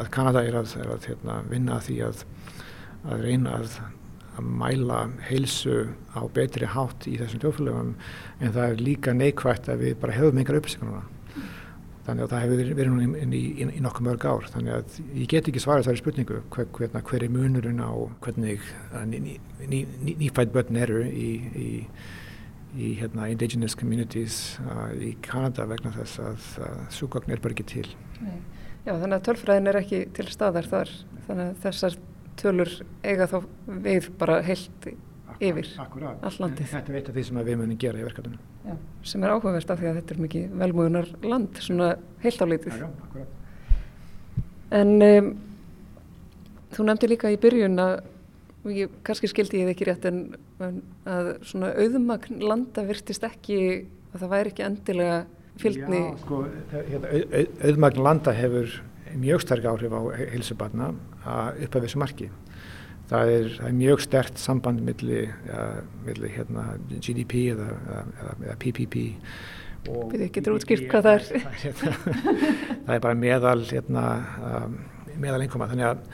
að 0.00 0.12
Kanada 0.14 0.44
er 0.44 0.60
að 0.60 1.08
hérna, 1.08 1.40
vinna 1.50 1.80
því 1.84 2.02
að 2.08 2.24
reyna 3.24 3.56
að 3.60 3.80
mæla 4.40 5.04
heilsu 5.28 5.90
á 6.16 6.24
betri 6.32 6.68
hátt 6.68 7.06
í 7.10 7.16
þessum 7.20 7.42
tjóðfélagum 7.42 7.94
en 8.40 8.52
það 8.54 8.66
er 8.66 8.84
líka 8.84 9.14
neikvægt 9.16 9.68
að 9.68 9.84
við 9.84 9.96
bara 10.00 10.16
hefum 10.16 10.40
upplýsingar 10.40 10.88
núna. 10.88 11.06
Þannig 12.06 12.24
að 12.24 12.30
það 12.32 12.42
hefur 12.42 12.60
verið, 12.78 12.88
núna 12.90 13.18
inn 13.20 13.34
í, 13.36 13.40
í, 13.60 13.66
í 13.76 13.80
nokkuð 13.84 14.06
mörg 14.06 14.24
ár. 14.26 14.46
Þannig 14.50 14.76
að 14.78 14.94
ég 15.20 15.26
get 15.30 15.50
ekki 15.50 15.60
svarað 15.62 15.84
þessari 15.84 16.00
spurningu 16.00 16.38
hver, 16.54 16.70
hver, 16.74 16.94
hver 17.10 17.26
er 17.26 17.34
munurinn 17.34 17.82
á 17.84 17.92
hvernig 18.24 18.64
uh, 18.88 19.04
ný, 19.06 19.20
ný, 19.26 19.34
ný, 19.68 20.14
nýfætt 20.24 20.54
börn 20.54 20.80
eru 20.80 21.04
í, 21.06 21.28
í, 21.54 21.68
í 22.78 22.92
hérna, 23.00 23.28
indigenous 23.32 23.74
communities 23.78 24.58
uh, 24.62 24.90
í 24.94 25.14
Kanada 25.24 25.66
vegna 25.70 25.92
þess 25.94 26.22
að 26.22 26.48
uh, 26.62 26.80
súgagn 26.94 27.34
er 27.34 27.42
bara 27.42 27.56
ekki 27.56 27.66
til. 27.72 27.86
Já, 28.86 28.94
þannig 28.94 29.16
að 29.18 29.26
tölfræðin 29.28 29.70
er 29.70 29.80
ekki 29.82 30.04
til 30.16 30.26
staðar 30.30 30.68
þar, 30.70 30.92
þannig 31.26 31.46
að 31.50 31.62
þessar 31.64 31.98
tölur 32.40 32.74
eiga 33.04 33.26
þá 33.28 33.38
við 33.84 34.10
bara 34.20 34.38
heilt 34.46 34.88
yfir 35.40 35.68
Akkurat. 35.80 36.22
all 36.24 36.38
landið. 36.44 36.70
Þetta 36.70 36.96
eitt 36.96 37.10
af 37.10 37.16
því 37.16 37.24
sem 37.26 37.40
að 37.40 37.50
við 37.50 37.60
munum 37.60 37.80
gera 37.80 38.00
í 38.00 38.06
verkefninu. 38.06 38.40
Sem 39.08 39.22
er 39.24 39.32
áhugavert 39.34 39.72
af 39.72 39.80
því 39.80 39.90
að 39.90 40.00
þetta 40.00 40.14
er 40.14 40.22
mikið 40.24 40.56
velmögunar 40.62 41.12
land, 41.24 41.60
svona 41.64 41.90
heilt 42.24 42.42
á 42.44 42.46
litið. 42.48 42.76
Já, 42.76 42.86
já, 42.86 42.90
akkurat. 43.06 43.36
En 44.80 44.92
um, 45.02 45.30
þú 46.76 46.86
nefndi 46.86 47.10
líka 47.10 47.32
í 47.32 47.38
byrjun 47.40 47.80
að, 47.82 47.94
ég, 48.68 48.90
kannski 49.06 49.30
skildi 49.30 49.62
ég 49.62 49.68
þið 49.68 49.74
ekki 49.74 49.88
rétt, 49.88 50.04
en, 50.10 50.18
en 50.60 50.80
að 51.08 51.30
svona 51.48 51.72
auðmagn 51.80 52.42
landa 52.44 52.84
virtist 52.88 53.24
ekki, 53.24 53.60
að 54.12 54.24
það 54.24 54.32
væri 54.34 54.52
ekki 54.52 54.66
endilega 54.66 55.18
fylgni. 55.60 56.02
Já, 56.04 56.18
sko, 56.24 56.42
hérna, 56.74 57.14
au- 57.14 57.40
au- 57.40 57.70
auðmagn 57.70 58.02
landa 58.04 58.34
hefur 58.36 58.76
mjög 59.20 59.42
sterk 59.42 59.64
áhrif 59.66 59.92
á 59.96 60.00
heilsubarna 60.20 60.90
upp 60.92 61.74
af 61.76 61.82
þessu 61.84 61.98
marki. 62.00 62.28
Það 63.10 63.32
er, 63.34 63.46
það 63.58 63.66
er 63.66 63.72
mjög 63.74 64.02
stert 64.04 64.38
samband 64.38 64.84
milli, 64.86 65.24
ja, 65.48 65.62
milli 66.06 66.28
hérna, 66.30 66.66
GDP 67.02 67.40
eða, 67.56 67.66
eða, 67.96 68.34
eða 68.44 68.54
PPP. 68.62 69.00
Bíddu, 69.80 70.28
geturðu 70.30 70.60
útskýrt 70.60 70.84
hvað 70.92 71.08
það 71.08 71.16
er? 71.16 71.46
það 72.86 72.94
er 72.94 73.02
bara 73.02 73.16
meðal, 73.18 73.64
hérna, 73.66 74.04
um, 74.46 74.76
meðal 75.18 75.40
einnkoma. 75.42 75.66
Þannig 75.72 75.88
að 75.88 76.04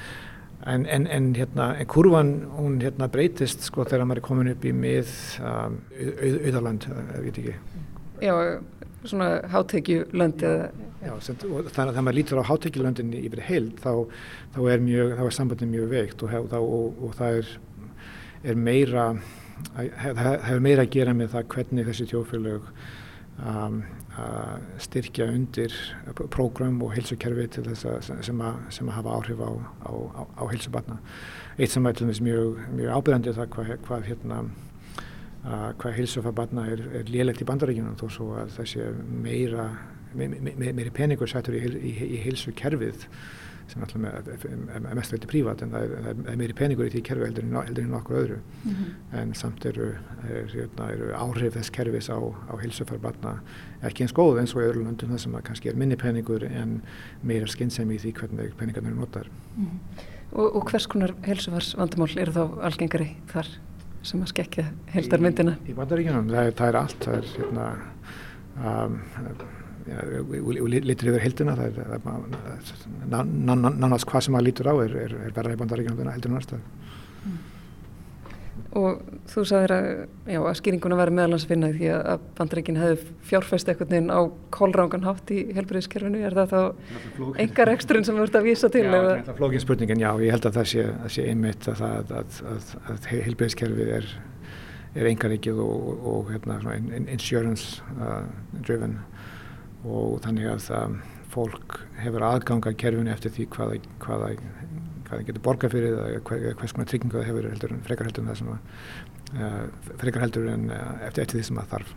En, 0.65 0.87
en, 0.87 1.07
en, 1.07 1.35
hérna, 1.37 1.69
en 1.79 1.87
kurvan 1.87 2.31
hún 2.57 2.81
hérna, 2.81 3.11
breytist 3.13 3.67
sko 3.69 3.85
þegar 3.87 4.09
maður 4.09 4.23
er 4.23 4.27
komin 4.27 4.51
upp 4.51 4.65
í 4.67 4.73
mið 4.75 5.13
um, 5.45 5.77
auð, 6.01 6.39
auðaland, 6.49 6.87
ég 6.89 7.27
veit 7.27 7.41
ekki. 7.43 7.55
Já, 8.25 8.33
svona 9.05 9.29
hátekjulönd 9.53 10.43
eða... 10.49 10.71
Já, 11.05 11.13
sem, 11.23 11.37
og 11.45 11.69
þannig 11.69 11.77
að 11.77 11.93
þegar 11.93 12.07
maður 12.09 12.19
lítur 12.19 12.41
á 12.43 12.49
hátekjulöndin 12.49 13.15
yfir 13.21 13.43
heild 13.47 13.83
þá, 13.85 13.93
þá 14.57 14.61
er, 14.73 14.85
mjög, 14.89 15.13
þá 15.19 15.25
er 15.27 15.37
sambandin 15.37 15.75
mjög 15.75 15.91
veikt 15.93 16.25
og, 16.25 16.33
hef, 16.33 16.55
og, 16.59 17.03
og 17.05 17.17
það 17.21 17.41
er, 17.43 17.51
er 18.51 18.63
meira, 18.69 19.09
það 19.77 20.31
hefur 20.49 20.65
meira 20.67 20.87
að 20.87 20.95
gera 20.97 21.15
með 21.15 21.35
það 21.37 21.51
hvernig 21.55 21.91
þessi 21.91 22.09
tjófélög 22.11 22.71
að 23.37 23.81
styrkja 24.81 25.27
undir 25.29 25.75
prógram 26.33 26.79
og 26.83 26.95
heilsukerfi 26.97 27.49
til 27.53 27.67
þess 27.67 27.89
að 27.91 28.23
sem 28.25 28.39
að, 28.41 28.63
sem 28.73 28.89
að 28.89 28.97
hafa 28.97 29.17
áhrif 29.19 29.43
á, 29.45 29.51
á, 29.85 29.93
á, 29.93 30.23
á 30.41 30.43
heilsubarna. 30.49 30.97
Eitt 31.59 31.75
sem 31.75 31.87
er 31.87 31.97
til 31.97 32.07
dæmis 32.07 32.23
mjög, 32.25 32.63
mjög 32.79 32.97
ábyrgandi 32.97 33.37
það 33.37 33.51
hvað, 33.53 33.75
hvað 33.85 34.09
hérna 34.09 34.41
að 35.47 35.75
hvað 35.81 35.99
heilsufa 36.01 36.33
barna 36.35 36.65
er, 36.73 36.81
er 37.01 37.11
lélegt 37.13 37.43
í 37.45 37.47
bandaríkjunum 37.47 37.99
þó 38.01 38.07
svo 38.11 38.31
að 38.41 38.55
það 38.57 38.71
sé 38.73 38.87
meira, 39.27 39.67
me, 40.17 40.29
me, 40.33 40.55
me, 40.57 40.73
meiri 40.75 40.93
peningur 40.95 41.31
sættur 41.31 41.55
í, 41.59 41.63
í, 41.77 41.93
í 42.17 42.23
heilsukerfið 42.25 43.07
sem 43.71 43.83
alltaf 43.83 44.01
með, 44.01 44.87
mest 44.95 45.15
veiti 45.15 45.29
prívat 45.31 45.63
en 45.65 45.73
það 45.75 45.85
er, 45.87 45.95
það 46.05 46.31
er 46.33 46.39
meiri 46.41 46.57
peningur 46.57 46.89
í 46.89 46.93
því 46.95 47.03
kerfi 47.09 47.27
heldur 47.27 47.47
en, 47.47 47.57
heldur 47.59 47.85
en 47.85 47.93
nokkur 47.95 48.19
öðru 48.21 48.39
mm 48.39 48.73
-hmm. 48.73 48.93
en 49.21 49.35
samt 49.35 49.67
eru, 49.67 49.89
er, 50.29 50.51
hérna, 50.53 50.91
eru 50.95 51.13
áhrif 51.15 51.57
þess 51.57 51.71
kerfis 51.71 52.11
á, 52.11 52.19
á 52.19 52.55
heilsufar 52.63 52.99
barna 53.03 53.41
ekki 53.83 54.05
eins 54.05 54.15
góð 54.15 54.41
eins 54.41 54.55
og 54.55 54.63
í 54.63 54.69
öðru 54.69 54.85
löndum 54.85 55.11
það 55.11 55.23
sem 55.25 55.39
kannski 55.43 55.69
er 55.69 55.77
minni 55.77 55.97
peningur 55.97 56.45
en 56.45 56.83
meira 57.23 57.47
skinnsemi 57.47 57.97
í 57.97 57.99
því 57.99 58.13
hvernig 58.21 58.55
peningarnir 58.57 58.95
notar 58.95 59.31
mm 59.57 59.65
-hmm. 59.65 60.03
og, 60.33 60.57
og 60.57 60.71
hvers 60.71 60.87
konar 60.87 61.15
heilsufars 61.23 61.75
vandamál 61.77 62.19
eru 62.19 62.33
þá 62.33 62.63
algengari 62.63 63.17
þar 63.27 63.47
sem 64.03 64.23
að 64.23 64.27
skekja 64.27 64.71
heldarmyndina? 64.87 65.57
Í, 65.67 65.71
í 65.71 65.75
bandaríkjunum, 65.75 66.29
það, 66.31 66.55
það 66.55 66.69
er 66.69 66.77
allt 66.77 67.05
það 67.05 67.15
er 67.15 67.27
hérna 67.37 67.67
um, 68.63 69.01
og 69.87 70.71
lítur 70.73 71.13
yfir 71.13 71.23
heldina 71.23 71.57
það 71.59 71.83
er 71.83 73.29
nánast 73.77 74.09
hvað 74.11 74.27
sem 74.27 74.37
maður 74.37 74.49
lítur 74.51 74.71
á 74.71 74.75
er, 74.85 74.97
er, 75.07 75.19
er 75.29 75.37
verða 75.37 75.55
í 75.55 75.61
bandaríkjum 75.61 76.41
aðstæð 76.41 76.65
mm. 76.65 77.37
Og 78.77 78.99
þú 79.31 79.43
sagðir 79.49 79.73
að, 79.73 79.87
já, 80.29 80.39
að 80.41 80.57
skýringuna 80.59 80.99
verði 80.99 81.17
meðalans 81.17 81.45
að 81.47 81.53
finna 81.53 81.69
því 81.73 81.89
að 81.95 82.25
bandaríkin 82.37 82.79
hefði 82.81 83.15
fjárfæst 83.31 83.71
eitthvað 83.71 83.95
inn 83.97 84.11
á 84.13 84.21
kólrángan 84.53 85.07
hátt 85.07 85.33
í 85.33 85.39
helbriðskerfinu, 85.57 86.21
er 86.27 86.37
það 86.37 86.53
þá 86.53 87.41
engar 87.45 87.73
ekstrun 87.73 88.05
sem 88.05 88.21
ert 88.21 88.37
að 88.37 88.49
vísa 88.51 88.71
til? 88.73 88.85
Já, 88.85 88.93
þetta 88.93 89.33
er 89.33 89.39
flókin 89.39 89.65
spurningin, 89.65 90.03
já, 90.05 90.11
ég 90.21 90.37
held 90.37 90.49
að 90.51 90.59
það 90.59 90.69
sé, 90.73 90.87
að 90.93 91.15
sé 91.17 91.27
einmitt 91.31 91.69
að, 91.73 91.85
að, 91.87 92.41
að, 92.53 93.09
helbriðskerfið 93.15 93.93
er, 93.97 94.11
er 94.97 95.11
engaríkið 95.13 95.63
og, 95.65 95.89
og, 95.93 96.07
og 96.13 96.35
hérna, 96.35 96.61
insurance 97.17 97.85
uh, 97.97 98.27
driven 98.61 98.99
og 99.87 100.21
þannig 100.25 100.51
að 100.51 100.71
um, 100.77 100.97
fólk 101.33 101.81
hefur 102.01 102.25
aðgang 102.27 102.69
að 102.69 102.79
kerfinu 102.81 103.13
eftir 103.13 103.35
því 103.35 103.49
hvað 103.53 103.75
það 105.07 105.27
getur 105.29 105.43
borgað 105.45 105.77
fyrir 105.77 105.99
eða 106.01 106.23
hvers 106.59 106.75
konar 106.75 106.89
tryggingu 106.91 107.19
það 107.19 107.29
hefur 107.31 107.51
heldur 107.53 107.77
frekar 107.87 108.09
heldur 108.09 108.25
en 108.25 108.31
það 108.31 108.41
sem 108.41 108.51
að 108.55 108.59
uh, 109.37 109.93
frekar 110.03 110.27
heldur 110.27 110.49
en 110.53 110.67
uh, 110.71 110.81
eftir, 111.07 111.27
eftir 111.27 111.39
því 111.39 111.45
sem 111.49 111.61
það 111.61 111.73
þarf. 111.75 111.95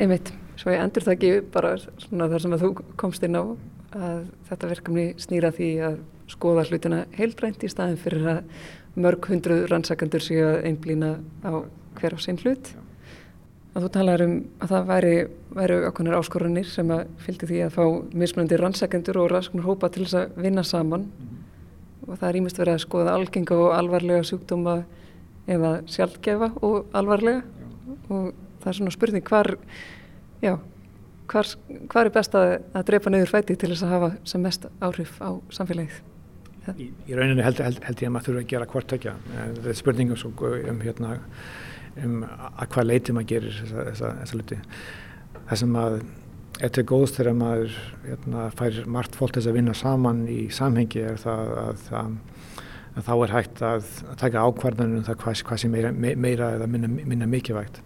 Einmitt, 0.00 0.32
svo 0.60 0.72
ég 0.72 0.80
endur 0.80 1.04
það 1.04 1.16
ekki 1.18 1.32
bara 1.52 1.74
svona 1.80 2.30
þar 2.32 2.44
sem 2.46 2.56
að 2.56 2.64
þú 2.64 2.70
komst 3.00 3.26
inn 3.26 3.36
á 3.36 3.44
að 3.92 4.22
þetta 4.48 4.70
verkefni 4.70 5.06
snýra 5.20 5.52
því 5.52 5.70
að 5.88 5.98
skoða 6.32 6.64
hlutina 6.70 7.02
heilbrænt 7.18 7.64
í 7.66 7.68
staðin 7.68 8.00
fyrir 8.00 8.30
að 8.38 8.40
mörg 9.02 9.28
hundruð 9.28 9.66
rannsakandur 9.68 10.24
séu 10.24 10.46
að 10.46 10.64
einblýna 10.70 11.16
á 11.44 11.52
hver 11.98 12.16
á 12.16 12.18
sinn 12.22 12.40
hlut 12.40 12.72
að 13.72 13.86
þú 13.86 13.90
talar 13.94 14.22
um 14.26 14.34
að 14.60 14.72
það 14.72 14.88
væri, 14.90 15.12
væri 15.56 15.76
okkunar 15.88 16.18
áskorunir 16.18 16.68
sem 16.68 16.90
að 16.92 17.06
fylgdi 17.24 17.48
því 17.48 17.60
að 17.66 17.76
fá 17.76 17.84
mismunandi 18.22 18.58
rannsakendur 18.60 19.20
og 19.22 19.30
rannsóknar 19.32 19.68
hópa 19.68 19.88
til 19.92 20.04
þess 20.04 20.18
að 20.20 20.42
vinna 20.44 20.64
saman 20.64 21.06
mm 21.06 21.28
-hmm. 21.28 22.10
og 22.10 22.18
það 22.18 22.28
er 22.28 22.36
ímest 22.40 22.58
verið 22.58 22.74
að 22.74 22.84
skoða 22.84 23.14
algenga 23.14 23.56
og 23.56 23.72
alvarlega 23.78 24.22
sjúkdóma 24.22 24.84
eða 25.48 25.72
sjálfgefa 25.86 26.52
og 26.62 26.86
alvarlega 26.92 27.42
já. 27.42 28.14
og 28.14 28.34
það 28.60 28.68
er 28.68 28.76
svona 28.76 28.90
spurning 28.90 29.24
hvar, 29.24 29.56
já, 30.42 30.58
hvar, 31.26 31.46
hvar 31.88 32.06
er 32.06 32.10
best 32.10 32.34
að, 32.34 32.62
að 32.74 32.86
drepa 32.86 33.10
neyður 33.10 33.34
fæti 33.34 33.56
til 33.56 33.70
þess 33.70 33.82
að 33.82 33.94
hafa 33.94 34.12
sem 34.24 34.42
mest 34.42 34.66
áhrif 34.80 35.20
á 35.20 35.30
samfélagið? 35.50 36.02
Í, 36.78 36.92
í 37.08 37.14
rauninni 37.14 37.42
held, 37.42 37.58
held, 37.58 37.82
held 37.82 38.02
ég 38.02 38.08
að 38.08 38.12
maður 38.14 38.26
þurfa 38.28 38.40
að 38.40 38.50
gera 38.52 38.66
hvort 38.66 38.86
tökja. 38.86 39.16
Það 39.34 39.66
er 39.66 39.74
spurningum 39.74 40.16
um 40.70 40.80
hérna 40.80 41.16
um 42.02 42.18
að 42.24 42.66
hvað 42.72 42.88
leiti 42.88 43.14
maður 43.14 43.30
gerir 43.34 43.56
þessa, 43.60 43.86
þessa, 43.90 44.10
þessa 44.22 44.40
luti. 44.40 44.58
Það 45.42 45.62
sem 45.62 45.78
að 45.82 45.96
er 46.62 46.72
til 46.72 46.84
góðst 46.86 47.18
þegar 47.18 47.38
maður 47.38 47.78
hérna, 48.06 48.48
fær 48.58 48.82
margt 48.90 49.16
fólk 49.18 49.36
þess 49.36 49.50
að 49.50 49.56
vinna 49.58 49.74
saman 49.76 50.26
í 50.30 50.44
samhengi 50.54 51.02
er 51.08 51.18
það 51.20 51.52
að, 51.62 51.84
að, 51.98 52.12
að 52.92 53.06
þá 53.08 53.12
er 53.14 53.34
hægt 53.36 53.62
að, 53.66 53.88
að 54.12 54.18
taka 54.20 54.44
ákvarðanir 54.46 55.00
um 55.00 55.06
það 55.08 55.20
hvað, 55.24 55.44
hvað 55.48 55.62
sem 55.62 55.74
meira, 55.74 55.92
meira 55.96 56.50
eða 56.58 56.68
minna, 56.70 56.90
minna 56.92 57.28
mikilvægt 57.30 57.80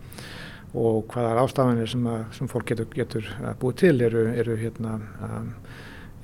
og 0.76 1.06
hvaða 1.12 1.44
ástafanir 1.44 1.88
sem, 1.88 2.08
sem 2.36 2.50
fólk 2.52 2.68
getur, 2.68 2.88
getur 2.92 3.28
búið 3.60 3.78
til 3.84 3.94
eru, 4.04 4.26
eru, 4.36 4.56
hérna, 4.60 4.98
um, 5.24 5.52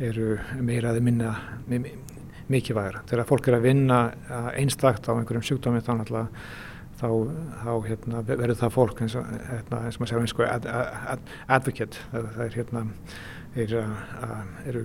eru 0.03 0.35
meira 0.61 0.93
eða 0.93 1.05
minna 1.05 1.31
mikilvægur. 2.53 3.01
Þegar 3.09 3.29
fólk 3.31 3.49
er 3.49 3.57
að 3.57 3.69
vinna 3.71 4.03
einstakt 4.53 5.09
á 5.09 5.15
einhverjum 5.15 5.47
sjúkdómi 5.47 5.81
þá 5.81 5.95
náttúrulega 5.95 6.45
þá, 7.03 7.11
þá 7.65 7.73
hérna, 7.89 8.25
verður 8.31 8.59
það 8.63 8.75
fólk 8.77 9.05
eins 9.05 9.19
og, 9.19 9.31
hérna, 9.51 9.85
eins 9.89 9.99
og 9.99 10.05
maður 10.05 10.33
segja 10.33 10.51
ad, 10.55 10.69
ad, 11.15 11.33
advocate. 11.59 12.03
Það, 12.13 12.43
er 12.47 12.59
hérna 12.59 12.85
er, 13.63 13.75
er, 14.71 14.79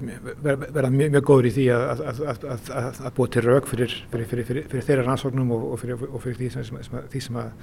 verða 0.43 0.89
mjög, 0.93 1.13
mjög 1.13 1.28
góður 1.30 1.49
í 1.49 1.53
því 1.55 1.68
að, 1.76 2.03
að, 2.11 2.47
að, 2.55 2.74
að 3.05 3.13
búa 3.20 3.32
til 3.34 3.45
rauk 3.45 3.70
fyrir, 3.70 3.93
fyrir, 4.11 4.28
fyrir, 4.32 4.65
fyrir 4.72 4.88
þeirra 4.89 5.07
rannsóknum 5.07 5.53
og, 5.55 5.70
og 5.78 6.20
fyrir 6.26 6.41
því 6.41 6.51
sem, 6.57 6.68
sem, 6.68 6.99
því 7.13 7.24
sem 7.30 7.39
að 7.43 7.53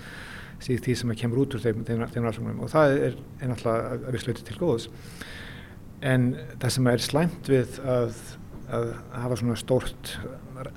því 0.65 0.95
sem 0.97 1.13
kemur 1.19 1.43
út 1.43 1.57
úr 1.57 1.65
þeim, 1.65 1.83
þeim, 1.85 2.07
þeim 2.15 2.29
rannsóknum. 2.29 2.63
Og 2.65 2.73
það 2.73 2.97
er 3.11 3.19
náttúrulega 3.51 3.99
að 3.99 4.07
við 4.15 4.25
sluti 4.25 4.47
til 4.47 4.57
góðs. 4.61 4.89
En 6.05 6.31
það 6.63 6.75
sem 6.77 6.91
er 6.93 7.05
slæmt 7.05 7.51
við 7.51 7.79
að 7.83 8.17
að 8.73 8.91
hafa 9.13 9.39
svona 9.41 9.57
stórt 9.59 10.15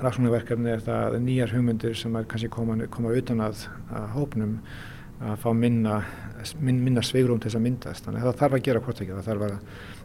rannsóknarverkefni 0.02 0.72
er 0.74 0.84
það 0.84 1.08
að 1.08 1.24
nýjar 1.24 1.54
hugmyndir 1.56 1.96
sem 1.98 2.16
er 2.18 2.28
kannski 2.30 2.50
koma, 2.52 2.78
koma 2.92 3.14
utan 3.16 3.44
að, 3.46 3.68
að 3.94 4.08
hópnum 4.16 4.58
að 5.18 5.40
fá 5.42 5.48
minna, 5.58 6.02
min, 6.62 6.82
minna 6.86 7.02
sveigrum 7.06 7.40
til 7.42 7.50
þess 7.50 7.60
að 7.60 7.66
myndast. 7.66 8.06
Þannig 8.06 8.22
að 8.22 8.28
það 8.28 8.42
þarf 8.42 8.58
að 8.58 8.68
gera 8.68 8.84
hvort 8.86 9.02
ekki, 9.02 9.16
það 9.16 9.30
þarf 9.32 9.48
að, 9.48 9.56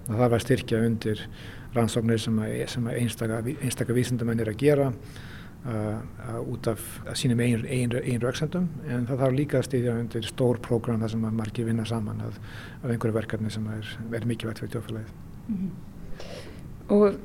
það 0.07 0.23
þarf 0.23 0.37
að 0.37 0.45
styrkja 0.47 0.81
undir 0.87 1.27
rannsóknir 1.75 2.23
sem, 2.23 2.39
að, 2.45 2.55
sem 2.73 2.89
einstaka, 2.95 3.43
einstaka 3.53 3.97
vísindamenn 3.97 4.41
er 4.45 4.53
að 4.53 4.63
gera 4.63 4.89
uh, 4.93 6.39
út 6.41 6.71
af 6.73 6.87
sínum 7.19 7.43
eigin, 7.45 7.67
eigin, 7.67 7.99
eigin 8.01 8.25
rauksendum 8.25 8.71
en 8.89 9.05
það 9.11 9.25
þarf 9.25 9.37
líka 9.37 9.61
að 9.61 9.69
stýðja 9.69 9.99
undir 10.01 10.29
stór 10.29 10.61
prógram 10.65 11.05
þar 11.05 11.15
sem 11.15 11.29
að 11.29 11.37
margir 11.43 11.69
vinna 11.69 11.87
saman 11.89 12.25
af 12.29 12.41
einhverju 12.87 13.19
verkefni 13.19 13.53
sem 13.53 13.69
er, 13.75 13.93
er 14.13 14.29
mikilvægt 14.29 14.65
fyrir 14.65 14.75
tjóðfélagið. 14.77 15.13
Og 16.93 17.21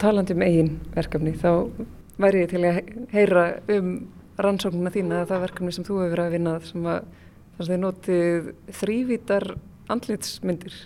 talandi 0.00 0.36
um 0.36 0.44
eigin 0.46 0.74
verkefni, 0.94 1.34
þá 1.38 1.50
væri 2.20 2.44
ég 2.44 2.52
til 2.52 2.64
að 2.64 2.80
heyra 3.12 3.44
um 3.76 3.90
rannsóknuna 4.40 4.92
þína, 4.94 5.24
það 5.28 5.44
verkefni 5.46 5.74
sem 5.76 5.86
þú 5.86 5.98
hefur 6.00 6.14
verið 6.14 6.28
að 6.28 6.36
vinna 6.36 6.54
sem 6.64 6.86
að 6.88 7.02
þess 7.56 7.66
að 7.66 7.74
þið 7.74 7.82
notið 7.84 8.48
þrývítar 8.80 9.46
andlitsmyndir. 9.92 10.76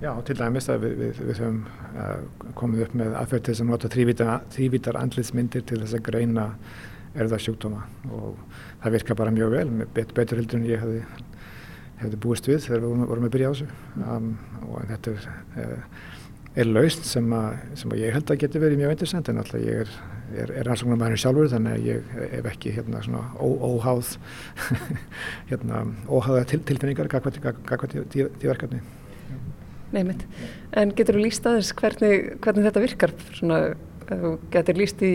Já, 0.00 0.14
til 0.24 0.36
dæmis 0.38 0.68
að 0.72 0.86
við, 0.86 0.92
við, 0.96 1.18
við 1.28 1.40
höfum 1.42 1.58
uh, 2.00 2.52
komið 2.56 2.84
upp 2.86 2.94
með 2.96 3.16
aðferð 3.20 3.42
til 3.44 3.52
þess 3.52 3.64
að 3.64 3.68
nota 3.68 3.90
þrývítar, 3.92 4.46
þrývítar 4.54 4.98
andlitsmyndir 5.00 5.66
til 5.68 5.80
þess 5.82 5.98
að 5.98 6.06
greina 6.06 6.46
erðasjúkdóma 7.20 7.82
og 8.16 8.38
það 8.80 8.96
virkar 8.96 9.18
bara 9.18 9.34
mjög 9.34 9.52
vel, 9.56 9.66
bet, 9.92 10.14
betur 10.16 10.40
heldur 10.40 10.60
en 10.60 10.68
ég 10.70 10.80
hefði, 10.80 11.02
hefði 12.00 12.20
búist 12.24 12.48
við 12.48 12.62
þegar 12.64 12.80
við 12.80 12.88
vorum, 12.88 13.04
vorum 13.10 13.28
að 13.28 13.34
byrja 13.34 13.50
á 13.50 13.52
þessu 13.52 14.06
um, 14.06 14.30
og 14.70 14.88
þetta 14.92 15.12
er, 15.12 15.28
uh, 15.66 16.08
er 16.58 16.66
lausn 16.66 17.04
sem, 17.06 17.34
sem 17.78 17.92
að 17.94 18.00
ég 18.02 18.14
held 18.16 18.30
að 18.32 18.40
geti 18.42 18.62
verið 18.62 18.80
mjög 18.80 18.94
interessant 18.96 19.28
en 19.30 19.42
alltaf 19.42 19.62
ég 19.62 19.84
er, 19.84 19.92
er, 20.34 20.52
er 20.60 20.66
rannsóknar 20.66 20.98
maður 20.98 21.20
sjálfur 21.22 21.50
þannig 21.52 21.76
að 21.76 21.86
ég 21.86 22.14
hef 22.34 22.48
ekki 22.52 22.72
hérna 22.74 23.02
svona 23.04 23.22
ó, 23.38 23.46
óháð 23.46 24.16
hérna 25.50 25.84
óháða 26.10 26.48
til, 26.50 26.62
tilfinningar 26.66 27.10
gagvað 27.12 27.94
því 28.10 28.26
verkefni. 28.42 28.82
Nei 29.90 30.02
mitt. 30.06 30.24
En 30.78 30.92
getur 30.94 31.18
þú 31.18 31.24
líst 31.24 31.46
aðeins 31.46 31.70
hvernig, 31.78 32.34
hvernig 32.42 32.66
þetta 32.68 32.82
virkar? 32.84 33.14
Svona, 33.34 33.62
getur 34.54 34.78
líst 34.78 35.02
í 35.06 35.14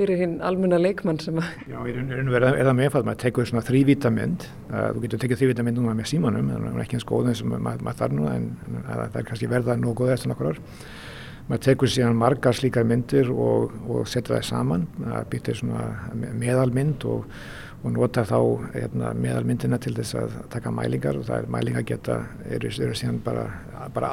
fyrir 0.00 0.22
hinn 0.22 0.38
almenna 0.44 0.80
leikmann 0.80 1.20
sem 1.22 1.38
að... 1.40 1.50
Já, 1.68 1.78
í 1.84 1.94
raun 1.94 2.30
og 2.30 2.34
veru 2.34 2.50
er 2.50 2.68
það 2.68 2.78
meðfald, 2.80 3.08
maður 3.08 3.22
tekur 3.24 3.50
svona 3.50 3.64
þrývítamynd, 3.68 4.48
þú 4.70 5.04
getur 5.04 5.22
tekið 5.24 5.42
þrývítamynd 5.42 5.80
núna 5.80 5.94
með 5.98 6.10
símanum, 6.14 6.50
það 6.54 6.68
er 6.72 6.82
ekki 6.86 6.98
eins 6.98 7.08
góð 7.10 7.30
eins 7.32 7.44
og 7.44 7.52
maður, 7.52 7.86
maður 7.86 8.00
þarf 8.02 8.16
núna 8.18 8.34
en, 8.38 8.50
það 8.88 9.22
er 9.22 9.30
kannski 9.30 9.52
verða 9.52 9.78
nóg 9.80 9.96
góð 10.00 10.14
eftir 10.16 10.32
nokkur 10.32 10.52
ár. 10.52 10.60
Maður 11.50 11.64
tekur 11.66 11.90
síðan 11.90 12.20
margar 12.20 12.54
slíkar 12.54 12.86
myndir 12.86 13.32
og, 13.34 13.72
og 13.90 14.06
setur 14.08 14.38
það 14.38 14.46
saman, 14.50 14.86
það 15.00 15.32
býtir 15.32 15.58
svona 15.58 15.88
meðalmynd 16.38 17.08
og 17.10 17.26
og 17.80 17.94
nota 17.94 18.24
þá 18.28 18.38
hérna, 18.74 19.12
meðalmyndina 19.16 19.78
til 19.80 19.94
þess 19.96 20.16
að 20.20 20.34
taka 20.52 20.72
mælingar 20.74 21.16
og 21.16 21.24
það 21.28 21.38
er 21.38 21.46
mælingar 21.54 21.86
geta, 21.88 22.18
eru, 22.52 22.68
eru 22.68 22.96
síðan 22.98 23.22
bara, 23.24 23.46
bara 23.94 24.10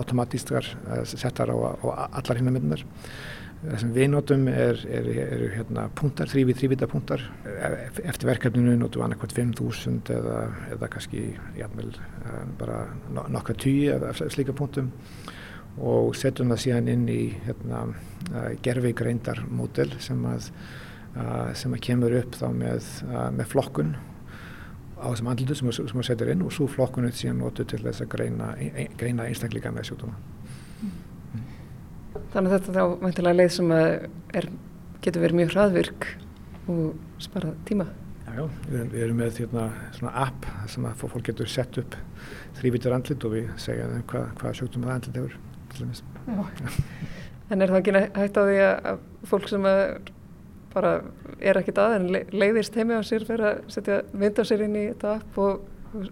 automatískar 0.00 0.70
settar 1.04 1.52
á, 1.52 1.56
á 1.84 2.08
allar 2.22 2.40
myndinar. 2.46 2.86
Það 3.62 3.76
sem 3.78 3.90
við 3.94 4.08
notum 4.10 4.48
eru 4.50 4.88
er, 4.90 5.08
er, 5.22 5.42
hérna, 5.54 5.84
punktar, 5.94 6.26
þrývið 6.32 6.56
þrývita 6.58 6.88
punktar. 6.90 7.22
Eftir 8.02 8.30
verkefninu 8.32 8.74
notum 8.80 9.02
við 9.02 9.06
annarkvæmt 9.06 9.36
5.000 9.36 10.16
eða, 10.16 10.38
eða 10.74 10.88
kannski 10.90 11.28
jafnvel, 11.60 11.92
bara 12.58 12.80
nokkra 13.14 13.54
tíu 13.62 13.94
af 13.94 14.18
slíka 14.34 14.54
punktum 14.58 14.90
og 15.78 16.16
setjum 16.18 16.50
það 16.52 16.62
síðan 16.64 16.90
inn 16.92 17.04
í 17.08 17.20
hérna, 17.46 17.84
gerfi 18.66 18.92
greindar 18.98 19.44
mótel 19.48 19.92
sem 20.02 20.26
að 20.28 20.50
sem 21.58 21.74
að 21.76 21.84
kemur 21.84 22.14
upp 22.22 22.36
þá 22.40 22.46
með, 22.56 22.90
með 23.36 23.48
flokkun 23.52 23.94
á 25.02 25.06
þessum 25.10 25.32
andlutu 25.32 25.56
sem 25.58 25.70
við 25.70 26.06
setjum 26.08 26.34
inn 26.34 26.44
og 26.46 26.54
svo 26.56 26.68
flokkun 26.70 27.08
er 27.08 27.16
síðan 27.16 27.42
notu 27.44 27.66
til 27.68 27.82
þess 27.84 28.04
að 28.04 28.12
greina, 28.14 28.52
greina 28.98 29.26
einstakleika 29.28 29.74
með 29.74 29.90
sjúkdóma. 29.90 30.16
Þannig 32.32 32.48
að 32.48 32.54
þetta 32.54 32.74
þá 32.76 33.02
mæntilega 33.02 33.38
leið 33.38 33.50
sem 33.52 33.72
er, 33.76 34.46
getur 35.04 35.24
verið 35.26 35.38
mjög 35.40 35.50
hraðvirk 35.52 36.06
og 36.72 36.86
spara 37.20 37.52
tíma. 37.68 37.88
Já, 38.22 38.30
já, 38.38 38.44
við, 38.70 38.94
erum 39.04 39.18
með 39.20 39.40
hérna, 39.42 39.66
svona 39.98 40.12
app 40.22 40.48
sem 40.72 40.86
að 40.88 41.02
fólk 41.02 41.26
getur 41.28 41.50
sett 41.52 41.76
upp 41.82 41.96
þrývítur 42.56 42.96
andlit 42.96 43.26
og 43.28 43.34
við 43.34 43.50
segja 43.60 43.90
þeim 43.90 44.06
hvað, 44.08 44.26
hvað 44.40 44.56
sjúkdóma 44.58 44.88
það 44.88 44.96
andlit 44.96 45.20
hefur. 45.20 45.34
En 47.52 47.60
er 47.60 47.68
það 47.68 47.78
ekki 47.82 47.94
hægt 48.16 48.40
á 48.40 48.42
því 48.48 48.58
að 48.64 49.04
fólk 49.28 49.48
sem 49.52 49.68
að 49.68 49.82
bara 50.72 50.92
er 51.44 51.60
ekkit 51.60 51.80
að 51.82 51.98
en 51.98 52.06
leiðist 52.32 52.76
heimi 52.80 52.96
á 52.96 53.02
sér 53.04 53.26
fyrir 53.28 53.48
að 53.50 53.62
setja 53.74 54.00
mynd 54.16 54.40
á 54.40 54.44
sér 54.48 54.64
inn 54.64 54.78
í 54.78 54.86
þetta 54.88 55.18
app 55.18 55.40
og 55.42 56.06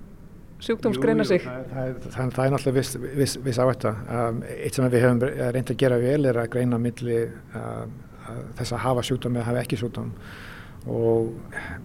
sjúkdómsgreina 0.64 1.26
sig. 1.28 1.44
Jú, 1.44 1.48
það, 1.50 1.64
það, 1.72 2.12
það, 2.14 2.36
það 2.36 2.44
er 2.44 2.54
náttúrulega 2.54 2.78
viss, 2.78 3.00
viss, 3.16 3.40
viss 3.46 3.60
áhætta. 3.62 3.96
Um, 4.06 4.44
eitt 4.56 4.76
sem 4.76 4.86
við 4.92 5.04
höfum 5.06 5.24
reynd 5.56 5.74
að 5.74 5.80
gera 5.82 5.98
vel 6.02 6.22
er 6.30 6.40
að 6.42 6.52
greina 6.54 6.80
milli 6.80 7.18
uh, 7.26 7.84
þess 8.58 8.74
að 8.76 8.82
hafa 8.84 9.04
sjúkdóm 9.06 9.38
eða 9.38 9.50
hafa 9.50 9.64
ekki 9.64 9.80
sjúkdóm 9.80 10.14
og 10.90 11.34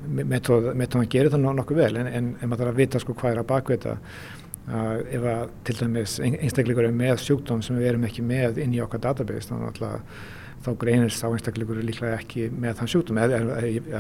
meðtóðan 0.08 1.10
gerir 1.12 1.34
það 1.34 1.50
nokkuð 1.58 1.82
vel 1.82 2.00
en, 2.00 2.08
en, 2.08 2.32
en 2.40 2.50
maður 2.50 2.64
þarf 2.64 2.72
að 2.72 2.80
vita 2.80 3.02
sko 3.04 3.16
hvað 3.18 3.34
er 3.34 3.42
að 3.42 3.50
bakveita 3.50 3.96
uh, 3.98 4.94
ef 5.18 5.28
að 5.32 5.44
til 5.68 5.76
dæmis 5.82 6.16
einstakleikur 6.24 6.88
er 6.88 6.96
með 6.96 7.20
sjúkdóm 7.26 7.64
sem 7.66 7.80
við 7.80 7.92
erum 7.92 8.08
ekki 8.08 8.24
með 8.26 8.62
inn 8.64 8.76
í 8.78 8.82
okkar 8.86 9.04
database 9.10 9.52
þannig 9.52 9.84
að 9.84 10.02
þá 10.66 10.72
greinist 10.82 11.22
sá 11.22 11.28
einstakleikur 11.30 11.82
líklega 11.86 12.18
ekki 12.18 12.48
með 12.54 12.80
þann 12.80 12.92
sjúkdóm 12.92 13.20
eða, 13.22 13.40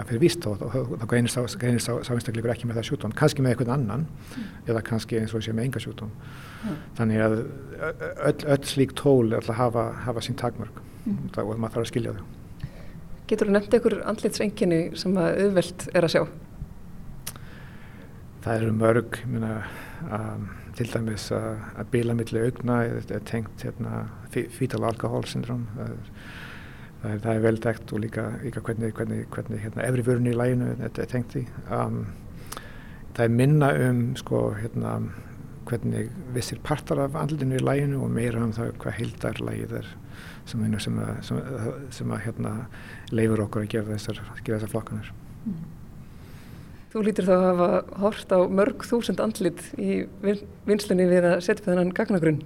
fyrir 0.10 0.22
víst 0.24 0.46
þá, 0.46 0.66
þá 1.02 1.06
greinist 1.12 1.38
sá, 1.38 1.58
greinist 1.62 1.90
sá, 1.90 2.14
einstakleikur 2.14 2.54
ekki 2.54 2.70
með 2.70 2.80
það 2.80 2.88
sjúkdóm 2.90 3.16
kannski 3.20 3.46
með 3.46 3.56
einhvern 3.56 3.74
annan 3.76 4.06
mm. 4.08 4.48
eða 4.72 4.84
kannski 4.90 5.20
eins 5.20 5.36
og 5.38 5.46
sé 5.46 5.54
með 5.56 5.70
enga 5.70 5.84
sjúkdóm 5.84 6.14
mm. 6.14 6.80
þannig 6.98 7.26
að 7.26 7.38
öll, 8.32 8.40
öll 8.56 8.64
slík 8.72 8.96
tól 8.98 9.36
er 9.36 9.46
að 9.46 9.60
hafa, 9.60 9.86
hafa 10.08 10.26
sín 10.26 10.40
takmörg 10.42 10.82
mm. 11.06 11.22
og 11.44 11.54
maður 11.54 11.78
þarf 11.78 11.86
að 11.86 11.92
skilja 11.94 12.16
þau 12.18 12.26
Getur 13.26 13.50
þú 13.50 13.56
nefnt 13.56 13.74
einhver 13.74 13.96
andlitsenginni 14.06 14.82
sem 15.02 15.16
að 15.18 15.40
auðvelt 15.46 15.88
er 15.98 16.06
að 16.06 16.14
sjá? 16.14 16.22
Það 18.46 18.60
eru 18.60 18.74
mörg 18.78 19.16
minna, 19.26 19.54
um, 20.14 20.44
til 20.78 20.86
dæmis 20.92 21.32
að, 21.34 21.64
bíla 21.90 22.14
millir 22.18 22.46
augna 22.52 22.84
er 22.86 23.24
tengt 23.26 23.66
hérna, 23.66 24.04
fetal 24.30 24.84
alcohol 24.86 25.26
syndrom 25.26 25.66
það 27.06 27.14
er 27.14 27.24
það 27.24 27.38
er, 27.38 27.44
vel 27.44 27.60
degt 27.62 27.94
og 27.94 28.02
líka, 28.02 28.26
líka 28.42 28.64
hvernig, 28.66 28.94
hvernig, 28.98 29.26
hvernig 29.34 29.62
hérna, 29.62 29.86
efri 29.86 30.06
vörun 30.08 30.32
í 30.32 30.34
læginu 30.36 30.72
þetta 30.82 31.04
er 31.04 31.12
tengt 31.12 31.38
í. 31.38 31.44
Um, 31.70 32.02
það 33.14 33.28
er 33.28 33.38
minna 33.38 33.70
um 33.86 34.02
sko, 34.20 34.42
hérna, 34.58 34.96
hvernig 35.70 36.10
vissir 36.34 36.60
partar 36.66 37.04
af 37.06 37.16
andlutinu 37.20 37.60
í 37.60 37.64
læginu 37.64 38.02
og 38.06 38.12
meira 38.14 38.42
um 38.42 38.54
það 38.56 38.74
hvað 38.82 39.00
heildar 39.00 39.42
lægið 39.42 39.78
er 39.82 39.94
sem, 40.46 40.66
sem, 40.80 41.00
sem, 41.26 41.40
sem 42.00 42.12
að 42.14 42.26
hérna, 42.26 42.58
leifur 43.14 43.46
okkur 43.46 43.66
að 43.66 43.72
gera 43.74 43.96
þessar, 43.96 44.22
þessar 44.42 44.72
flokkanir. 44.74 45.14
Mm. 45.46 45.64
Þú 46.96 47.02
lítur 47.04 47.28
þá 47.28 47.34
að 47.36 47.46
hafa 47.50 47.70
hort 48.06 48.30
á 48.32 48.40
mörg 48.48 48.86
þúsund 48.88 49.20
andlit 49.20 49.60
í 49.76 50.06
vinslunni 50.68 51.10
við 51.10 51.26
að 51.28 51.42
setja 51.44 51.60
upp 51.60 51.68
þennan 51.68 51.96
gagnagrunn. 51.98 52.44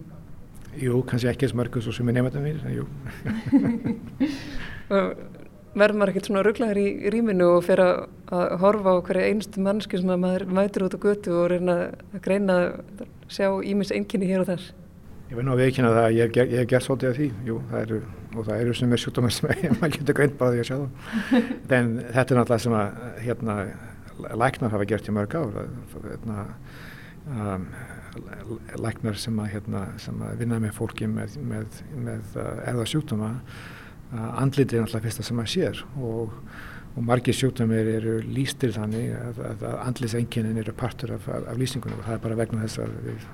Jú, 0.78 1.02
kannski 1.10 1.32
ekki 1.32 1.48
eins 1.48 1.56
mörgur 1.58 1.82
svo 1.84 1.94
sem 1.96 2.10
er 2.12 2.20
nefndum 2.20 2.46
mér, 2.46 2.60
en 2.68 2.74
jú. 2.78 2.86
Verður 5.80 6.00
maður 6.00 6.12
ekkert 6.12 6.28
svona 6.30 6.42
rugglaður 6.46 6.80
í 6.82 7.12
rýminu 7.14 7.46
og 7.56 7.64
fer 7.68 7.80
að, 7.84 8.00
að 8.34 8.54
horfa 8.64 8.94
á 8.98 9.06
hverja 9.06 9.30
einstu 9.30 9.62
mannski 9.62 10.00
sem 10.02 10.10
maður 10.10 10.48
mætur 10.50 10.88
út 10.88 10.96
á 10.98 11.00
götu 11.04 11.36
og 11.38 11.52
reyna 11.52 11.76
að 12.10 12.22
greina 12.26 12.56
að 12.58 13.04
sjá 13.30 13.48
ímis 13.70 13.94
einkinni 13.94 14.30
hér 14.30 14.42
og 14.44 14.50
þar? 14.50 14.66
Ég 15.30 15.38
verð 15.38 15.46
nú 15.46 15.54
að 15.54 15.62
veikina 15.62 15.92
það 15.94 16.08
að 16.08 16.16
ég 16.18 16.32
hef, 16.40 16.54
ég 16.56 16.70
gert 16.72 16.86
svolítið 16.88 17.12
af 17.12 17.20
því, 17.20 17.28
jú, 17.46 17.60
það 17.70 17.84
eru, 17.84 18.00
og 18.34 18.48
það 18.48 18.64
eru 18.64 18.74
sem 18.80 18.96
er 18.96 19.02
sjúkdómar 19.04 19.36
sem 19.36 19.52
maður 19.76 19.94
getur 20.00 20.18
greint 20.18 20.38
bara 20.40 20.56
því 20.56 20.64
að 20.64 20.70
sjá 20.72 20.78
það. 20.80 20.90
En 21.80 21.92
þetta 22.00 22.26
er 22.26 22.40
náttúrulega 22.40 22.64
sem 22.66 22.78
að, 22.80 23.04
hérna, 23.28 23.58
læknar 24.42 24.74
hafa 24.74 24.90
gert 24.90 25.12
í 25.12 25.16
mörg 25.20 25.36
ár, 25.38 25.60
hérna, 26.08 26.48
um, 27.30 27.70
læknar 28.80 29.20
sem 29.20 29.38
að, 29.42 29.52
hérna, 29.56 29.84
sem 30.02 30.24
að 30.26 30.42
vinna 30.42 30.60
með 30.64 30.76
fólki 30.78 31.08
með, 31.10 31.38
með, 31.52 31.80
með 31.96 32.36
uh, 32.40 32.50
erða 32.70 32.88
sjúkdóma 32.90 33.32
uh, 33.40 34.30
andlitið 34.42 34.80
er 34.80 34.86
náttúrulega 34.86 35.08
fyrsta 35.08 35.26
sem 35.28 35.42
að 35.42 35.52
sér 35.54 35.82
og, 35.98 36.38
og 36.96 37.02
margir 37.10 37.38
sjúkdómir 37.38 37.92
eru 37.98 38.16
lístir 38.28 38.74
þannig 38.76 39.12
að, 39.18 39.44
að, 39.52 39.68
andlitsenginnin 39.88 40.62
eru 40.64 40.76
partur 40.78 41.16
af, 41.18 41.28
af, 41.32 41.50
af 41.54 41.60
lýsingunum 41.62 42.02
og 42.02 42.08
það 42.08 42.18
er 42.18 42.24
bara 42.28 42.40
vegna 42.44 42.64
þess 42.66 42.84
að 42.86 42.96
við, 43.08 43.28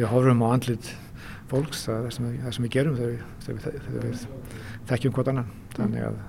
við 0.00 0.10
horfum 0.12 0.44
á 0.44 0.48
andlit 0.50 0.92
fólks 1.50 1.86
það 1.88 2.10
sem, 2.16 2.28
sem 2.56 2.66
við 2.66 2.74
gerum 2.78 2.98
þegar 2.98 3.14
við, 3.14 3.64
þegar 3.64 4.04
við, 4.08 4.26
þekkjum 4.90 5.16
hvort 5.16 5.32
annan. 5.32 5.50
Þannig 5.76 6.06
að 6.08 6.20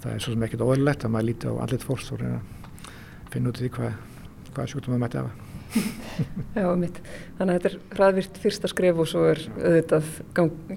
það 0.00 0.14
er 0.14 0.24
svo 0.24 0.34
sem 0.34 0.46
ekkert 0.46 0.66
óðurlegt 0.66 1.06
að 1.06 1.14
maður 1.16 1.30
líti 1.30 1.52
á 1.52 1.54
andlit 1.64 1.86
fólks 1.86 2.10
og 2.14 2.22
reyna 2.22 2.40
að 2.40 3.30
finna 3.34 3.52
út 3.52 3.62
í 3.62 3.70
hvað, 3.76 4.02
hvað 4.50 4.74
sjúkdómið 4.74 5.04
mætti 5.04 5.22
hafa 5.22 5.49
Já, 6.58 6.66
mitt. 6.78 7.00
Þannig 7.38 7.52
að 7.52 7.56
þetta 7.56 7.70
er 7.70 7.76
hraðvirt 7.96 8.40
fyrsta 8.42 8.70
skref 8.70 9.02
og 9.02 9.10
svo 9.10 9.26
er 9.30 9.42
auðvitað 9.56 10.08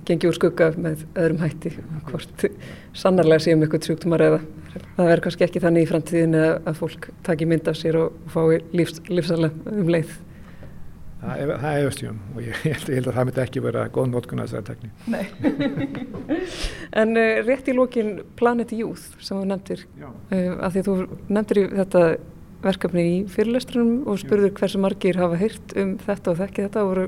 gengið 0.07 0.27
úr 0.29 0.37
skugga 0.37 0.67
með 0.77 1.05
öðrum 1.13 1.41
hætti 1.43 1.73
hvort 2.09 2.45
sannarlega 2.97 3.45
séum 3.47 3.65
eitthvað 3.65 3.89
sjúktumar 3.89 4.25
eða 4.27 4.43
það 4.73 5.07
verður 5.09 5.23
kannski 5.27 5.47
ekki 5.47 5.63
þannig 5.63 5.85
í 5.85 5.89
framtíðinu 5.89 6.43
að 6.53 6.77
fólk 6.79 7.09
taki 7.25 7.49
mynd 7.49 7.69
af 7.69 7.79
sér 7.79 7.99
og 8.03 8.21
fái 8.33 8.61
lífs, 8.75 9.01
lífsalega 9.09 9.73
um 9.73 9.91
leið. 9.91 10.13
Það 11.23 11.39
er, 11.39 11.51
það 11.55 11.77
er 11.77 11.85
efstjum 11.87 12.17
og 12.33 12.39
ég 12.47 12.63
held, 12.65 12.89
ég 12.89 12.97
held 12.99 13.09
að 13.09 13.17
það 13.17 13.27
myndi 13.29 13.43
ekki 13.45 13.63
vera 13.63 13.85
góð 13.95 14.09
nótkun 14.11 14.43
að 14.43 14.51
þessari 14.51 14.67
tekni. 14.69 14.91
Nei. 15.13 15.23
en 17.01 17.15
uh, 17.15 17.29
rétt 17.47 17.71
í 17.71 17.77
lókin 17.77 18.13
Planet 18.39 18.73
Youth 18.75 19.23
sem 19.23 19.39
þú 19.39 19.47
nefndir, 19.53 19.85
Já. 19.99 20.09
uh, 20.09 20.53
að 20.59 20.75
því 20.75 20.83
að 20.83 20.89
þú 20.89 20.97
nefndir 21.37 21.61
í 21.61 21.65
þetta 21.79 22.03
verkefni 22.63 23.05
í 23.09 23.15
fyrirlestrunum 23.31 24.07
og 24.09 24.19
spurður 24.21 24.53
hversu 24.57 24.81
margir 24.81 25.19
hafa 25.19 25.39
heyrt 25.39 25.75
um 25.79 25.95
þetta 26.01 26.33
og 26.33 26.39
þekki 26.41 26.67
þetta 26.67 26.85
voru 26.89 27.07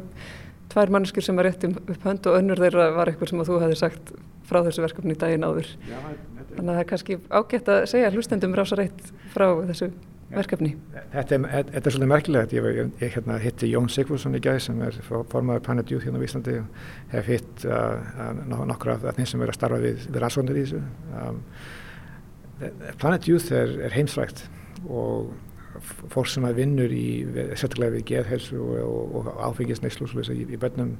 tvær 0.73 0.91
manneskir 0.93 1.25
sem 1.25 1.37
var 1.37 1.47
rétt 1.49 1.67
um 1.67 1.75
upp 1.79 2.07
hönd 2.07 2.27
og 2.29 2.39
önnur 2.39 2.61
þeirra 2.61 2.89
var 2.95 3.11
eitthvað 3.11 3.31
sem 3.31 3.43
að 3.43 3.51
þú 3.51 3.59
hefði 3.63 3.77
sagt 3.81 4.15
frá 4.45 4.61
þessu 4.65 4.83
verkefni 4.85 5.15
daginn 5.19 5.45
áður. 5.45 5.69
Já, 5.89 5.99
Þannig 6.55 6.69
að 6.69 6.75
það 6.75 6.81
er 6.81 6.89
kannski 6.89 7.15
ágætt 7.29 7.71
að 7.71 7.85
segja 7.91 8.11
hlustendum 8.13 8.53
rása 8.55 8.77
reitt 8.79 9.07
frá 9.33 9.47
þessu 9.67 9.89
verkefni. 10.31 10.71
Þetta 11.13 11.37
er, 11.37 11.69
þetta 11.69 11.89
er 11.89 11.95
svolítið 11.95 12.11
merkilegt. 12.11 12.53
Ég, 12.55 12.67
ég, 12.77 12.91
ég 13.01 13.15
hérna, 13.15 13.37
hitti 13.41 13.69
Jón 13.71 13.89
Sigfússon 13.91 14.37
í 14.37 14.41
gæð 14.43 14.59
sem 14.67 14.83
er 14.85 14.99
formaður 15.05 15.63
Planet 15.67 15.91
Youth 15.93 16.07
hérna 16.07 16.21
á 16.21 16.25
Íslandi 16.27 16.57
og 16.61 16.85
hef 17.13 17.31
hitt 17.31 17.65
uh, 17.69 18.61
nokkra 18.71 18.97
af 18.97 19.19
þeim 19.19 19.29
sem 19.31 19.43
er 19.43 19.53
að 19.53 19.59
starfa 19.59 19.81
við, 19.83 20.05
við 20.07 20.21
rannsóknir 20.23 20.61
í 20.61 20.65
þessu. 20.65 20.81
Um, 21.21 21.41
Planet 23.01 23.27
Youth 23.29 23.51
er, 23.55 23.75
er 23.89 23.95
heimsvægt 23.95 24.45
og 24.87 25.33
fólk 25.83 26.29
sem 26.31 26.45
að 26.47 26.61
vinnur 26.61 26.93
í, 26.93 27.07
sérstaklega 27.55 27.97
við 27.97 28.07
geðhelsu 28.11 28.61
og, 28.61 28.77
og, 28.85 29.19
og 29.19 29.43
áfengisneislu 29.49 30.07
í, 30.33 30.45
í 30.45 30.59
bönnum 30.61 30.95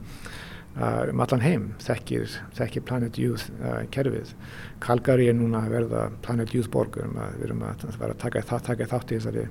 uh, 0.78 1.04
um 1.12 1.24
allan 1.24 1.44
heim 1.44 1.68
þekkir, 1.84 2.38
þekkir 2.58 2.86
Planet 2.88 3.20
Youth 3.22 3.50
uh, 3.60 3.84
kerfið. 3.94 4.34
Calgary 4.84 5.30
er 5.32 5.38
núna 5.38 5.64
að 5.66 5.76
verða 5.78 6.06
Planet 6.26 6.56
Youth 6.56 6.72
borgur, 6.74 7.10
um 7.10 7.20
við 7.38 7.50
erum 7.50 7.66
að, 7.68 7.86
að 8.00 8.16
taka, 8.22 8.44
það, 8.46 8.66
taka 8.72 8.90
þátt 8.94 9.14
í 9.14 9.20
þessari, 9.20 9.46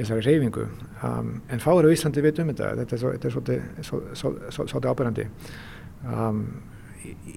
þessari 0.00 0.26
reyfingu. 0.28 0.66
Um, 1.06 1.32
en 1.52 1.62
fáir 1.62 1.88
á 1.88 1.94
Íslandi 1.94 2.24
veit 2.24 2.42
um 2.42 2.52
þetta, 2.52 2.74
þetta 2.82 2.98
er, 2.98 3.02
svo, 3.04 3.14
þetta 3.16 3.32
er 3.32 3.38
svolítið, 3.88 4.44
svolítið 4.52 4.92
ábyrgandi. 4.92 5.28
Um, 6.02 6.44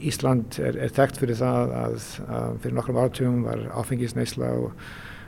Ísland 0.05 0.59
er, 0.61 0.77
er 0.77 0.93
þekkt 0.93 1.17
fyrir 1.21 1.37
það 1.39 1.71
að, 1.73 1.95
að 2.29 2.57
fyrir 2.61 2.77
nokkrum 2.77 2.99
áratugum 3.01 3.43
var 3.47 3.63
áfengisneisla 3.79 4.51
og 4.61 4.75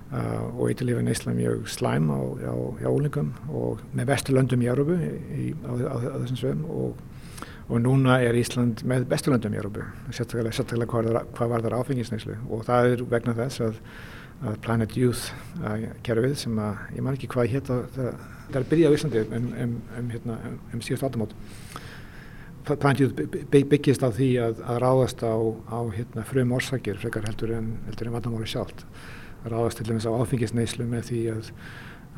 og 0.07 0.69
eitthvað 0.69 1.01
neysla 1.03 1.33
mjög 1.35 1.65
slæm 1.67 2.07
á, 2.07 2.19
á, 2.47 2.55
á 2.79 2.89
úlingum 2.89 3.33
og 3.51 3.81
með 3.91 4.13
vesturlöndum 4.13 4.61
í 4.63 4.69
Európu 4.71 4.95
á, 4.95 5.71
á, 5.83 5.95
þessum 6.23 6.39
svöðum 6.39 6.61
og, 6.71 7.01
og 7.67 7.81
núna 7.83 8.21
er 8.23 8.37
Ísland 8.39 8.85
með 8.87 9.09
besturlöndum 9.11 9.57
í 9.57 9.59
Európu 9.59 9.83
sérstaklega, 10.07 10.53
sérstaklega 10.55 10.87
hvað, 10.93 11.19
hvað 11.35 11.51
var 11.51 11.65
þar 11.65 11.75
áfengisneyslu. 11.81 12.37
Og 12.47 12.63
það 12.69 12.93
er 12.93 13.03
vegna 13.11 13.35
þess 13.35 13.65
að, 13.67 13.81
að 14.47 14.61
Planet 14.63 14.95
Youth 14.95 15.27
uh, 15.59 15.75
kerfið 16.07 16.39
sem 16.45 16.63
að, 16.63 16.87
ég 16.95 17.03
man 17.03 17.19
ekki 17.19 17.31
hvað 17.35 17.51
hétt 17.57 17.73
það, 17.73 18.07
er 18.61 18.69
byrjað 18.71 18.95
á 18.95 18.97
Íslandi 19.01 19.25
um, 19.27 19.51
um, 19.65 19.75
um, 19.99 20.09
hérna, 20.15 20.39
um 20.71 20.87
síðust 20.87 21.03
átamót 21.03 21.35
Planet 22.67 23.03
Youth 23.03 23.37
byggist 23.51 24.03
á 24.03 24.11
því 24.11 24.31
að, 24.43 24.63
að 24.71 24.81
ráðast 24.83 25.23
á, 25.23 25.35
hérna, 25.91 26.23
frum 26.27 26.55
orsakir 26.55 26.99
frekar 26.99 27.27
heldur 27.27 27.57
en, 27.59 27.73
en 27.91 28.15
vandamáli 28.15 28.47
sjálft 28.47 28.87
ráðast 29.51 29.81
til 29.81 29.89
dæmis 29.89 30.07
á 30.07 30.11
áfengisneislu 30.13 30.87
með 30.89 31.11
því 31.11 31.21
að, 31.33 31.51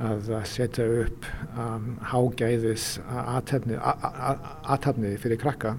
að 0.09 0.31
setja 0.49 0.87
upp 1.03 1.27
um, 1.53 1.91
hágæðis 2.11 2.87
aðtapni 3.09 5.13
fyrir 5.21 5.41
krakka 5.41 5.75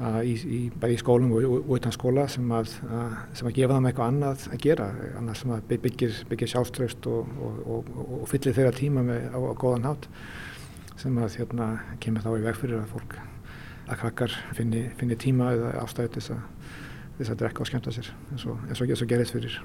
uh, 0.00 0.20
í, 0.26 0.34
í, 0.34 0.60
bæði 0.82 0.98
í 0.98 1.00
skólum 1.00 1.34
og, 1.36 1.46
og 1.60 1.72
utan 1.78 1.94
skóla 1.94 2.26
sem 2.32 2.52
að, 2.56 2.76
uh, 2.88 3.16
sem 3.36 3.50
að 3.50 3.56
gefa 3.58 3.78
þeim 3.78 3.90
eitthvað 3.90 4.12
annað 4.12 4.46
að 4.50 4.62
gera, 4.66 4.92
annað 5.20 5.42
sem 5.42 5.56
að 5.56 5.66
byggir, 5.72 6.22
byggir 6.30 6.52
sjálfströst 6.54 7.10
og, 7.10 7.34
og, 7.40 7.90
og 8.20 8.30
fyllir 8.30 8.56
þeirra 8.56 8.76
tíma 8.76 9.04
með, 9.06 9.28
á, 9.34 9.38
á 9.38 9.54
góðan 9.60 9.90
hát 9.90 10.08
sem 11.00 11.16
að 11.16 11.40
hérna 11.40 11.74
kemur 12.02 12.24
þá 12.24 12.32
í 12.34 12.44
veg 12.44 12.58
fyrir 12.60 12.82
að 12.82 12.94
fólk 12.94 13.20
að 13.90 14.02
krakkar 14.04 14.34
finni, 14.54 14.84
finni 14.98 15.16
tíma 15.18 15.54
eða 15.56 15.70
ástæðu 15.82 16.22
þess 16.22 17.32
að 17.32 17.40
drekka 17.42 17.64
og 17.64 17.68
skemmta 17.68 17.94
sér 17.94 18.10
og, 18.36 18.44
og, 18.52 18.66
eins 18.70 19.02
og 19.02 19.10
gerist 19.10 19.34
fyrir 19.34 19.56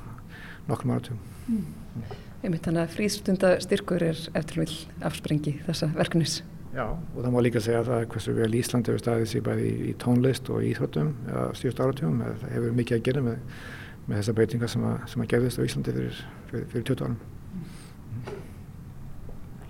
nokkrum 0.70 0.95
áratugum. 0.95 1.22
Mm. 1.47 2.03
Einmitt 2.45 2.68
þannig 2.68 2.84
að 2.84 2.97
frístundastyrkur 2.97 4.05
er 4.05 4.20
eftir 4.38 4.61
vil 4.61 4.74
afsprengi 5.05 5.55
þessa 5.66 5.89
verkefnis. 5.95 6.41
Já 6.76 6.84
og 6.91 7.22
það 7.22 7.32
má 7.32 7.39
líka 7.45 7.63
segja 7.63 7.82
að 7.82 7.89
það 7.89 8.01
er 8.03 8.09
hversu 8.11 8.36
vel 8.36 8.51
Ísland 8.59 8.89
hefur 8.89 9.01
staðið 9.01 9.30
sér 9.32 9.45
bæði 9.45 9.70
í, 9.70 9.76
í 9.89 9.93
tónlist 10.01 10.51
og 10.51 10.66
íþróttum 10.68 11.13
eða 11.30 11.45
stjórst 11.55 11.82
áratugum 11.86 12.20
það 12.26 12.45
hefur 12.51 12.76
mikið 12.82 12.97
að 12.97 13.05
gera 13.07 13.24
með, 13.30 13.63
með 14.09 14.20
þessa 14.20 14.36
breytinga 14.39 14.72
sem 14.74 14.86
að, 14.91 14.99
sem 15.13 15.24
að 15.24 15.32
gerðist 15.34 15.63
á 15.63 15.68
Íslandi 15.70 15.95
fyrir, 15.95 16.22
fyrir, 16.51 16.70
fyrir 16.74 16.88
20 16.91 17.07
árum. 17.07 17.18
Mm. 17.55 18.38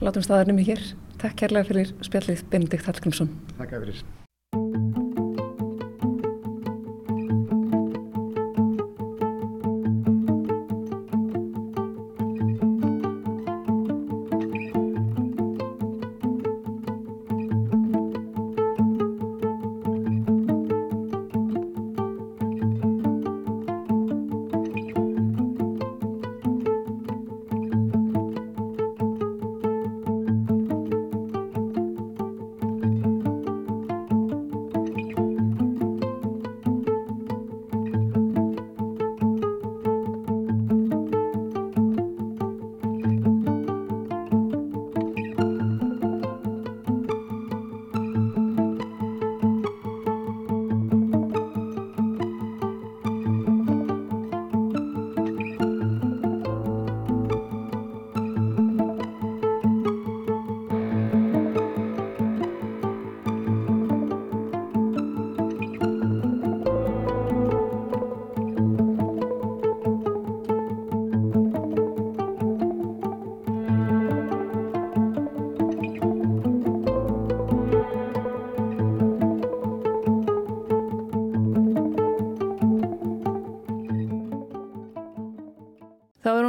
Látum 0.03 0.25
staðarnum 0.25 0.59
í 0.59 0.67
hér. 0.67 0.83
Takk 1.21 1.39
kærlega 1.45 1.69
fyrir 1.69 1.95
spjallið 2.03 2.45
Benedikt 2.51 2.89
Hallgrímsson. 2.89 3.33
Takk 3.55 3.77
fyrir. 3.77 4.05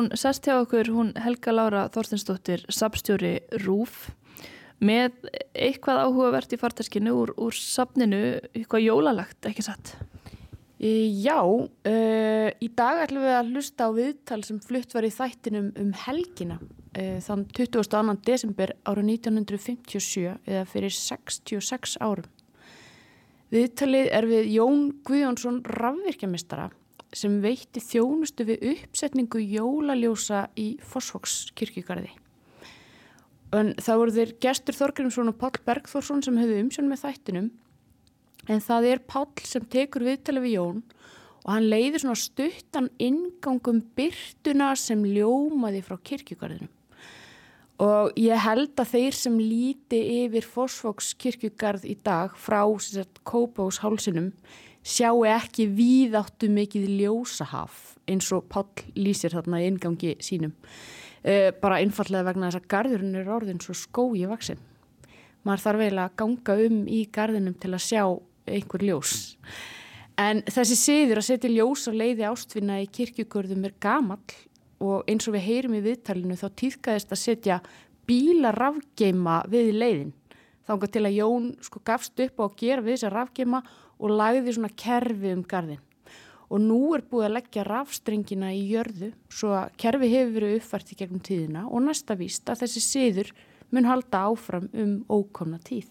Hún 0.07 0.19
sest 0.19 0.47
hjá 0.47 0.61
okkur, 0.61 0.91
hún 0.95 1.13
Helga 1.19 1.53
Lára 1.55 1.87
Þorstinsdóttir, 1.91 2.63
sapstjóri 2.71 3.41
RÚF 3.65 4.11
með 4.79 5.17
eitthvað 5.57 6.03
áhugavert 6.05 6.53
í 6.53 6.59
fartaskinu 6.61 7.15
úr, 7.17 7.33
úr 7.41 7.57
sapninu, 7.57 8.39
eitthvað 8.53 8.85
jólalagt, 8.85 9.41
ekki 9.49 9.65
satt? 9.67 9.97
Já, 10.79 11.41
uh, 11.41 12.49
í 12.61 12.69
dag 12.77 13.03
ætlum 13.07 13.25
við 13.25 13.35
að 13.35 13.53
hlusta 13.55 13.89
á 13.89 13.91
viðtal 13.97 14.43
sem 14.45 14.61
flutt 14.61 14.93
var 14.93 15.07
í 15.09 15.13
þættinum 15.15 15.71
um 15.81 15.93
helgina 16.05 16.59
uh, 16.61 17.17
þann 17.25 17.47
22. 17.57 18.17
desember 18.29 18.77
ára 18.85 19.03
1957 19.03 20.27
eða 20.45 20.67
fyrir 20.69 20.93
66 20.93 21.97
árum. 22.05 22.29
Viðtalið 23.55 24.11
er 24.13 24.27
við 24.29 24.51
Jón 24.53 24.91
Guðjónsson 25.07 25.63
rafvirkjamistara 25.65 26.69
sem 27.15 27.39
veitti 27.43 27.83
þjónustu 27.83 28.47
við 28.49 28.65
uppsetningu 28.73 29.43
jólaljósa 29.43 30.47
í 30.59 30.77
Fossvoks 30.83 31.53
kirkjugarði. 31.59 32.11
En 33.55 33.75
það 33.79 34.01
voru 34.01 34.15
þeir 34.17 34.35
Gestur 34.43 34.77
Þorgrímsson 34.77 35.31
og 35.31 35.39
Pál 35.41 35.55
Bergþórsson 35.67 36.25
sem 36.25 36.39
hefðu 36.41 36.59
umsjón 36.65 36.91
með 36.91 37.05
þættinum 37.05 37.51
en 38.51 38.63
það 38.63 38.89
er 38.91 39.03
Pál 39.07 39.29
sem 39.47 39.65
tekur 39.71 40.07
viðtalið 40.07 40.47
við 40.47 40.57
Jón 40.57 40.83
og 41.47 41.53
hann 41.55 41.69
leiðir 41.71 42.03
svona 42.03 42.19
stuttan 42.19 42.89
ingangum 42.99 43.85
byrtuna 43.97 44.73
sem 44.79 45.05
ljómaði 45.07 45.85
frá 45.87 45.95
kirkjugarðinum. 46.03 46.73
Og 47.77 48.17
ég 48.17 48.41
held 48.41 48.73
að 48.81 48.93
þeir 48.95 49.17
sem 49.19 49.35
líti 49.37 49.99
yfir 50.25 50.47
Fossvoks 50.49 51.13
kirkjugarð 51.21 51.85
í 51.87 51.95
dag 52.03 52.35
frá 52.41 52.65
Kópás 53.23 53.83
hálsinum 53.85 54.33
sjáu 54.87 55.25
ekki 55.27 55.67
víðáttu 55.75 56.51
mikið 56.53 56.87
ljósahaf 57.01 57.97
eins 58.07 58.31
og 58.35 58.47
Pál 58.51 58.69
lýsir 58.95 59.35
þarna 59.35 59.61
í 59.63 59.71
ingangi 59.71 60.15
sínum. 60.23 60.55
Uh, 61.27 61.51
bara 61.59 61.81
einfallega 61.83 62.29
vegna 62.29 62.51
þess 62.53 62.61
að 62.61 62.69
garðurinn 62.71 63.19
er 63.19 63.31
orðin 63.35 63.63
svo 63.63 63.75
skói 63.75 64.27
vaksin. 64.31 64.63
maður 65.47 65.63
þarf 65.63 65.83
eiginlega 65.83 66.11
að 66.11 66.17
ganga 66.21 66.55
um 66.67 66.79
í 66.91 67.01
garðinum 67.15 67.55
til 67.63 67.71
að 67.71 67.83
sjá 67.87 68.03
einhver 68.47 68.83
ljós. 68.83 69.13
En 70.19 70.43
þessi 70.43 70.77
siður 70.81 71.21
að 71.21 71.29
setja 71.29 71.51
ljós 71.53 71.87
á 71.87 71.93
leiði 71.95 72.27
ástvinna 72.27 72.81
í 72.83 72.89
kirkjugörðum 72.91 73.67
er 73.69 73.75
gamall 73.79 74.37
og 74.83 75.07
eins 75.07 75.27
og 75.29 75.37
við 75.37 75.47
heyrum 75.47 75.77
í 75.79 75.83
viðtalinu 75.85 76.39
þá 76.41 76.47
týðkaðist 76.63 77.13
að 77.15 77.23
setja 77.23 77.59
bíla 78.07 78.53
rafgeima 78.57 79.43
við 79.51 79.75
leiðin. 79.77 80.15
Þá 80.67 80.73
til 80.91 81.05
að 81.07 81.17
Jón 81.21 81.51
sko 81.63 81.83
gafst 81.87 82.23
upp 82.25 82.41
á 82.43 82.45
að 82.47 82.57
gera 82.59 82.83
við 82.83 82.97
þessa 82.97 83.13
rafgeima 83.15 83.61
og 83.63 83.77
lagði 84.13 84.55
svona 84.57 84.73
kerfi 84.77 85.33
um 85.33 85.45
garðin. 85.49 85.83
Og 86.47 86.63
nú 86.63 86.79
er 86.95 87.03
búið 87.11 87.27
að 87.27 87.35
leggja 87.41 87.67
rafstrengina 87.67 88.53
í 88.55 88.63
jörðu 88.71 89.11
svo 89.33 89.55
að 89.57 89.73
kerfi 89.83 90.11
hefur 90.13 90.35
verið 90.37 90.57
uppfært 90.61 90.93
í 90.95 90.99
gegnum 91.01 91.23
tíðina 91.27 91.65
og 91.67 91.83
næsta 91.83 92.15
víst 92.19 92.47
að 92.53 92.63
þessi 92.63 92.83
siður 92.85 93.33
mun 93.75 93.89
halda 93.89 94.27
áfram 94.29 94.69
um 94.73 94.93
ókomna 95.11 95.59
tíð. 95.59 95.89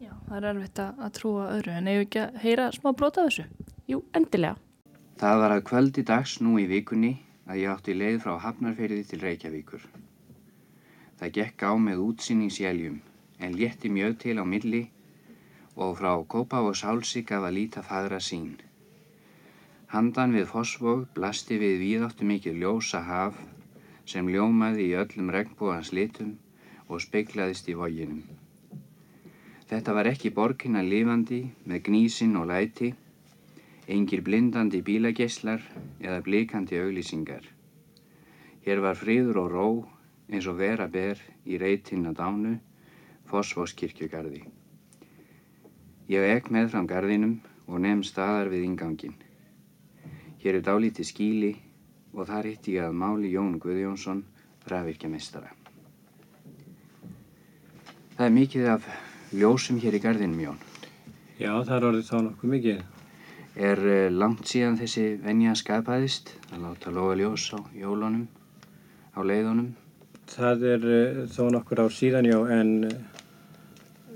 Já, 0.00 0.12
það 0.28 0.36
er 0.38 0.46
erfitt 0.52 0.78
að 0.84 1.00
að 1.04 1.16
trúa 1.18 1.48
öðru 1.56 1.72
en 1.74 1.90
hefur 1.90 2.06
ekki 2.06 2.20
að 2.22 2.38
heyra 2.44 2.68
smá 2.76 2.92
brota 2.96 3.26
þessu? 3.26 3.48
Jú, 3.90 4.04
endilega. 4.16 4.56
Það 5.20 5.42
var 5.42 5.56
að 5.56 5.66
kvöldi 5.68 6.04
dags 6.06 6.38
nú 6.40 6.54
í 6.62 6.68
vikunni 6.70 7.10
að 7.50 7.60
ég 7.64 7.74
átti 7.74 7.96
leið 7.98 8.22
frá 8.22 8.38
Hafnarferði 8.40 9.02
til 9.10 9.20
Reykjavíkur. 9.24 9.82
Það 11.20 11.34
gekk 11.36 11.66
á 11.66 11.72
með 11.76 12.04
útsýningsjæljum 12.06 13.00
en 13.44 13.56
létti 13.58 13.90
mjög 13.92 14.16
til 14.22 14.38
á 14.40 14.44
milli 14.46 14.86
og 15.80 15.96
frá 15.98 16.12
Kópá 16.32 16.60
og 16.60 16.76
Sálsík 16.76 17.32
af 17.32 17.46
að 17.48 17.56
líta 17.56 17.82
fagra 17.82 18.20
sín. 18.20 18.58
Handan 19.94 20.34
við 20.36 20.46
Fossvog 20.52 21.06
blasti 21.16 21.56
við 21.58 21.80
víðáttu 21.80 22.26
mikið 22.28 22.60
ljósa 22.62 23.00
haf 23.06 23.38
sem 24.12 24.28
ljómaði 24.28 24.90
í 24.90 24.98
öllum 25.00 25.32
regnbúans 25.34 25.92
litum 25.96 26.36
og 26.88 27.00
speiklaðist 27.00 27.70
í 27.72 27.78
voginum. 27.80 28.20
Þetta 29.70 29.94
var 29.96 30.10
ekki 30.10 30.34
borgina 30.36 30.82
lifandi 30.82 31.40
með 31.64 31.82
gnísin 31.88 32.36
og 32.36 32.50
læti, 32.50 32.92
engir 33.88 34.22
blindandi 34.26 34.82
bílageislar 34.82 35.64
eða 36.02 36.20
blikandi 36.26 36.78
auglýsingar. 36.82 37.44
Hér 38.66 38.84
var 38.84 38.98
friður 39.00 39.44
og 39.46 39.52
ró 39.54 39.68
eins 40.28 40.46
og 40.50 40.60
vera 40.60 40.86
ber 40.86 41.18
í 41.46 41.58
reytinn 41.58 42.10
að 42.10 42.18
dánu, 42.20 42.56
Fossvogskirkjugarði. 43.30 44.59
Ég 46.10 46.24
ekk 46.26 46.48
með 46.50 46.72
fram 46.72 46.86
garðinum 46.90 47.36
og 47.70 47.82
nefn 47.84 48.00
staðar 48.02 48.48
við 48.50 48.64
ingangin. 48.66 49.12
Hér 50.42 50.56
er 50.58 50.64
dálítið 50.66 51.06
skíli 51.06 51.50
og 52.16 52.26
þar 52.26 52.48
hitti 52.48 52.72
ég 52.74 52.88
að 52.88 52.96
máli 52.98 53.30
Jón 53.30 53.60
Guðjónsson, 53.62 54.24
rafvirkjamestara. 54.72 55.52
Það 58.16 58.24
er 58.26 58.34
mikið 58.40 58.66
af 58.72 58.88
ljósum 59.30 59.78
hér 59.84 60.00
í 60.00 60.02
garðinum, 60.02 60.40
Jón. 60.48 60.58
Já, 61.38 61.52
það 61.62 61.76
er 61.76 61.86
orðið 61.92 62.10
þá 62.10 62.16
nokkuð 62.26 62.54
mikið. 62.56 62.82
Er 63.70 63.84
uh, 63.84 64.00
langt 64.10 64.50
síðan 64.50 64.80
þessi 64.82 65.06
venja 65.22 65.54
skapaðist 65.62 66.34
að 66.50 66.66
láta 66.66 66.90
loga 66.96 67.14
ljós 67.22 67.46
á 67.54 67.58
jólunum, 67.78 68.26
á 69.14 69.20
leiðunum? 69.22 69.70
Það 70.34 70.66
er 70.74 70.90
uh, 70.90 71.22
þó 71.30 71.42
nokkur 71.54 71.86
ár 71.86 71.94
síðan, 71.94 72.26
já, 72.26 72.38
en 72.58 72.74
uh, 72.90 73.09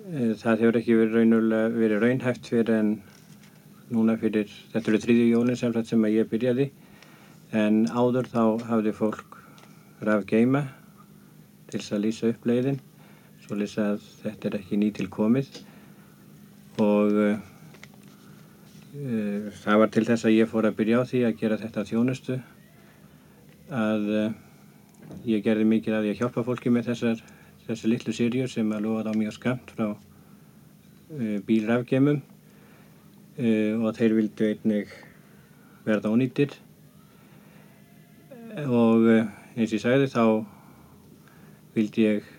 það 0.05 0.61
hefur 0.61 0.76
ekki 0.80 0.96
verið, 0.98 1.34
verið 1.78 2.02
raunhæft 2.02 2.48
fyrir 2.52 2.74
en 2.76 2.88
núna 3.94 4.16
fyrir, 4.20 4.50
þetta 4.72 4.90
eru 4.90 5.00
þrýði 5.00 5.28
jólinn 5.30 5.57
sem, 5.57 5.76
sem 5.84 6.05
að 6.05 6.16
ég 6.18 6.28
byrjaði, 6.28 6.66
en 7.57 7.84
áður 7.88 8.28
þá 8.28 8.42
hafði 8.68 8.92
fólk 8.96 9.38
raf 10.05 10.26
geima 10.28 10.66
til 11.70 11.80
þess 11.80 11.94
að 11.96 12.05
lýsa 12.05 12.30
upp 12.32 12.48
leiðin, 12.48 12.80
svo 13.44 13.57
lýsa 13.57 13.86
að 13.94 14.09
þetta 14.22 14.50
er 14.50 14.59
ekki 14.61 14.80
nýtil 14.80 15.09
komið 15.12 15.48
og 16.84 17.20
uh, 17.24 17.36
uh, 18.98 19.52
það 19.62 19.80
var 19.84 19.92
til 19.94 20.05
þess 20.09 20.28
að 20.28 20.36
ég 20.36 20.50
fór 20.50 20.68
að 20.68 20.76
byrja 20.80 21.00
á 21.00 21.09
því 21.09 21.22
að 21.28 21.38
gera 21.40 21.61
þetta 21.61 21.86
þjónustu 21.88 22.38
að 23.72 24.11
uh, 24.11 24.28
ég 25.28 25.44
gerði 25.44 25.68
mikið 25.70 25.98
að 26.00 26.11
ég 26.11 26.20
hjálpa 26.20 26.44
fólki 26.44 26.72
með 26.72 26.90
þessar, 26.92 27.24
þessar 27.66 27.92
litlu 27.92 28.14
sirjur 28.16 28.50
sem 28.52 28.72
að 28.72 28.86
lofa 28.86 29.06
þá 29.08 29.20
mjög 29.20 29.36
skamt 29.38 29.74
frá 29.76 29.88
bílrafgeimum 31.48 32.20
og 33.84 33.90
þeir 33.98 34.16
vildu 34.18 34.50
einnig 34.50 34.92
verða 35.84 36.12
ónýttir 36.14 36.54
og 38.64 39.08
eins 39.10 39.70
og 39.70 39.76
ég 39.76 39.82
sagði 39.82 40.10
þá 40.12 40.24
vildi 41.74 42.06
ég 42.06 42.34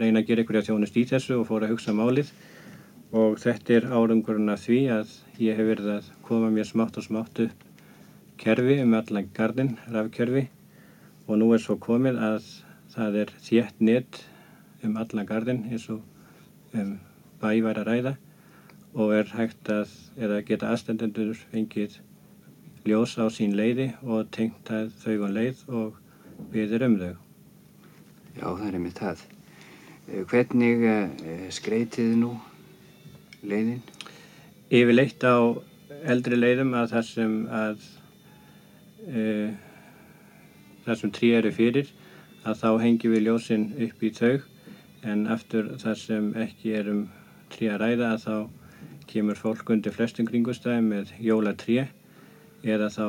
reyna 0.00 0.22
að 0.22 0.30
gera 0.30 0.42
einhverja 0.42 0.66
þjónust 0.68 0.96
í 0.96 1.04
þessu 1.10 1.36
og 1.40 1.48
fór 1.48 1.66
að 1.66 1.74
hugsa 1.74 1.94
málið. 1.96 2.30
Og 3.10 3.40
þetta 3.42 3.74
er 3.76 3.88
árangurinn 3.90 4.52
af 4.52 4.62
því 4.64 4.80
að 4.94 5.12
ég 5.42 5.58
hef 5.58 5.68
verið 5.72 5.90
að 5.96 6.10
koma 6.26 6.50
mér 6.54 6.68
smátt 6.68 6.98
og 7.00 7.06
smátt 7.06 7.42
upp 7.42 7.66
kerfi 8.40 8.78
um 8.84 8.94
allan 8.96 9.28
gardin, 9.36 9.74
rafkerfi. 9.92 10.46
Og 11.26 11.40
nú 11.40 11.50
er 11.54 11.62
svo 11.62 11.76
komið 11.82 12.20
að 12.22 12.46
það 12.94 13.22
er 13.22 13.32
þétt 13.46 13.80
net 13.84 14.20
um 14.86 14.96
allan 15.00 15.28
gardin 15.28 15.64
eins 15.70 15.86
og 15.92 16.02
um 16.74 16.96
bæ 17.40 17.60
var 17.64 17.80
að 17.80 17.88
ræða 17.90 18.14
og 18.94 19.12
er 19.14 19.28
hægt 19.36 19.70
að, 19.70 19.90
eða 20.18 20.40
geta 20.46 20.70
aðstendendur 20.72 21.36
fengið 21.52 22.00
ljós 22.88 23.14
á 23.20 23.28
sín 23.30 23.54
leiði 23.58 23.90
og 24.02 24.30
tengt 24.34 24.70
að 24.72 24.90
þau 25.02 25.16
og 25.26 25.34
leið 25.36 25.62
og 25.68 25.98
viðir 26.50 26.86
um 26.86 26.96
þau. 26.98 27.14
Já, 28.40 28.46
það 28.46 28.66
er 28.66 28.78
með 28.80 28.94
það. 28.98 29.24
Hvernig 30.30 30.84
uh, 30.90 31.46
skreitiði 31.54 32.18
nú 32.18 32.32
leiðin? 33.46 33.82
Yfirleitt 34.70 35.22
á 35.22 35.38
eldri 36.10 36.38
leiðum 36.38 36.74
að 36.78 36.94
það 36.94 37.06
sem 37.10 37.36
að 37.54 37.88
uh, 39.06 39.50
það 40.86 41.00
sem 41.02 41.14
trí 41.14 41.34
eru 41.38 41.52
fyrir 41.54 41.92
að 42.44 42.62
þá 42.62 42.70
hengjum 42.84 43.14
við 43.14 43.26
ljósinn 43.26 43.66
upp 43.86 44.02
í 44.02 44.10
þau 44.16 44.40
en 45.10 45.26
aftur 45.32 45.74
það 45.80 45.96
sem 46.00 46.30
ekki 46.40 46.74
er 46.76 46.90
um 46.92 47.02
trí 47.52 47.68
að 47.72 47.80
ræða 47.82 48.12
að 48.14 48.24
þá 48.24 48.36
kemur 49.10 49.40
fólk 49.40 49.72
undir 49.74 49.94
flestum 49.94 50.28
kringustæði 50.28 50.84
með 50.86 51.12
jólatré 51.20 51.88
eða 52.62 52.88
þá 52.94 53.06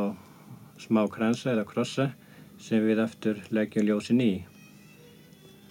smá 0.82 1.04
kransa 1.12 1.54
eða 1.54 1.68
krossa 1.70 2.10
sem 2.62 2.84
við 2.86 3.04
aftur 3.04 3.42
leggjum 3.54 3.88
ljósin 3.88 4.24
í. 4.24 4.32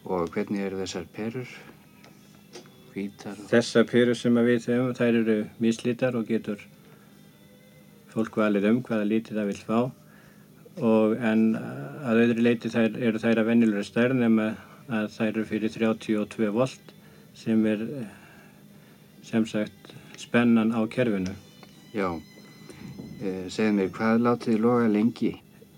Og 0.06 0.30
hvernig 0.34 0.64
eru 0.66 0.80
þessar 0.80 1.06
perur? 1.14 1.50
Og... 2.90 3.48
Þessar 3.50 3.86
perur 3.86 4.18
sem 4.18 4.34
við 4.34 4.68
höfum, 4.70 4.94
þær 4.98 5.18
eru 5.22 5.38
mislítar 5.62 6.16
og 6.18 6.26
getur 6.30 6.62
fólk 8.10 8.40
valið 8.40 8.70
um 8.70 8.80
hvaða 8.86 9.06
lítið 9.06 9.38
það 9.38 9.50
vil 9.52 9.60
fá 9.60 9.78
og 10.80 11.16
en 11.20 11.44
að 11.56 12.22
öðru 12.24 12.44
leiti 12.46 12.70
þær, 12.72 12.96
eru 12.96 13.20
þær 13.20 13.42
að 13.42 13.50
vennilega 13.50 13.84
stærn 13.84 14.22
nema 14.24 14.54
að 14.90 15.10
þær 15.14 15.28
eru 15.28 15.44
fyrir 15.48 15.74
32 15.74 16.50
volt 16.54 16.94
sem 17.36 17.66
er 17.68 17.84
sem 19.22 19.46
sagt 19.46 19.94
spennan 20.18 20.72
á 20.72 20.80
kerfinu. 20.90 21.34
Já, 21.94 22.20
eh, 23.22 23.46
segð 23.48 23.76
mér, 23.76 23.90
hvað 23.90 24.24
látið 24.26 24.60
loga 24.60 24.88
lengi? 24.88 25.34